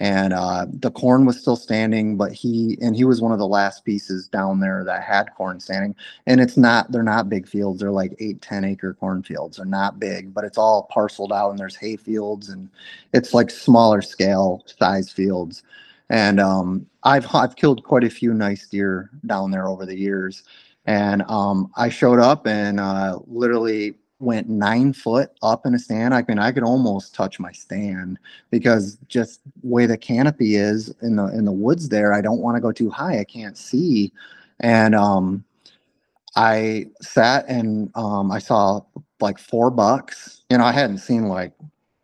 [0.00, 3.46] And uh, the corn was still standing, but he and he was one of the
[3.46, 5.94] last pieces down there that had corn standing.
[6.26, 7.80] And it's not they're not big fields.
[7.80, 9.58] They're like eight, 10 acre cornfields.
[9.58, 12.70] They're not big, but it's all parceled out and there's hay fields and
[13.12, 15.62] it's like smaller scale size fields.
[16.08, 20.44] And um, I've I've killed quite a few nice deer down there over the years.
[20.86, 26.14] And um, I showed up and uh, literally went nine foot up in a stand.
[26.14, 28.18] I mean, I could almost touch my stand
[28.50, 32.12] because just way the canopy is in the in the woods there.
[32.12, 33.18] I don't want to go too high.
[33.18, 34.12] I can't see.
[34.60, 35.44] And um
[36.36, 38.82] I sat and um I saw
[39.20, 40.42] like four bucks.
[40.50, 41.52] You know, I hadn't seen like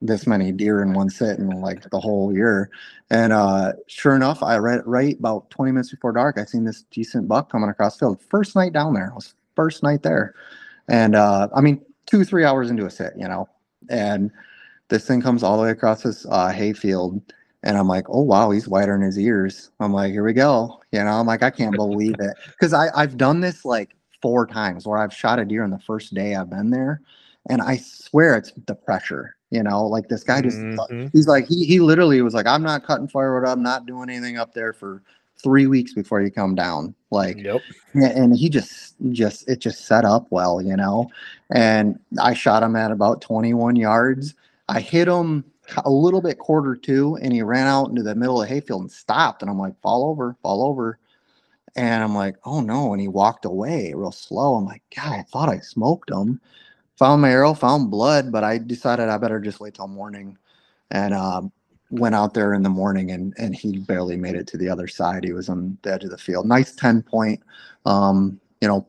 [0.03, 2.71] this many deer in one sit in like the whole year.
[3.11, 6.85] And uh sure enough, I read right about 20 minutes before dark, I seen this
[6.91, 8.21] decent buck coming across field.
[8.31, 9.13] First night down there.
[9.15, 10.35] Was first night there.
[10.89, 13.49] And uh I mean, two three hours into a sit you know?
[13.91, 14.31] And
[14.89, 17.21] this thing comes all the way across this uh, hayfield
[17.63, 19.71] and i'm like oh wow he's whiter in his ears.
[19.81, 21.11] I'm like here we go you know?
[21.13, 22.37] I'm like i can't believe it.
[22.51, 23.91] Because i i've done this like
[24.23, 27.03] four times where i've shot a deer on the first day i've been there
[27.51, 29.87] and i swear it's the pressure you know?
[29.87, 31.11] Like this guy just Mhm.
[31.13, 34.39] he's like he, he literally was like i'm not cutting firewood up not doing anything
[34.39, 35.03] up there for
[35.43, 37.63] three weeks before you come down like Yep.
[37.95, 41.09] and he just just it just set up well, you know.
[41.51, 44.35] And I shot him at about 21 yards.
[44.69, 45.45] I hit him
[45.85, 48.83] a little bit quarter two, and he ran out into the middle of the hayfield
[48.83, 49.43] and stopped.
[49.43, 50.99] And I'm like, fall over, fall over.
[51.77, 52.93] And I'm like, oh no.
[52.93, 54.57] And he walked away real slow.
[54.57, 56.41] I'm like, God, I thought I smoked him.
[56.99, 60.39] Found my arrow, found blood, but I decided I better just wait till morning.
[60.91, 61.53] And um,
[61.91, 64.89] went out there in the morning and and he barely made it to the other
[64.89, 65.25] side.
[65.25, 66.47] He was on the edge of the field.
[66.47, 67.43] Nice 10 point
[67.87, 68.87] um, you know,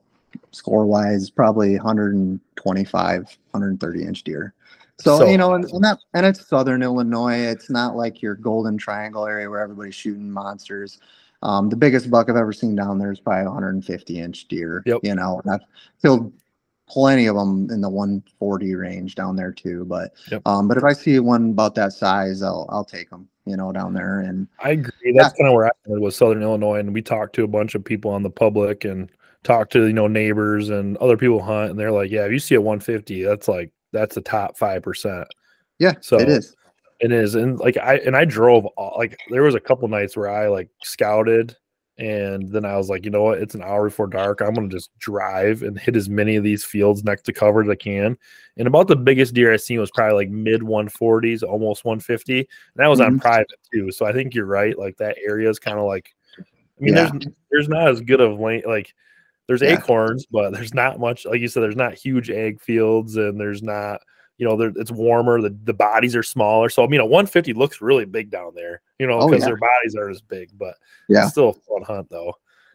[0.52, 4.54] score wise, probably 125, 130 inch deer.
[5.00, 7.38] So, So you know, and, and that and it's southern Illinois.
[7.38, 11.00] It's not like your golden triangle area where everybody's shooting monsters.
[11.44, 14.82] Um, the biggest buck I've ever seen down there is probably 150 inch deer.
[14.88, 15.02] Yep.
[15.04, 15.68] You know, and I've
[16.02, 16.34] killed
[16.88, 19.86] plenty of them in the 140 range down there too.
[19.86, 20.42] But Yep.
[20.46, 23.28] um, but if I see one about that size, I'll I'll take them.
[23.46, 25.14] You know, down there and I agree.
[25.16, 27.84] That's kind of where I was Southern Illinois, and we talked to a bunch of
[27.86, 29.10] people on the public and
[29.44, 32.40] talked to you know neighbors and other people hunt, and they're like, "Yeah, if you
[32.40, 35.28] see a 150, that's like that's the top five percent."
[35.80, 36.56] yeah, So- it is.
[37.00, 40.18] It is, and like I and I drove all, like there was a couple nights
[40.18, 41.56] where I like scouted,
[42.00, 44.42] and then I was like, you know what, it's an hour before dark.
[44.42, 47.70] I'm gonna just drive and hit as many of these fields next to cover as
[47.70, 48.18] I can.
[48.58, 52.48] And about the biggest deer I seen was probably like mid 140s, almost 150, and
[52.76, 53.22] that was on Mhm.
[53.22, 53.92] private too.
[53.92, 54.78] So I think you're right.
[54.78, 56.44] Like that area is kind of like, I
[56.80, 57.10] mean, Yeah.
[57.12, 58.94] there's there's not as good of lane like.
[59.48, 59.78] There's Yeah.
[59.78, 61.26] acorns, but there's not much.
[61.26, 64.02] Like you said, there's not huge ag fields, and there's not
[64.38, 65.42] you know, it's warmer.
[65.42, 66.70] The, the bodies are smaller.
[66.70, 69.48] So, I mean, a 150 looks really big down there, you know, Oh, because yeah.
[69.48, 70.76] their bodies aren't as big, but
[71.08, 71.24] Yeah.
[71.24, 72.34] it's still a fun hunt, though.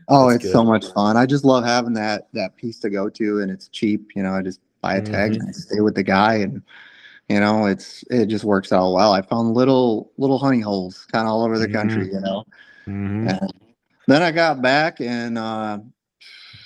[0.08, 1.16] Oh, That's it's so much fun.
[1.16, 4.10] I just love having that that piece to go to and it's cheap.
[4.16, 5.40] You know, I just buy a tag Mm-hmm.
[5.40, 6.60] and I stay with the guy and
[7.28, 9.12] you know, it's it just works out well.
[9.12, 12.14] I found little little honey holes kind of all over the country, Mm-hmm.
[12.16, 12.44] you know.
[12.88, 13.40] Mhm.
[13.40, 13.52] And
[14.08, 15.78] then I got back and uh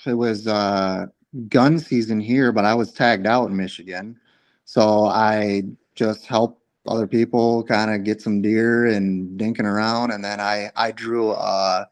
[0.06, 1.04] it was uh
[1.50, 4.18] gun season here, but I was tagged out in Michigan.
[4.66, 5.62] So I
[5.94, 10.70] just helped other people kind of get some deer and dinking around and then I
[10.76, 11.88] I drew a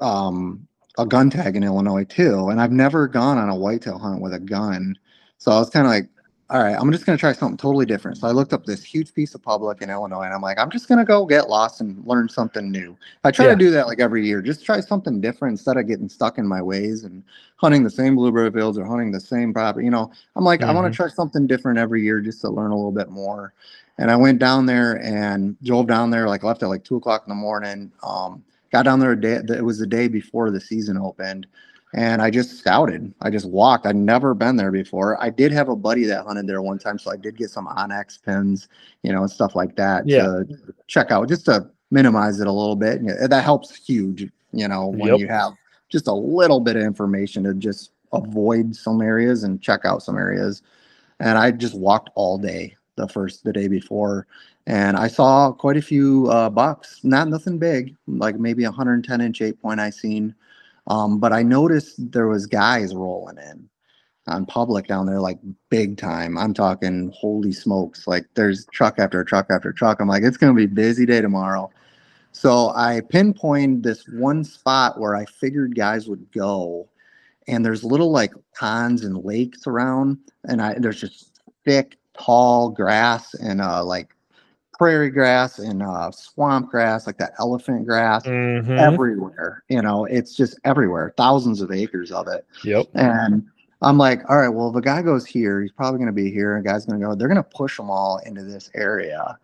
[0.00, 0.66] um
[0.98, 2.48] a gun tag in Illinois too.
[2.50, 4.96] And I've never gone on a whitetail hunt with a gun.
[5.38, 6.08] So I was kind of like,
[6.54, 8.16] all right, I'm just going to try something totally different.
[8.18, 10.70] So I looked up this huge piece of public in Illinois and I'm like, I'm
[10.70, 12.96] just going to go get lost and learn something new.
[13.24, 13.52] I try Yeah.
[13.54, 16.46] to do that like every year, just try something different instead of getting stuck in
[16.46, 17.24] my ways and
[17.56, 19.84] hunting the same blueberry fields or hunting the same property.
[19.84, 22.70] You know, I'm like, I want to try something different every year just to learn
[22.70, 23.52] a little bit more.
[23.98, 27.24] And I went down there and drove down there, like left at like two o'clock
[27.26, 27.92] in the morning.
[28.04, 31.48] Um, got down there a day, it was the day before the season opened
[31.94, 33.14] and I just scouted.
[33.22, 33.86] I just walked.
[33.86, 35.16] I'd never been there before.
[35.22, 37.68] I did have a buddy that hunted there one time, so I did get some
[37.68, 38.68] onX pins,
[39.04, 40.24] you know, and stuff like that Yeah.
[40.24, 40.48] to
[40.88, 43.00] check out, just to minimize it a little bit.
[43.00, 45.20] And that helps huge, you know, when Yep.
[45.20, 45.52] you have
[45.88, 50.18] just a little bit of information to just avoid some areas and check out some
[50.18, 50.62] areas.
[51.20, 54.26] And I just walked all day the first the day before,
[54.66, 57.04] and I saw quite a few uh, bucks.
[57.04, 60.34] Not nothing big, like maybe a 110 inch eight point I seen.
[60.88, 63.68] Um, but I noticed there was guys rolling in
[64.28, 65.38] on public down there, like
[65.70, 66.38] big time.
[66.38, 68.06] I'm talking holy smokes.
[68.08, 70.00] Like there's truck after truck after truck.
[70.00, 71.70] I'm like, it's gonna be busy day tomorrow.
[72.32, 76.88] So I pinpointed this one spot where I figured guys would go.
[77.48, 83.34] And there's little like ponds and lakes around, and I there's just thick, tall grass
[83.34, 84.13] and uh like
[84.78, 88.78] prairie grass and uh swamp grass, like that elephant grass Mhm.
[88.78, 89.62] everywhere.
[89.68, 92.44] You know, it's just everywhere, thousands of acres of it.
[92.64, 92.86] Yep.
[92.94, 93.46] And
[93.82, 96.30] I'm like, all right, well, if a guy goes here, he's probably going to be
[96.30, 96.56] here.
[96.56, 99.38] A guy's going to go, they're going to push them all into this area.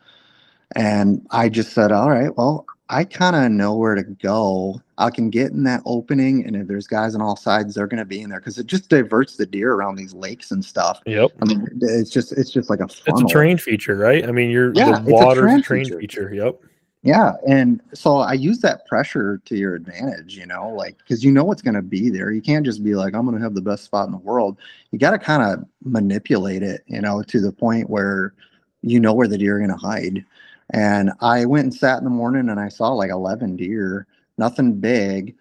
[0.77, 4.81] And I just said, all right, well, I kind of know where to go.
[5.01, 6.45] I can get in that opening.
[6.47, 8.67] And if there's guys on all sides, they're going to be in there because it
[8.67, 11.01] just diverts the deer around these lakes and stuff.
[11.07, 11.31] Yep.
[11.43, 13.29] I mean, it's just, it's just like a It's a funnel.
[13.29, 14.27] terrain feature, right?
[14.29, 15.99] I mean, you're Yeah, the a terrain terrain feature.
[16.01, 16.35] feature.
[16.35, 16.61] Yep.
[17.03, 21.33] Yeah, and so I use that pressure to your advantage, you know, like because you
[21.33, 22.31] know what's going to be there.
[22.31, 24.59] You can't just be like, I'm going to have the best spot in the world.
[24.91, 28.35] You got to kind of manipulate it, you know, to the point where
[28.83, 30.27] you know where the deer are going to hide.
[30.75, 34.07] And I went and sat in the morning and I saw like 11 deer,
[34.41, 35.37] nothing big,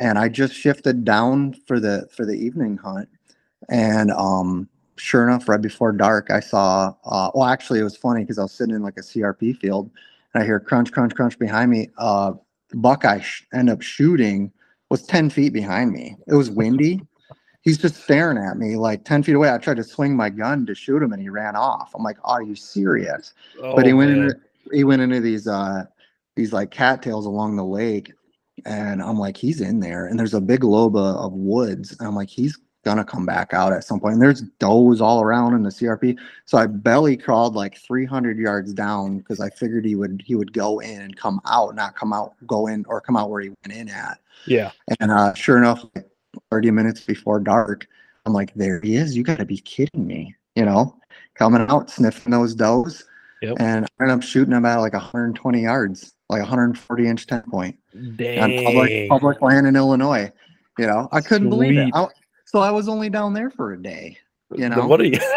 [0.00, 3.10] and I just shifted down for the for the evening hunt.
[3.70, 6.94] And um, sure enough, right before dark, I saw.
[7.06, 9.90] Uh, well, actually, it was funny because I was sitting in like a CRP field
[10.34, 11.90] and I hear crunch, crunch, crunch behind me.
[11.98, 12.34] Uh,
[12.74, 14.52] buck I sh- end up shooting
[14.90, 16.16] was 10 feet behind me.
[16.28, 17.02] It was windy.
[17.62, 19.50] He's just staring at me like 10 feet away.
[19.52, 21.92] I tried to swing my gun to shoot him and he ran off.
[21.94, 23.34] I'm like, are you serious?
[23.74, 24.30] but he Oh, went man.
[24.30, 24.34] into
[24.72, 25.84] he went into these uh
[26.36, 28.12] these like cattails along the lake
[28.64, 30.06] and I'm like, he's in there.
[30.06, 31.96] And there's a big lobe of woods.
[31.98, 34.14] And I'm like, he's gonna come back out at some point.
[34.14, 36.18] And there's does all around in the CRP.
[36.44, 40.52] So I belly crawled like 300 yards down because I figured he would he would
[40.52, 43.50] go in and come out, not come out, go in or come out where he
[43.50, 44.18] went in at.
[44.46, 44.72] Yeah.
[45.00, 46.08] And uh, sure enough, like
[46.50, 47.86] 30 minutes before dark,
[48.26, 49.16] I'm like, there he is.
[49.16, 50.34] You got to be kidding me.
[50.56, 50.96] You know,
[51.34, 53.04] coming out, sniffing those does.
[53.42, 53.56] Yep.
[53.60, 57.76] And I ended up shooting at like 120 yards, like 140 inch 10 point
[58.38, 60.30] on public, public land in Illinois.
[60.78, 61.90] You know, I couldn't believe it.
[61.92, 62.06] I,
[62.46, 64.16] so I was only down there for a day.
[64.54, 64.86] you know?
[64.86, 65.18] What are you?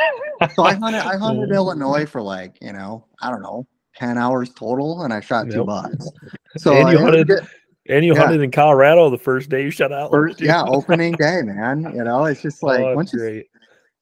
[0.53, 3.65] So I hunted, I hunted Illinois for like, you know, I don't know,
[3.95, 5.65] 10 hours total and I shot two Yep.
[5.65, 6.11] bucks.
[6.57, 7.47] So And you hunted get-
[7.87, 8.19] And you Yeah.
[8.21, 10.11] hunted in Colorado the first day you shut out.
[10.11, 11.83] first, yeah, opening day, man.
[11.95, 13.43] You know, it's just like, oh, once that's you.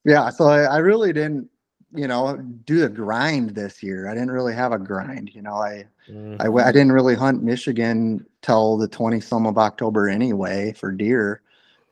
[0.05, 1.49] Yeah, so I, I really didn't,
[1.95, 4.07] you know, do the grind this year.
[4.09, 5.33] I didn't really have a grind.
[5.33, 6.35] You know, I Mhm.
[6.41, 11.41] I, I didn't really hunt Michigan till the twenty some of October anyway for deer,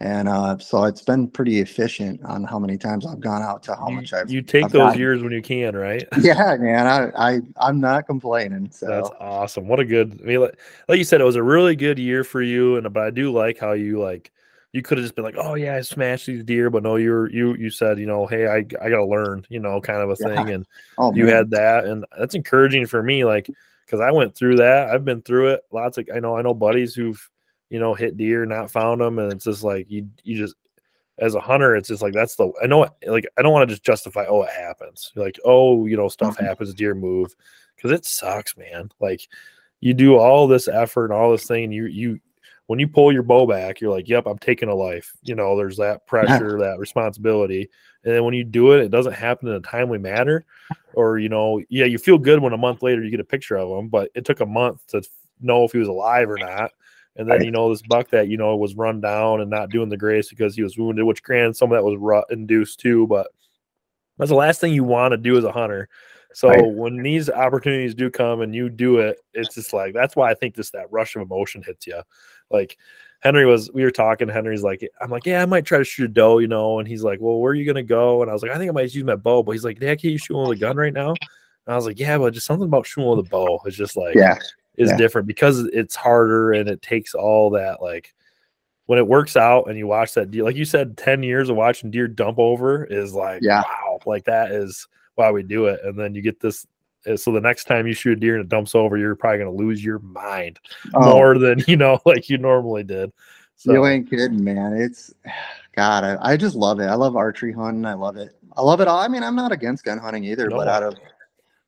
[0.02, 3.76] and uh, so it's been pretty efficient on how many times I've gone out to
[3.76, 4.30] how You- much I've.
[4.30, 4.99] you take I've those gotten.
[4.99, 6.06] years when you can, right?
[6.22, 8.69] Yeah, man, I I I'm not complaining.
[8.72, 9.68] So That's awesome.
[9.69, 10.19] What a good.
[10.22, 10.60] I mean, like,
[10.90, 13.32] like you said, it was a really good year for you, and but I do
[13.32, 14.32] like how you like.
[14.73, 17.30] You could have just been like, "Oh yeah, I smashed these deer," but no, you're
[17.30, 20.15] you you said, you know, hey, I I gotta learn, you know, kind of a
[20.15, 20.27] Yeah.
[20.30, 20.65] thing, and
[20.98, 21.35] oh, you man.
[21.35, 23.49] had that, and that's encouraging for me, like
[23.85, 24.89] because I went through that.
[24.89, 25.61] I've been through it.
[25.72, 27.30] Lots of I know I know buddies who've
[27.69, 30.56] you know hit deer, not found them, and it's just like you you just
[31.18, 33.73] as a hunter, it's just like that's the I know like I don't want to
[33.76, 34.26] just justify.
[34.27, 35.11] Oh, it happens.
[35.15, 36.45] Like oh, you know, stuff Mhm.
[36.48, 36.73] happens.
[36.73, 37.35] Deer move
[37.76, 38.89] because it sucks, man.
[39.02, 39.27] Like
[39.81, 42.19] you do all this effort and all this thing, and you you
[42.72, 45.11] when you pull your bow back, you're like, yep, I'm taking a life.
[45.23, 47.69] You know, there's that pressure, that responsibility.
[48.06, 50.45] And then when you do it, it doesn't happen in a timely manner.
[50.93, 53.57] Or, you know, yeah, you feel good when a month later you get a picture
[53.57, 55.03] of him, but it took a month to
[55.41, 56.72] know if he was alive or not.
[57.18, 59.89] And then, you know, this buck that, you know, was run down and not doing
[59.89, 63.06] the grace because he was wounded, which granted, some of that was rut induced too,
[63.07, 63.27] but
[64.18, 65.89] that's the last thing you want to do as a hunter.
[66.34, 66.73] So Right.
[66.73, 70.34] when these opportunities do come and you do it, it's just like that's why I
[70.34, 72.02] think this that rush of emotion hits you.
[72.52, 72.78] Like
[73.22, 74.28] Henry was, we were talking.
[74.28, 76.80] Henry's like, I'm like, yeah, I might try to shoot a doe, you know.
[76.80, 78.22] And he's like, well, where are you gonna go?
[78.22, 79.44] And I was like, I think I might use my bow.
[79.44, 81.10] But he's like, Dad, can you shoot with a gun right now?
[81.10, 83.95] And I was like, yeah, but just something about shooting with a bow is just
[83.95, 84.38] like, yeah,
[84.76, 84.98] is yeah.
[84.98, 88.14] different because it's harder and it takes all that like
[88.88, 91.56] when it works out and you watch that deer, like you said, 10 years of
[91.56, 93.61] watching deer dump over is like, Yeah.
[93.61, 95.80] wow, like that is why we do it.
[95.84, 96.65] And then you get this.
[97.10, 99.40] Uh, So the next time you shoot a deer and it dumps over, you're probably
[99.40, 100.60] going to lose your mind
[100.94, 103.11] Oh, more than, you know, like you normally did.
[103.56, 104.73] So you ain't kidding, man.
[104.73, 105.14] It's
[105.76, 106.86] God, I, I just love it.
[106.86, 107.86] I love archery hunting.
[107.86, 108.36] I love it.
[108.57, 108.99] I love it all.
[108.99, 110.95] I mean, I'm not against gun hunting either, but out of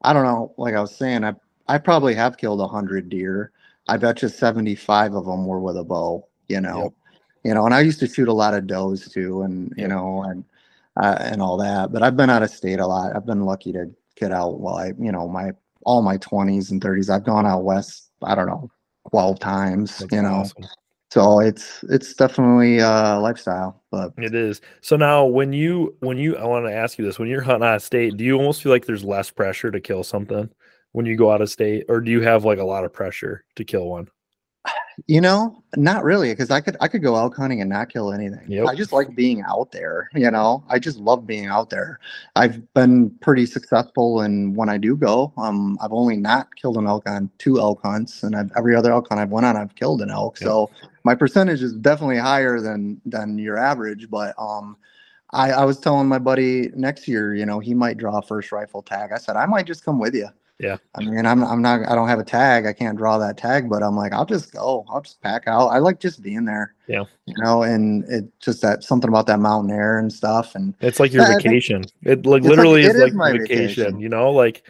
[0.01, 1.33] I don't know, like I was saying, I
[1.67, 3.51] I probably have killed a hundred deer.
[3.87, 6.83] I bet you 75 of them were with a bow, you know.
[6.83, 6.93] Yep.
[7.45, 10.23] You know, and I used to shoot a lot of does too, and you know,
[10.23, 10.43] and
[10.97, 11.91] uh, and all that.
[11.91, 13.15] But I've been out of state a lot.
[13.15, 15.51] I've been lucky to get out while I, you know, my
[15.85, 17.09] all my 20s and 30s.
[17.09, 18.09] I've gone out west.
[18.23, 18.69] I don't know,
[19.11, 19.97] 12 times.
[19.97, 20.65] that's you know, awesome.
[21.11, 24.61] So it's it's definitely a lifestyle, but It is.
[24.81, 27.67] So now when you when you I want to ask you this, when you're hunting
[27.67, 30.49] out of state, do you almost feel like there's less pressure to kill something
[30.93, 31.85] when you go out of state?
[31.87, 34.07] Or do you have like a lot of pressure to kill one?
[35.07, 38.13] You know, not really, because I could I could go elk hunting and not kill
[38.13, 38.45] anything.
[38.47, 38.67] Yep.
[38.67, 40.09] I just like being out there.
[40.13, 41.99] You know, I just love being out there.
[42.35, 46.87] I've been pretty successful, and when I do go, um, I've only not killed an
[46.87, 49.75] elk on two elk hunts, and I've, every other elk hunt I've went on, I've
[49.75, 50.39] killed an elk.
[50.39, 50.47] Yep.
[50.47, 50.69] So
[51.03, 54.09] my percentage is definitely higher than than your average.
[54.09, 54.77] But um,
[55.31, 58.51] I I was telling my buddy next year, you know, he might draw a first
[58.51, 59.11] rifle tag.
[59.11, 60.29] I said I might just come with you.
[60.59, 60.77] Yeah.
[60.95, 62.65] I mean, I'm I'm not I don't have a tag.
[62.65, 64.85] I can't draw that tag, but I'm like, I'll just go.
[64.89, 65.67] I'll just pack out.
[65.69, 66.75] I like just being there.
[66.87, 67.03] Yeah.
[67.25, 70.55] You know, and it just that something about that mountain air and stuff.
[70.55, 71.83] And It's like your think- vacation.
[72.03, 73.99] It like like- literally it is is like my vacation, vacation.
[73.99, 74.63] you know, like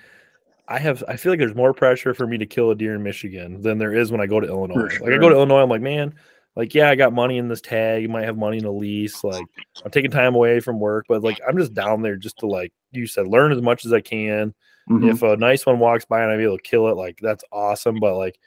[0.69, 3.03] I have I feel like there's more pressure for me to kill a deer in
[3.03, 4.97] Michigan than there is when I go to Illinois.
[5.01, 6.15] Like I go to Illinois, I'm like, man,
[6.55, 9.23] like yeah, I got money in this tag, you might have money in a lease,
[9.23, 9.45] like
[9.83, 12.71] I'm taking time away from work, but like I'm just down there just to like
[12.93, 14.53] you said, learn as much as I can.
[14.89, 15.11] Mhm.
[15.13, 17.99] If a nice one walks by and I'm able to kill it, like that's awesome.
[17.99, 18.37] But like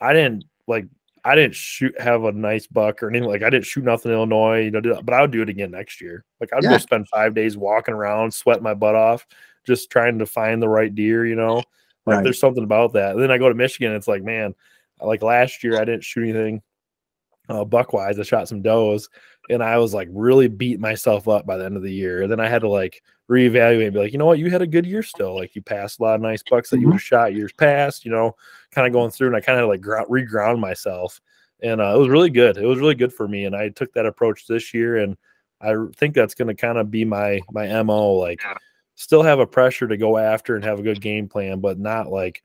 [0.00, 0.86] I didn't like
[1.24, 4.16] I didn't shoot have a nice buck or anything like I didn't shoot nothing in
[4.16, 6.24] Illinois, you know, do- but I would do it again next year.
[6.40, 6.70] Like I'd Yeah.
[6.70, 9.26] go spend five days walking around, sweating my butt off,
[9.66, 11.56] just trying to find the right deer, you know.
[11.56, 11.64] Like
[12.18, 12.22] Right.
[12.24, 13.14] there's something about that.
[13.14, 14.54] And then I go to Michigan, it's like, man,
[15.00, 16.62] like last year I didn't shoot anything
[17.48, 18.18] uh buck wise.
[18.20, 19.08] I shot some does
[19.50, 22.22] and I was like really beat myself up by the end of the year.
[22.22, 24.62] And then I had to like reevaluate and be like, you know what, you had
[24.62, 25.34] a good year still.
[25.34, 27.00] Like you passed a lot of nice bucks that you Mhm.
[27.00, 28.36] shot years past, you know,
[28.70, 31.20] kind of going through and I kind of like gro- reground myself.
[31.62, 32.56] And uh, it was really good.
[32.56, 33.46] It was really good for me.
[33.46, 34.98] And I took that approach this year.
[34.98, 35.16] And
[35.60, 38.40] I think that's going to kind of be my, my MO, like
[38.94, 42.08] still have a pressure to go after and have a good game plan, but not
[42.10, 42.42] like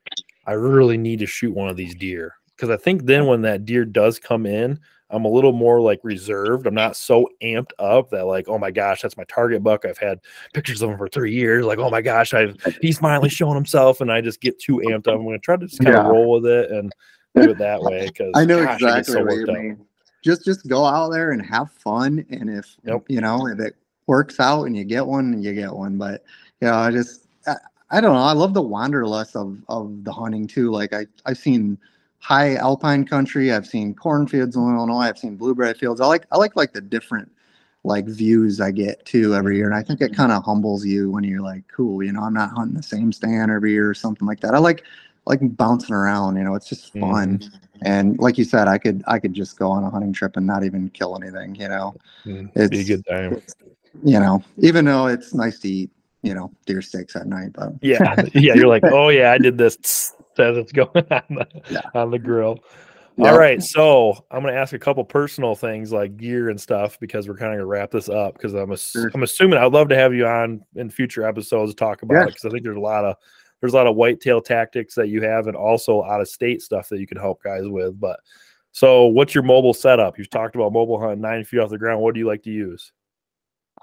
[0.48, 2.36] I really need to shoot one of these deer.
[2.58, 4.80] Cause I think then when that deer does come in,
[5.12, 6.66] I'm a little more like reserved.
[6.66, 9.86] I'm not so amped up that like, oh my gosh, that's my target buck.
[9.86, 10.20] I've had
[10.54, 11.66] pictures of him for three years.
[11.66, 15.08] Like, oh my gosh, I've he's finally showing himself, and I just get too amped
[15.08, 15.16] up.
[15.16, 16.10] I'm going to try to just kind of Yeah.
[16.10, 16.92] roll with it and
[17.36, 19.50] do it that way because I know gosh, exactly so what you up.
[19.50, 19.86] mean.
[20.24, 23.04] Just just go out there and have fun, and if Yep.
[23.10, 23.76] you know if it
[24.08, 25.98] works out and you get one, you get one.
[25.98, 26.24] But
[26.62, 27.56] you know, I just I,
[27.90, 28.22] I don't know.
[28.22, 30.72] I love the wanderlust of of the hunting too.
[30.72, 31.78] Like I I've seen
[32.22, 33.52] high alpine country.
[33.52, 35.02] I've seen cornfields in Illinois.
[35.02, 36.00] I've seen blueberry fields.
[36.00, 37.30] I like I like like the different
[37.84, 41.10] like views I get too every year, and I think it kind of humbles you
[41.10, 43.94] when you're like, cool, you know, I'm not hunting the same stand every year or
[43.96, 44.54] something like that.
[44.54, 44.84] I like
[45.26, 46.38] like bouncing around.
[46.38, 47.42] You know, it's just fun.
[47.84, 50.46] And like you said, I could I could just go on a hunting trip and
[50.46, 51.56] not even kill anything.
[51.56, 51.96] You know,
[52.26, 53.34] Mm, be a It's- good time.
[53.34, 53.56] It's-
[54.06, 55.90] you know, even though it's nice to eat,
[56.22, 58.54] you know, deer steaks at night, but Yeah, yeah.
[58.54, 61.82] You're like, oh yeah, I did this as it's going on the, Yeah.
[61.94, 62.60] on the grill.
[63.20, 67.28] All right, so I'm gonna ask a couple personal things like gear and stuff because
[67.28, 69.12] we're kind of gonna wrap this up because I'm ass- Sure.
[69.14, 72.28] I'm assuming I'd love to have you on in future episodes to talk about it
[72.30, 73.16] because I think there's a lot of
[73.60, 76.90] there's a lot of whitetail tactics that you have and also out of state stuff
[76.90, 78.00] that you can help guys with.
[78.00, 78.20] But
[78.72, 80.18] so, what's your mobile setup?
[80.18, 82.02] You've talked about mobile hunt nine feet off the ground.
[82.02, 82.92] What do you like to use?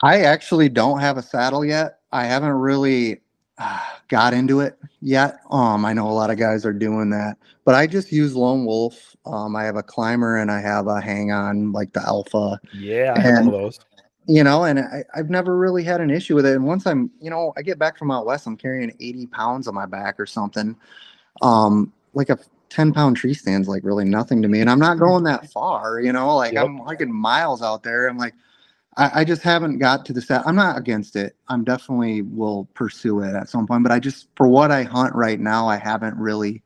[0.02, 1.98] I actually don't have a saddle yet.
[2.10, 3.20] I haven't really
[4.08, 5.38] got into it yet.
[5.50, 8.64] Um, I know a lot of guys are doing that, but I just use Lone
[8.64, 9.16] Wolf.
[9.26, 13.14] Um, I have a climber and I have a hang on like the Alpha, Yeah,
[13.16, 13.80] I have one And- of those.
[14.26, 16.54] you know, and I, I've never really had an issue with it.
[16.54, 19.66] And once I'm, you know, I get back from out west, I'm carrying 80 pounds
[19.68, 20.76] on my back or something.
[21.42, 24.60] Um, like a 10 pound tree stands like really nothing to me.
[24.60, 26.64] And I'm not going that far, you know, like Yep.
[26.66, 28.08] I'm hiking miles out there.
[28.08, 28.34] I'm like,
[28.98, 30.46] I, I just haven't got to the set.
[30.46, 31.36] I'm not against it.
[31.48, 35.14] I'm definitely will pursue it at some point, but I just, for what I hunt
[35.14, 36.62] right now, I haven't really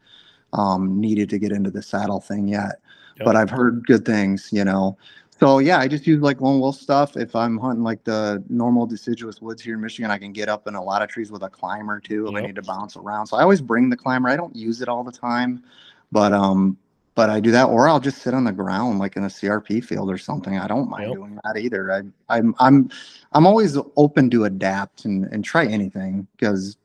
[0.54, 2.80] um, needed to get into the saddle thing yet.
[3.16, 3.24] Yep.
[3.26, 4.96] But I've heard good things, you know.
[5.38, 7.16] So yeah, I just use like lone wolf stuff.
[7.16, 10.66] If I'm hunting like the normal deciduous woods here in Michigan, I can get up
[10.68, 13.26] in a lot of trees with a climber too if I need to bounce around.
[13.26, 14.28] So I always bring the climber.
[14.28, 15.64] I don't use it all the time,
[16.12, 16.78] but um,
[17.14, 19.84] but I do that, or I'll just sit on the ground like in a CRP
[19.84, 20.58] field or something.
[20.58, 21.14] I don't mind Yep.
[21.14, 21.92] doing that either.
[21.92, 22.90] I, I'm I'm
[23.32, 26.76] I'm always open to adapt and and try anything because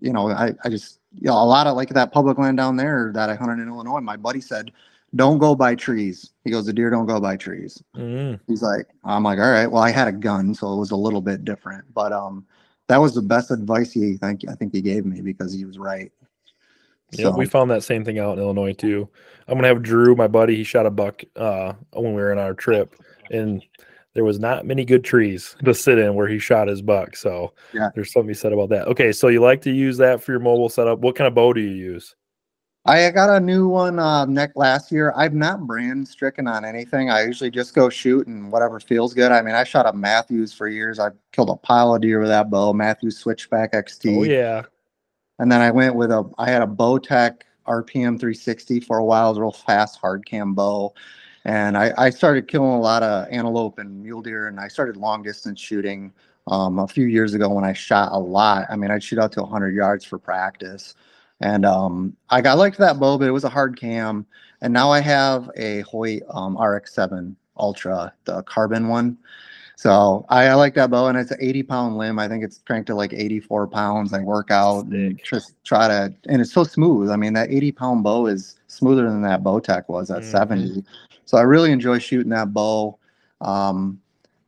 [0.00, 2.76] you know I I just you know a lot of like that public land down
[2.76, 4.00] there that I hunted in Illinois.
[4.00, 4.70] My buddy said,
[5.16, 8.86] "Don't go by trees." He goes, "The deer don't go by trees." Mm, He's like,
[9.04, 9.66] I'm like, all right.
[9.70, 12.46] Well, I had a gun, so it was a little bit different, but um,
[12.88, 15.78] that was the best advice he think I think he gave me because he was
[15.78, 16.12] right.
[17.12, 19.08] Yeah, we found that same thing out in Illinois too.
[19.52, 20.56] I'm gonna have Drew, my buddy.
[20.56, 22.96] He shot a buck uh, when we were on our trip,
[23.30, 23.62] and
[24.14, 27.16] there was not many good trees to sit in where he shot his buck.
[27.16, 27.90] So Yeah.
[27.94, 28.88] there's something he said about that.
[28.88, 31.00] Okay, so you like to use that for your mobile setup.
[31.00, 32.14] What kind of bow do you use?
[32.86, 35.12] I got a new one uh, neck last year.
[35.14, 37.10] I'm not brand stricken on anything.
[37.10, 39.32] I usually just go shoot and whatever feels good.
[39.32, 40.98] I mean, I shot a Mathews for years.
[40.98, 44.16] I killed a pile of deer with that bow, Mathews Switchback XT.
[44.16, 44.62] Oh yeah.
[45.38, 49.34] And then I went with a, I had a Bowtech RPM 360 for a while,
[49.34, 50.94] real fast hard cam bow.
[51.44, 54.96] And I, I started killing a lot of antelope and mule deer, and I started
[54.96, 56.12] long distance shooting
[56.46, 58.66] um, a few years ago when I shot a lot.
[58.70, 60.94] I mean, I'd shoot out to 100 yards for practice.
[61.40, 64.24] And um, I got liked that bow, but it was a hard cam.
[64.60, 69.18] And now I have a Hoyt um, RX7 Ultra, the carbon one.
[69.82, 72.20] So I, I like that bow, and it's an 80 pound limb.
[72.20, 74.12] I think it's cranked to like 84 pounds.
[74.12, 77.10] I work out and just try to, and it's so smooth.
[77.10, 80.24] I mean, that 80 pound bow is smoother than that Bowtech was at Mhm.
[80.24, 80.84] 70.
[81.24, 82.96] So I really enjoy shooting that bow.
[83.40, 84.00] Um,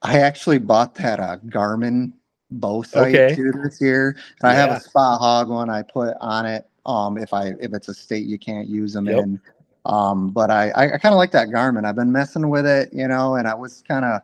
[0.02, 2.12] I actually bought that uh, Garmin
[2.52, 3.35] bow sight Okay.
[3.35, 4.15] too this year.
[4.40, 6.65] And I have a Spot-Hogg one I put on it.
[6.86, 9.19] Um, if I if it's a state you can't use them Yep.
[9.19, 9.40] in.
[9.85, 11.85] Um, but I I, I kind of like that Garmin.
[11.85, 14.20] I've been messing with it, you know, and I was kind of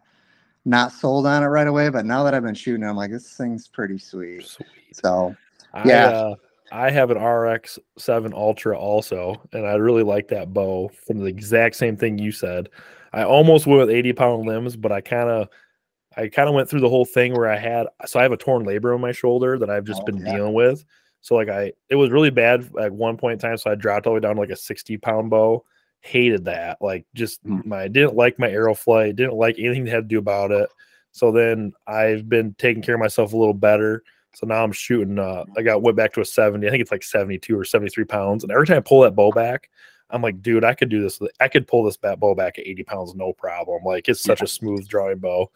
[0.70, 1.88] not sold on it right away.
[1.90, 4.46] But now that I've been shooting, I'm like, this thing's pretty sweet.
[4.46, 4.68] Sweet.
[4.92, 5.36] So
[5.74, 6.06] I, Yeah.
[6.06, 6.34] uh,
[6.72, 11.26] I have an RX seven Ultra also, and I really like that bow from the
[11.26, 12.68] exact same thing you said.
[13.12, 15.48] I almost went with 80 pound limbs, but I kind of
[16.16, 18.36] I kind of went through the whole thing where I had so I have a
[18.36, 20.36] torn labrum on my shoulder that I've just Oh, been yeah.
[20.36, 20.84] dealing with.
[21.22, 23.56] So like I it was really bad at one point in time.
[23.58, 25.64] So I dropped all the way down to like a 60 pound bow.
[26.00, 26.78] Hated that.
[26.80, 27.64] Like just Mm.
[27.66, 30.68] my didn't like my arrow flight, didn't like anything that had to do about it.
[31.12, 34.02] So then I've been taking care of myself a little better.
[34.34, 35.18] So now I'm shooting.
[35.18, 36.66] Uh, I got went back to a 70.
[36.66, 38.44] I think it's like 72 or 73 pounds.
[38.44, 39.68] And every time I pull that bow back,
[40.08, 41.20] I'm like, dude, I could do this.
[41.40, 43.82] I could pull this bat bow back at 80 pounds, no problem.
[43.84, 45.50] Like it's such a smooth drawing bow.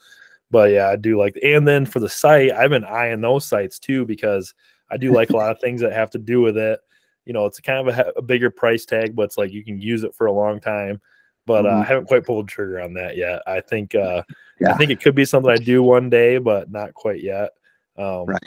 [0.51, 1.39] But yeah, I do like.
[1.43, 4.55] And then for the sight, I've been eyeing those sights too because
[4.91, 6.81] I do like a lot of things that have to do with it.
[7.26, 9.80] You know, it's kind of a, a bigger price tag, but it's like you can
[9.80, 11.01] use it for a long time.
[11.46, 11.86] But uh, I Mhm.
[11.86, 13.42] haven't quite pulled the trigger on that yet.
[13.46, 14.22] I think uh,
[14.66, 17.51] I think it could be something I do one day, but not quite yet.
[17.96, 18.42] Um, Right.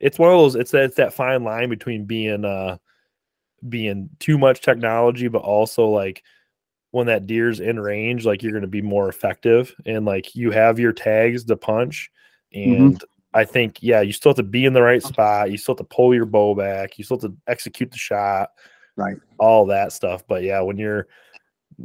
[0.00, 0.54] It's one of those.
[0.54, 2.76] It's that it's that fine line between being uh
[3.70, 6.22] being too much technology, but also like
[6.90, 10.50] when that deer's in range, like you're going to be more effective, and like you
[10.50, 12.10] have your tags to punch.
[12.54, 12.80] Mhm.
[12.80, 13.04] And
[13.34, 15.50] I think yeah, you still have to be in the right spot.
[15.50, 16.98] You still have to pull your bow back.
[16.98, 18.50] You still have to execute the shot.
[18.96, 19.16] Right.
[19.38, 20.24] All that stuff.
[20.26, 21.08] But yeah, when you're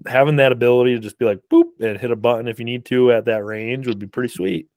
[0.05, 2.85] having that ability to just be like boop and hit a button if you need
[2.85, 4.67] to at that range would be pretty sweet.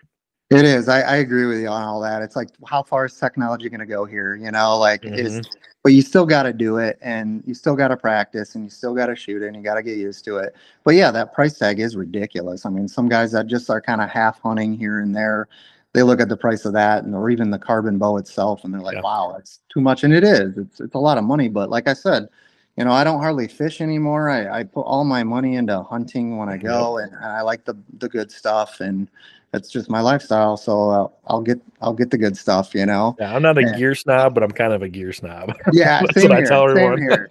[0.51, 0.89] It is.
[0.89, 2.20] I, I agree with you on all that.
[2.20, 4.35] It's like, how far is technology going to go here?
[4.35, 5.59] You know, like, is, mm-hmm.
[5.82, 8.69] but you still got to do it and you still got to practice and you
[8.69, 10.55] still got to shoot it and you got to get used to it.
[10.85, 12.66] But yeah, that price tag is ridiculous.
[12.66, 15.49] I mean, some guys that just are kind of half hunting here and there,
[15.94, 18.73] they look at the price of that and or even the carbon bow itself and
[18.73, 19.02] they're like, Yeah.
[19.02, 20.05] wow, that's too much.
[20.05, 20.56] And it is.
[20.56, 21.48] It's, it's a lot of money.
[21.48, 22.28] But like I said,
[22.77, 24.31] you know, I don't hardly fish anymore.
[24.31, 26.62] I, I put all my money into hunting when I Yep.
[26.62, 29.09] go and I like the, the good stuff and
[29.51, 30.56] that's just my lifestyle.
[30.56, 33.14] So uh, I'll get, I'll get the good stuff, you know?
[33.20, 33.77] Yeah, I'm not a Yeah.
[33.77, 35.55] gear snob, but I'm kind of a gear snob.
[35.74, 36.01] Yeah.
[36.01, 36.98] That's same what I here, tell same everyone.
[36.98, 37.28] here.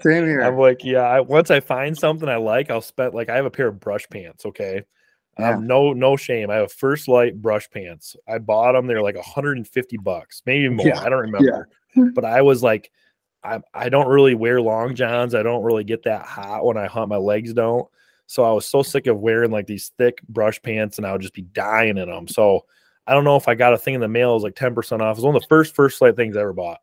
[0.00, 0.42] Same here.
[0.42, 3.46] I'm like, yeah, I, once I find something I like, I'll spend like I have
[3.46, 4.46] a pair of brush pants.
[4.46, 4.84] Okay.
[5.38, 5.56] Yeah.
[5.56, 6.50] Um, no, no shame.
[6.50, 8.16] I have First Lite brush pants.
[8.28, 8.86] I bought them.
[8.86, 10.86] They're like 150 bucks, maybe more.
[10.86, 11.68] Yeah, I don't remember.
[12.14, 12.92] But I was like,
[13.42, 15.34] I, I don't really wear long johns.
[15.34, 17.08] I don't really get that hot when I hunt.
[17.08, 17.88] My legs don't.
[18.26, 21.22] So I was so sick of wearing like these thick brush pants and I would
[21.22, 22.28] just be dying in them.
[22.28, 22.66] So
[23.06, 24.32] I don't know if I got a thing in the mail.
[24.32, 25.16] It was like 10% off.
[25.16, 26.78] It was one of the first First Lite things I ever bought.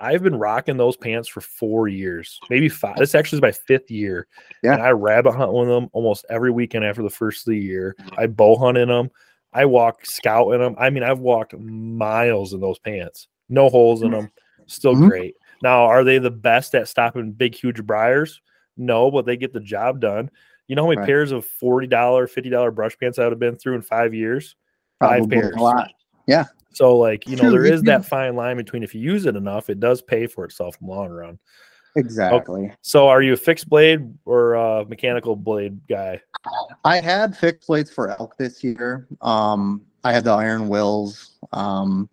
[0.00, 2.96] I've been rocking those pants for four years, maybe five.
[2.96, 4.26] This actually is my fifth year.
[4.62, 4.74] Yeah.
[4.74, 7.96] And I rabbit hunt with them almost every weekend after the first of the year.
[8.16, 9.10] I bow hunt in them.
[9.52, 10.74] I walk scout in them.
[10.78, 13.28] I mean, I've walked miles in those pants.
[13.48, 14.30] No holes in them.
[14.66, 15.08] Still Mhm.
[15.08, 15.36] great.
[15.62, 18.40] Now, are they the best at stopping big, huge briars?
[18.76, 20.30] No, but they get the job done.
[20.68, 21.06] You know how many Right.
[21.06, 24.54] pairs of $40, $50 brush pants I would have been through in five years?
[25.00, 25.54] Five pairs.
[25.56, 25.90] A lot.
[26.72, 29.68] So, like, you know, there you that fine line between if you use it enough,
[29.68, 31.38] it does pay for itself in the long run.
[31.96, 32.72] Exactly.
[32.82, 36.20] So, are you a fixed blade or a mechanical blade guy?
[36.84, 39.08] I had fixed blades for elk this year.
[39.22, 41.32] Um, I had the iron wills.
[41.52, 42.08] Um,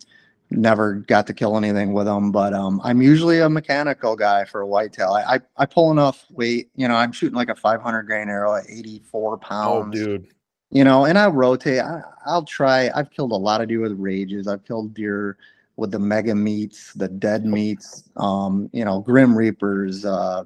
[0.49, 4.61] never got to kill anything with them, but um, I'm usually a mechanical guy for
[4.61, 5.11] a whitetail.
[5.11, 6.69] I, I I pull enough weight.
[6.75, 9.99] You know, I'm shooting like a 500 grain arrow at 84 pounds.
[9.99, 10.27] Oh, dude.
[10.71, 11.79] You know, and I rotate.
[11.79, 12.89] I, I'll try.
[12.95, 14.47] I've killed a lot of deer with rages.
[14.47, 15.37] I've killed deer
[15.77, 20.05] with the mega meats, the dead meats, um, you know, grim reapers.
[20.05, 20.43] Uh,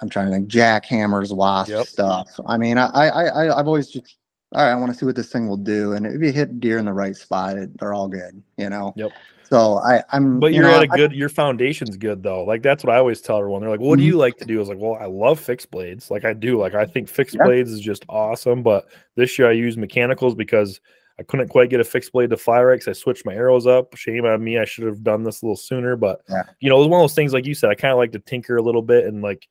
[0.00, 1.86] I'm trying to think, jackhammers, wasp Yep.
[1.86, 2.40] stuff.
[2.46, 4.16] I mean, I, I, I, I've always just,
[4.52, 5.92] all right, I want to see what this thing will do.
[5.92, 8.92] And if you hit deer in the right spot, it, they're all good, you know?
[8.96, 9.12] Yep.
[9.44, 11.12] So I, I'm, But you you're know, at a I- good.
[11.12, 12.44] your foundation's good though.
[12.44, 13.60] Like that's what I always tell everyone.
[13.60, 14.06] They're like, "What do Mhm.
[14.06, 16.10] you like to do?" I was like, "Well, I love fixed blades.
[16.10, 16.58] Like I do.
[16.58, 17.44] Like I think fixed Yeah.
[17.44, 20.80] blades is just awesome." But this year I used mechanicals because
[21.18, 22.80] I couldn't quite get a fixed blade to fly right.
[22.80, 23.94] 'cause I switched my arrows up.
[23.96, 24.58] Shame on me.
[24.58, 25.94] I should have done this a little sooner.
[25.94, 26.42] But Yeah.
[26.60, 27.70] you know, it was one of those things like you said.
[27.70, 29.46] I kind of like to tinker a little bit and like,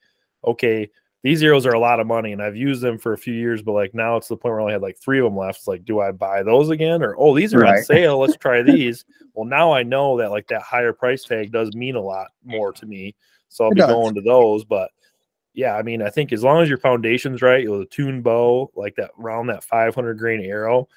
[0.45, 0.90] okay,
[1.24, 3.62] these arrows are a lot of money, and I've used them for a few years.
[3.62, 5.60] But like now it's the point where I only had like three of them left.
[5.60, 8.20] It's like, do I buy those again, or oh, these are on sale?
[8.20, 9.06] Let's try these.
[9.34, 12.72] Well, now I know that like that higher price tag does mean a lot more
[12.74, 13.16] to me.
[13.50, 13.91] So I'll It be does.
[13.91, 14.64] going to those.
[14.66, 14.91] But
[15.54, 18.72] yeah, I mean, I think as long as your foundation's right, with a tune bow,
[18.76, 20.88] like that round that 500 grain arrow,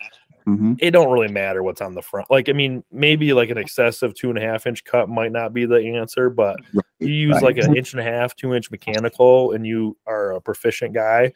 [0.47, 0.77] Mhm.
[0.81, 2.31] it don't really matter what's on the front.
[2.31, 5.53] Like, I mean, maybe like an excessive two and a half inch cut might not
[5.53, 6.57] be the answer, but
[6.99, 7.43] you use right.
[7.43, 11.33] like an inch and a half, two inch mechanical, and you are a proficient guy.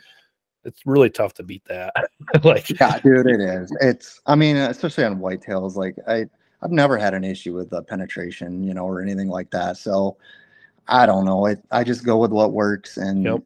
[0.65, 1.95] It's really tough to beat that.
[2.45, 3.75] like, Yeah, dude, it is.
[3.81, 6.27] It's, I mean, especially on whitetails, like I,
[6.63, 9.79] I've never had an issue with the penetration, you know, or anything like that.
[9.79, 10.19] So
[10.87, 11.47] I don't know.
[11.47, 12.99] It, I just go with what works.
[12.99, 13.43] And, Yep.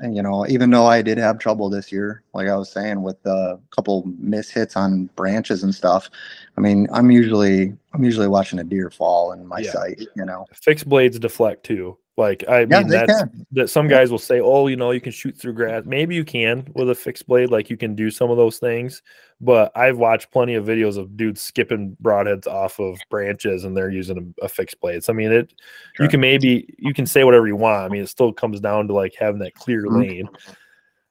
[0.00, 3.02] And, you know, even though I did have trouble this year, like I was saying,
[3.02, 6.10] with a couple miss hits on branches and stuff.
[6.56, 9.72] I mean, I'm usually, I'm usually watching a deer fall in my Yeah.
[9.72, 10.46] sight, you know.
[10.62, 11.96] fixed blades deflect too.
[12.18, 13.46] Like I Yeah, mean that's can.
[13.52, 15.84] that some guys will say, Oh, you know, you can shoot through grass.
[15.86, 19.02] Maybe you can with a fixed blade, like you can do some of those things.
[19.40, 23.90] But I've watched plenty of videos of dudes skipping broadheads off of branches and they're
[23.90, 25.04] using a, a fixed blade.
[25.04, 25.54] So I mean it
[25.94, 26.06] Sure.
[26.06, 27.84] you can maybe you can say whatever you want.
[27.84, 30.00] I mean it still comes down to like having that clear Mhm.
[30.08, 30.28] lane.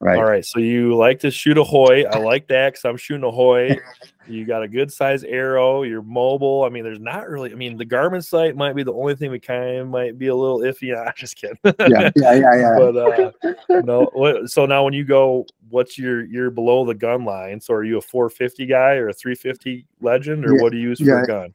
[0.00, 0.16] Right.
[0.16, 0.44] All right.
[0.44, 2.06] So you like to shoot a Hoyt.
[2.06, 3.80] I like that because I'm shooting a Hoyt.
[4.28, 5.82] You got a good size arrow.
[5.82, 6.62] You're mobile.
[6.62, 7.50] I mean, there's not really.
[7.50, 10.28] I mean, the Garmin sight might be the only thing we kind of might be
[10.28, 10.96] a little iffy.
[11.06, 11.58] I'm just kidding.
[11.64, 12.10] Yeah.
[12.14, 12.34] Yeah.
[12.34, 12.54] Yeah.
[12.54, 12.76] Yeah.
[12.78, 14.44] but uh, no.
[14.46, 17.60] So now when you go, what's your you're below the gun line?
[17.60, 20.90] So are you a 450 guy or a 350 legend, or Yeah, what do you
[20.90, 21.22] use for yeah.
[21.22, 21.52] a gun?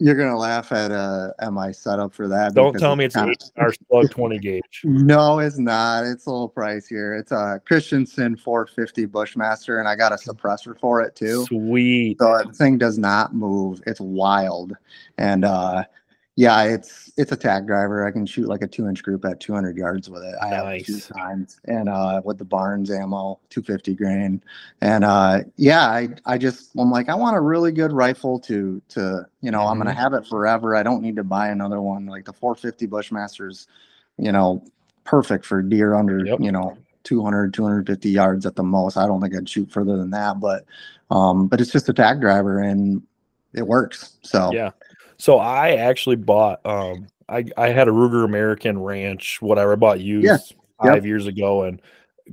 [0.00, 2.54] You're going to laugh at, uh, at my setup for that.
[2.54, 4.62] Don't tell me it's an kinda- eight hour slug 20 gauge.
[4.84, 6.04] No, it's not.
[6.04, 7.18] It's a little pricier.
[7.18, 11.44] It's a Christensen 450 Bushmaster, and I got a suppressor for it too.
[11.46, 12.18] Sweet.
[12.20, 13.80] So the thing does not move.
[13.86, 14.74] It's wild,
[15.16, 15.84] and uh,
[16.38, 18.06] yeah, it's it's a tag driver.
[18.06, 20.36] I can shoot like a two inch group at 200 yards with it.
[20.40, 24.42] I have two times, and uh, with the Barnes ammo, 250 grain,
[24.80, 28.80] and uh, yeah, I I just I'm like I want a really good rifle to
[28.90, 30.00] to you know I'm gonna Mm-hmm.
[30.00, 30.76] have it forever.
[30.76, 32.06] I don't need to buy another one.
[32.06, 33.66] Like the 450 Bushmasters,
[34.18, 34.64] you know,
[35.04, 36.40] perfect for deer under Yep.
[36.40, 38.96] you know 200 250 yards at the most.
[38.96, 40.66] I don't think I'd shoot further than that, but
[41.10, 43.02] um, but it's just a tag driver and
[43.54, 44.18] it works.
[44.22, 44.70] So Yeah.
[45.18, 50.00] So I actually bought um I I had a Ruger American Ranch, whatever, I bought
[50.00, 50.92] used Yeah.
[50.94, 51.82] five years ago and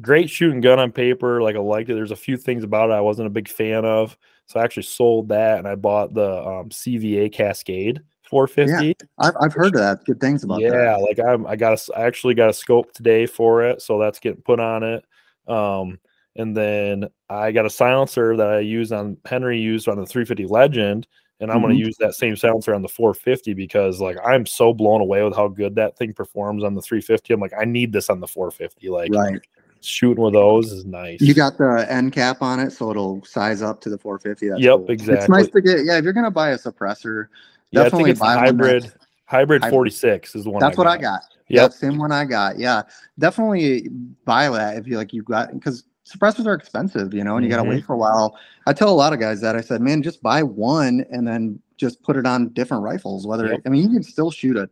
[0.02, 1.42] great shooting gun on paper.
[1.42, 1.96] Like I liked it.
[1.96, 4.18] There's a few things about it I wasn't a big fan of.
[4.48, 8.96] So I actually sold that and I bought the um, CVA Cascade 450.
[9.18, 10.06] I've, I've heard of that.
[10.06, 11.02] Good things about Yeah, that.
[11.02, 14.20] like I'm I got a I actually got a scope today for it, so that's
[14.20, 15.04] getting put on it.
[15.48, 16.00] Um
[16.38, 20.46] and then I got a silencer that I use on Henry used on the 350
[20.46, 21.08] Legend,
[21.40, 21.80] and I'm going Mhm.
[21.80, 25.36] to use that same silencer on the 450 because like I'm so blown away with
[25.36, 27.34] how good that thing performs on the 350.
[27.34, 28.90] I'm like I need this on the 450.
[28.90, 29.40] Like Right.
[29.82, 31.20] shooting with those is nice.
[31.22, 34.50] You got the end cap on it, so it'll size up to the 450.
[34.50, 34.86] That's Yep, cool.
[34.90, 35.86] It's nice to get.
[35.86, 37.28] Yeah, if you're gonna buy a suppressor,
[37.72, 39.74] yeah, I definitely the buy hybrid that's- hybrid Hybrid.
[39.74, 40.60] 46 is the one.
[40.62, 41.22] That's what I got.
[41.50, 42.58] Yep, same one I got.
[42.58, 42.84] Yeah,
[43.20, 43.90] definitely
[44.24, 45.14] buy that if you like.
[45.14, 47.98] You got because suppressors are expensive, you know, and you got to wait for a
[47.98, 48.38] while.
[48.68, 51.60] I tell a lot of guys that I said, man, just buy one and then
[51.78, 53.26] just put it on different rifles.
[53.28, 53.62] Whether Yep.
[53.66, 54.70] I mean, you can still shoot a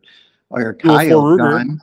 [0.49, 1.51] or your 204 coyote Ruger.
[1.57, 1.81] gun.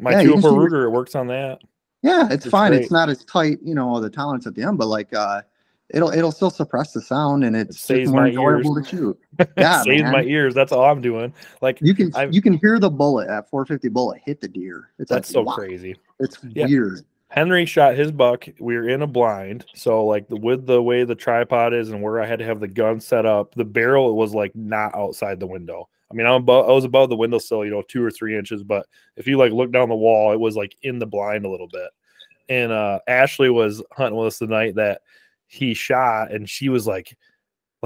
[0.00, 1.60] My Yeah, you 204 Ruger it works on that.
[2.02, 2.70] Yeah, it's It's fine.
[2.72, 2.82] great.
[2.82, 5.42] It's not as tight, you know, the tolerance at the end, but like uh
[5.90, 8.88] it'll it'll still suppress the sound and it's just saves more my enjoyable ears.
[8.90, 9.18] to shoot.
[9.58, 10.54] Yeah, Saves my ears.
[10.54, 11.32] That's all I'm doing.
[11.62, 14.90] Like You can I've- you can hear the bullet at 450 bullet hit the deer.
[14.98, 15.96] It's that's like, so wow, crazy.
[16.18, 16.66] It's Yeah.
[16.66, 17.00] weird.
[17.36, 18.48] Henry shot his buck.
[18.58, 22.00] We were in a blind, so like the, with the way the tripod is and
[22.02, 25.38] where I had to have the gun set up, the barrel was like not outside
[25.38, 25.86] the window.
[26.10, 28.62] I mean, I'm above, I was above the windowsill, you know, two or three inches,
[28.62, 28.86] but
[29.16, 31.68] if you like look down the wall, it was like in the blind a little
[31.68, 31.90] bit.
[32.48, 35.02] And uh Ashley was hunting with us the night that
[35.46, 37.18] he shot, and she was like,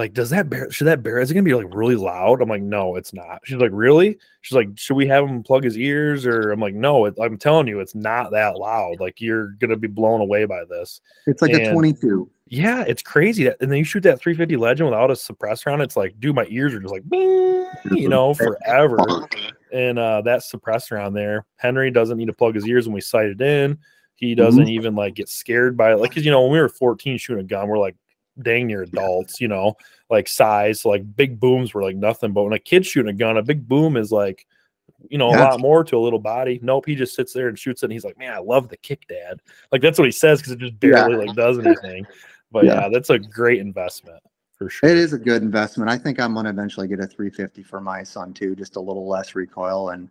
[0.01, 2.41] like, does that bear should that bear is it gonna be like really loud?
[2.41, 3.41] I'm like, no, it's not.
[3.45, 4.19] She's like, really?
[4.41, 6.25] She's like, should we have him plug his ears?
[6.25, 8.99] Or I'm like, no, it, I'm telling you, it's not that loud.
[8.99, 11.03] Like you're gonna be blown away by this.
[11.27, 12.31] It's like a 22.
[12.47, 13.45] Yeah, it's crazy.
[13.45, 15.85] That and then you shoot that 350 Legend without a suppressor on it.
[15.85, 19.29] It's like, dude, my ears are just like, bing, you know, forever.
[19.71, 23.03] And uh that suppressor on there, Henry doesn't need to plug his ears when we
[23.03, 23.77] sight it in.
[24.15, 25.97] He doesn't even like get scared by it.
[25.97, 27.97] Like, cause you know, when we were 14 shooting a gun, we're like,
[28.43, 29.77] dang near adults, you know,
[30.09, 30.81] like size.
[30.81, 32.33] So like big booms were like nothing.
[32.33, 34.47] But when a kid's shooting a gun, a big boom is like,
[35.09, 35.51] you know, a Yeah.
[35.51, 36.59] lot more to a little body.
[36.63, 37.87] Nope, he just sits there and shoots it.
[37.87, 39.41] And he's like, man, I love the kick, dad.
[39.73, 40.91] Like that's what he says because it just Yeah.
[40.91, 42.07] barely like does anything.
[42.51, 42.83] But Yeah.
[42.83, 44.23] yeah, that's a great investment
[44.57, 44.89] for sure.
[44.89, 45.91] It is a good investment.
[45.91, 49.09] I think I'm gonna eventually get a 350 for my son too, just a little
[49.09, 50.11] less recoil and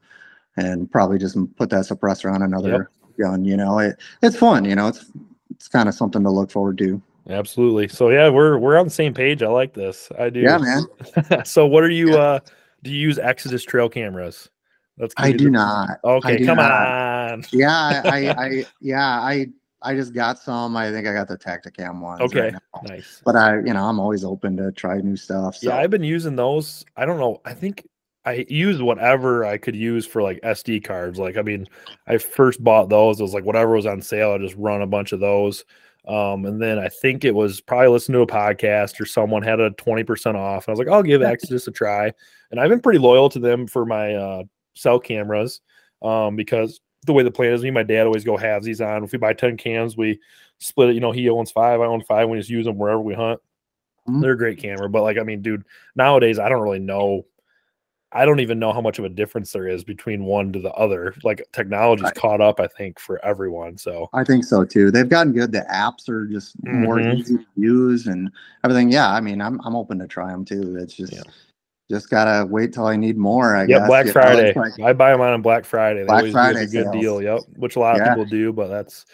[0.57, 2.89] and probably just put that suppressor on another
[3.19, 3.45] gun.
[3.45, 4.65] You know, it it's fun.
[4.65, 5.11] You know, it's
[5.51, 7.01] it's kind of something to look forward to.
[7.29, 7.87] Absolutely.
[7.87, 9.43] So yeah, we're we're on the same page.
[9.43, 10.09] I like this.
[10.17, 10.41] I do.
[10.41, 11.45] Yeah, man.
[11.45, 12.17] so what are you Yeah.
[12.17, 12.39] uh
[12.83, 14.49] do you use Exodus trail cameras?
[14.97, 15.89] Let's I do the- not.
[16.03, 16.71] Okay, do come not.
[16.71, 17.45] on.
[17.51, 19.47] Yeah, I, I, I yeah, I
[19.81, 20.75] I just got some.
[20.75, 22.19] I think I got the Tacticam ones.
[22.19, 22.51] right Okay.
[22.51, 22.81] now.
[22.83, 23.21] Nice.
[23.23, 25.55] But I, you know, I'm always open to try new stuff.
[25.57, 25.69] So.
[25.69, 26.83] Yeah, I've been using those.
[26.97, 27.39] I don't know.
[27.45, 27.87] I think
[28.25, 31.17] I used whatever I could use for like SD cards.
[31.17, 31.65] Like, I mean,
[32.07, 33.19] I first bought those.
[33.19, 34.31] It was like whatever was on sale.
[34.33, 35.63] I just run a bunch of those.
[36.07, 39.59] Um, and then I think it was probably listening to a podcast or someone had
[39.59, 40.67] a 20% off.
[40.67, 42.11] And I was like, I'll give Exodus a try.
[42.51, 44.43] And I've been pretty loyal to them for my uh,
[44.75, 45.61] cell cameras
[46.01, 49.03] um, because the way the plan is, me and my dad always go halvesies on.
[49.03, 50.19] If we buy 10 cams, we
[50.59, 50.93] split it.
[50.95, 52.27] You know, he owns five, I own five.
[52.29, 53.39] We just use them wherever we hunt.
[54.07, 54.21] Mhm.
[54.21, 55.63] They're a great camera, but like, I mean, dude,
[55.95, 57.25] nowadays I don't really know.
[58.11, 60.71] I don't even know how much of a difference there is between one to the
[60.73, 61.13] other.
[61.23, 62.15] Like technology's Right.
[62.15, 63.77] caught up, I think, for everyone.
[63.77, 64.89] So I think so too.
[64.89, 65.51] They've gotten good.
[65.51, 67.15] The apps are just more Mhm.
[67.19, 68.31] easy to use and
[68.63, 68.91] everything.
[68.91, 70.75] Yeah, I mean, I'm I'm open to try them too.
[70.79, 71.21] It's just Yeah.
[71.91, 73.55] just gotta wait till I need more.
[73.55, 73.87] I yeah, guess.
[73.87, 74.53] Black Friday.
[74.55, 75.99] like- I buy them on Black Friday.
[76.01, 77.01] They Black always Friday do a good sales.
[77.01, 77.21] deal.
[77.21, 79.05] Yep, which a lot of people do, but that's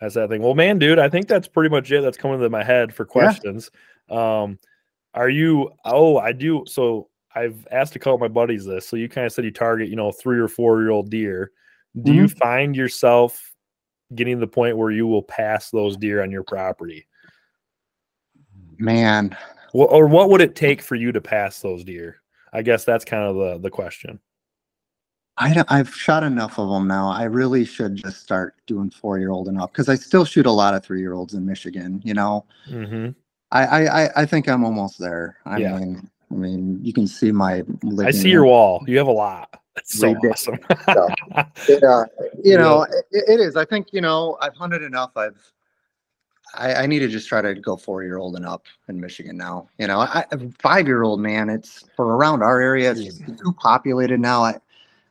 [0.00, 0.42] that's that thing.
[0.42, 2.02] Well, man, dude, I think that's pretty much it.
[2.02, 3.70] That's coming to my head for questions.
[4.10, 4.58] Um,
[5.14, 5.70] are you?
[5.84, 6.64] Oh, I do.
[6.66, 8.86] So I've asked a couple of my buddies this.
[8.88, 11.50] So you kind of said you target, you know, three or four year old deer.
[12.02, 12.38] Do you Mm-hmm.
[12.38, 13.52] find yourself
[14.14, 17.06] getting to the point where you will pass those deer on your property?
[18.78, 19.36] man,
[19.72, 22.20] Wha- or what would it take for you to pass those deer?
[22.52, 24.20] I guess that's kind of the the question.
[25.36, 27.08] I don't- I've shot enough of them now.
[27.10, 30.46] I really should just start doing four year old and up because I still shoot
[30.46, 32.00] a lot of three year olds in Michigan.
[32.04, 33.08] You know, hmm
[33.50, 35.38] I, I I- I think I'm almost there.
[35.44, 35.78] I Yeah.
[35.78, 37.62] mean, I mean, you can see my.
[38.00, 38.82] I see your wall.
[38.86, 39.60] You have a lot.
[39.74, 40.58] That's so awesome.
[41.68, 42.04] Yeah,
[42.42, 42.56] you Yeah.
[42.56, 43.56] know, it, it is.
[43.56, 45.16] I think you know, I've hunted enough.
[45.16, 45.36] I've.
[46.56, 49.36] I, I need to just try to go four year old and up in Michigan
[49.36, 49.68] now.
[49.78, 50.24] You know, I,
[50.60, 51.48] five year old man.
[51.50, 52.92] It's for around our area.
[52.92, 54.44] It's too populated now.
[54.44, 54.58] I,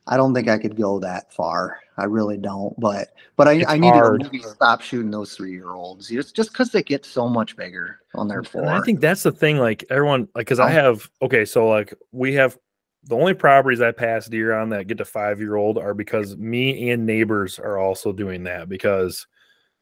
[0.06, 1.78] I don't think I could go that far.
[1.96, 2.78] I really don't.
[2.78, 4.20] But but I, It's I need hard.
[4.20, 6.08] to maybe stop shooting those three year olds.
[6.08, 8.42] Just just because they get so much bigger on their.
[8.54, 9.58] And I think that's the thing.
[9.58, 12.58] Like everyone, like, because I have okay, so like we have
[13.04, 16.36] the only properties I pass deer on that get to five year old are because
[16.36, 18.68] me and neighbors are also doing that.
[18.68, 19.26] Because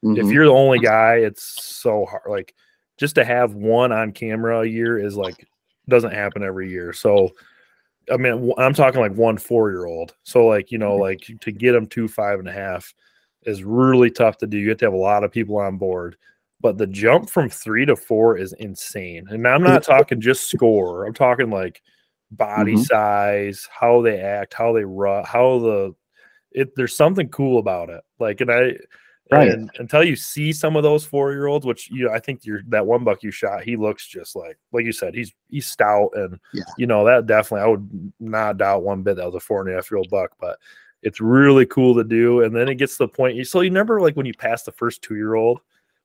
[0.03, 0.33] if Mhm.
[0.33, 2.23] you're the only guy, it's so hard.
[2.27, 2.53] Like
[2.97, 5.47] just to have one on camera a year is like
[5.89, 6.93] doesn't happen every year.
[6.93, 7.31] So
[8.11, 10.15] I mean, I'm talking like one four year old.
[10.23, 12.93] So like you know, like to get them to five and a half
[13.43, 14.57] is really tough to do.
[14.57, 16.17] You have to have a lot of people on board.
[16.61, 19.27] But the jump from three to four is insane.
[19.29, 21.05] And I'm not talking just score.
[21.05, 21.81] I'm talking like
[22.31, 22.85] body Mhm.
[22.85, 25.95] size, how they act, how they run, how the
[26.51, 26.75] it.
[26.75, 28.01] There's something cool about it.
[28.19, 28.77] Like, and I
[29.31, 29.49] Right.
[29.49, 32.61] and until you see some of those four year olds, which you, I think you're
[32.67, 36.09] that one buck you shot, he looks just like, like you said, he's he's stout
[36.13, 36.63] and Yeah.
[36.77, 39.69] you know that definitely I would not doubt one bit that was a four and
[39.71, 40.59] a half year old buck, but
[41.01, 42.43] it's really cool to do.
[42.43, 43.35] And then it gets to the point.
[43.35, 45.61] You so you remember like when you pass the first two year old,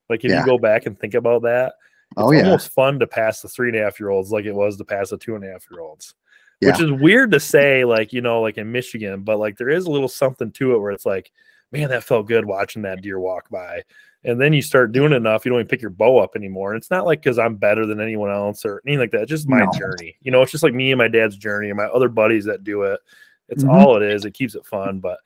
[0.08, 0.40] like if Yeah.
[0.40, 1.74] you go back and think about that,
[2.12, 2.44] it's Oh yeah.
[2.44, 4.84] almost fun to pass the three and a half year olds like it was to
[4.84, 6.14] pass the two and a half year olds.
[6.60, 6.70] Yeah.
[6.70, 9.84] Which is weird to say, like, you know, like in Michigan, but like there is
[9.86, 11.30] a little something to it where it's like,
[11.72, 13.82] man, that felt good watching that deer walk by.
[14.24, 16.72] And then you start doing enough, you don't even pick your bow up anymore.
[16.72, 19.22] And it's not like because I'm better than anyone else or anything like that.
[19.22, 19.70] It's just my No.
[19.78, 20.16] journey.
[20.22, 22.64] You know, it's just like me and my dad's journey and my other buddies that
[22.64, 23.00] do it.
[23.48, 23.70] It's Mhm.
[23.70, 24.24] all it is.
[24.24, 25.18] It keeps it fun, but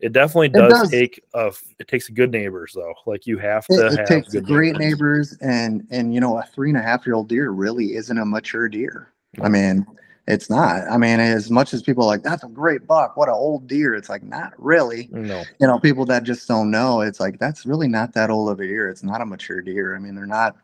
[0.00, 0.90] it definitely does, does.
[0.90, 2.94] take a it takes good neighbors though.
[3.04, 6.70] Like you have to it have takes great neighbors and and you know a three
[6.70, 9.08] and a half year old deer really isn't a mature deer.
[9.42, 9.86] I mean,
[10.28, 10.82] it's not.
[10.90, 13.66] I mean, as much as people are like that's a great buck, what an old
[13.66, 13.94] deer.
[13.94, 15.08] It's like not really.
[15.10, 15.42] No.
[15.58, 17.00] You know, people that just don't know.
[17.00, 18.90] It's like that's really not that old of a deer.
[18.90, 19.96] It's not a mature deer.
[19.96, 20.54] I mean, they're not.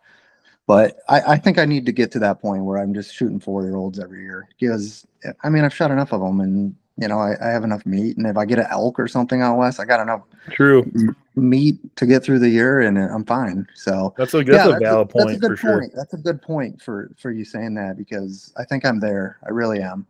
[0.67, 3.41] But I, I think I need to get to that point where I'm just shooting
[3.41, 5.07] four year olds every year because
[5.43, 8.17] I mean I've shot enough of them and you know I, I have enough meat
[8.17, 10.23] and if I get an elk or something out west I got enough
[10.53, 10.91] True.
[11.37, 13.67] Meat to get through the year and I'm fine.
[13.75, 15.81] So That's a that's yeah, a valid that's point a good for sure.
[15.81, 15.93] point.
[15.95, 19.39] That's a good point for for you saying that because I think I'm there.
[19.45, 20.07] I really am.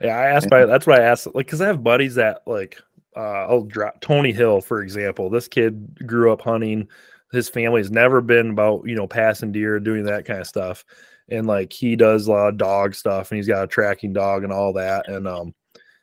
[0.00, 2.80] Yeah, I asked by that's why I asked like because I have buddies that like
[3.16, 5.30] uh I'll drop Tony Hill for example.
[5.30, 6.88] This kid grew up hunting
[7.32, 10.84] his family has never been about you know passing deer, doing that kind of stuff,
[11.28, 14.44] and like he does a lot of dog stuff, and he's got a tracking dog
[14.44, 15.54] and all that, and um,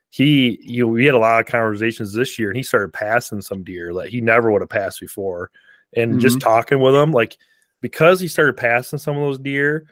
[0.09, 3.41] he you know we had a lot of conversations this year, and he started passing
[3.41, 5.51] some deer that he never would have passed before,
[5.95, 7.37] and just talking with him like
[7.81, 9.85] because he started passing some of those deer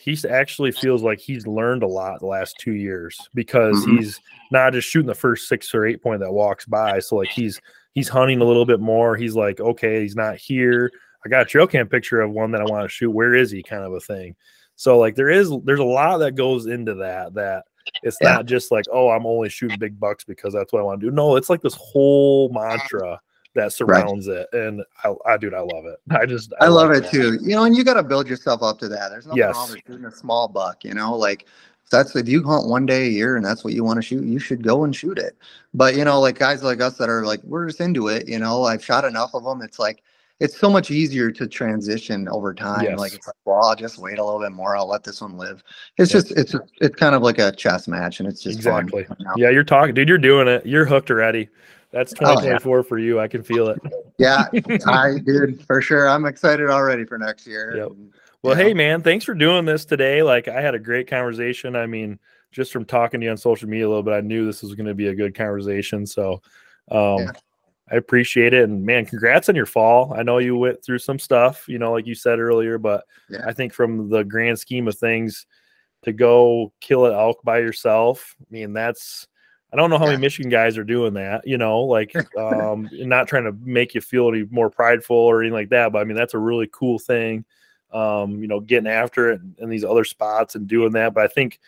[0.00, 3.98] he actually feels like he's learned a lot the last two years because Mhm.
[3.98, 4.20] he's
[4.52, 7.00] not just shooting the first six or eight point that walks by.
[7.00, 7.60] So like he's
[7.94, 9.16] he's hunting a little bit more.
[9.16, 10.88] He's like, okay, he's not here.
[11.26, 13.10] I got a trail cam picture of one that I want to shoot.
[13.10, 13.60] Where is he?
[13.60, 14.36] Kind of a thing.
[14.76, 17.64] So like there is there's a lot that goes into that that
[18.02, 18.34] it's Yeah.
[18.34, 21.06] not just like, oh, I'm only shooting big bucks because that's what I want to
[21.06, 21.10] do.
[21.10, 23.20] No, it's like this whole mantra
[23.54, 24.46] that surrounds it.
[24.52, 25.98] And I, I dude, I love it.
[26.10, 27.10] I just I love like it that.
[27.10, 27.38] too.
[27.42, 29.08] You know, and you got to build yourself up to that.
[29.10, 29.54] There's nothing Yes.
[29.54, 30.84] wrong with shooting a small buck.
[30.84, 31.46] You know, like
[31.90, 34.24] that's if you hunt one day a year and that's what you want to shoot,
[34.24, 35.36] you should go and shoot it.
[35.74, 38.28] But you know, like guys like us that are like we're just into it.
[38.28, 39.62] You know, I've shot enough of them.
[39.62, 40.02] It's like
[40.40, 42.82] it's so much easier to transition over time.
[42.84, 42.98] Yes.
[42.98, 44.76] Like it's like, well, I'll just wait a little bit more.
[44.76, 45.62] I'll let this one live.
[45.96, 46.24] It's Yes.
[46.24, 49.06] just it's it's kind of like a chess match, and it's just Exactly.
[49.36, 50.08] Yeah, you're talking, dude.
[50.08, 50.64] You're doing it.
[50.64, 51.48] You're hooked already.
[51.90, 52.34] That's Oh, yeah.
[52.58, 53.18] 2024 for you.
[53.18, 53.78] I can feel it.
[54.18, 54.44] Yeah,
[54.86, 56.08] I did for sure.
[56.08, 57.76] I'm excited already for next year.
[57.76, 57.88] Yep.
[57.90, 58.12] and,
[58.42, 60.22] Well, you hey, man, thanks for doing this today.
[60.22, 61.74] Like, I had a great conversation.
[61.76, 62.18] I mean,
[62.52, 64.74] just from talking to you on social media a little bit, I knew this was
[64.74, 66.04] going to be a good conversation.
[66.06, 66.42] So,
[66.90, 67.30] um, Yeah.
[67.90, 68.64] I appreciate it.
[68.64, 70.14] And man, congrats on your fall.
[70.14, 73.44] I know you went through some stuff, you know, like you said earlier, but Yeah.
[73.46, 75.46] I think from the grand scheme of things,
[76.02, 79.26] to go kill an elk by yourself, I mean, that's
[79.72, 83.28] I don't know how many Michigan guys are doing that, you know, like um not
[83.28, 86.16] trying to make you feel any more prideful or anything like that, but I mean
[86.16, 87.44] that's a really cool thing.
[87.90, 91.14] Um, you know, getting after it in these other spots and doing that.
[91.14, 91.58] But I think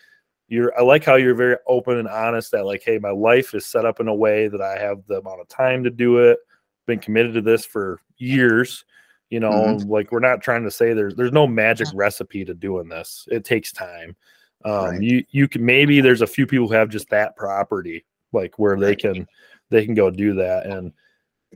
[0.50, 3.64] you're I like how you're very open and honest that like, hey, my life is
[3.64, 6.38] set up in a way that I have the amount of time to do it,
[6.86, 8.84] been committed to this for years.
[9.30, 9.88] You know, Mhm.
[9.88, 13.26] like we're not trying to say there's there's no magic recipe to doing this.
[13.30, 14.16] It takes time.
[14.64, 15.00] Um, Right.
[15.00, 18.76] you you can maybe there's a few people who have just that property, like where
[18.76, 19.26] they can
[19.70, 20.66] they can go do that.
[20.66, 20.92] And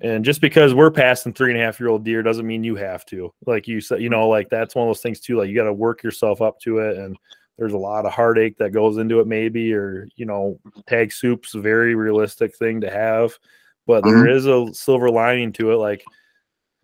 [0.02, 2.76] and just because we're passing three and a half year old deer doesn't mean you
[2.76, 3.34] have to.
[3.44, 5.36] Like you said, you know, like that's one of those things too.
[5.38, 7.16] Like you got to work yourself up to it, and
[7.58, 11.54] there's a lot of heartache that goes into it, maybe, or you know, tag soup's
[11.54, 13.38] a very realistic thing to have,
[13.86, 16.04] but there is a silver lining to it, like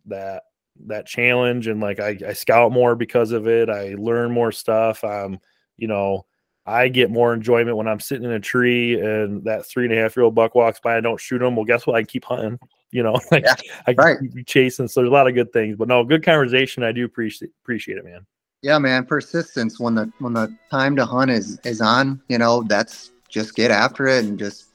[0.06, 0.44] that
[0.86, 3.68] that challenge, and like I, I scout more because of it.
[3.68, 5.02] I learn more stuff.
[5.04, 5.38] Um,
[5.76, 6.24] you know,
[6.66, 9.96] I get more enjoyment when I'm sitting in a tree and that three and a
[9.96, 10.96] half year old buck walks by.
[10.96, 11.56] I don't shoot him.
[11.56, 11.96] Well, guess what?
[11.96, 12.58] I keep hunting.
[12.92, 13.54] You know, like Yeah,
[13.86, 14.18] I right.
[14.34, 14.88] keep chasing.
[14.88, 15.76] So there's a lot of good things.
[15.76, 16.82] But no, good conversation.
[16.82, 18.26] I do appreciate appreciate it, man.
[18.62, 22.62] Yeah, man, persistence when the when the time to hunt is is on, you know,
[22.62, 24.66] that's just get after it and just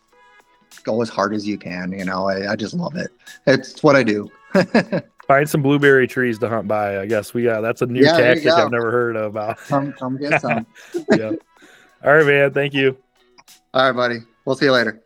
[0.84, 1.92] go as hard as you can.
[1.92, 3.12] You know, I, I just love it.
[3.46, 4.32] It's what I do.
[5.28, 7.00] Find some blueberry trees to hunt by.
[7.00, 8.48] I guess we got that's a new Yeah, tactic.
[8.48, 9.58] I've never heard about.
[9.60, 10.66] come come get some.
[11.12, 11.34] yeah.
[12.04, 12.54] All right, man.
[12.54, 12.98] Thank you.
[13.74, 14.20] All right, buddy.
[14.46, 15.05] We'll see you later.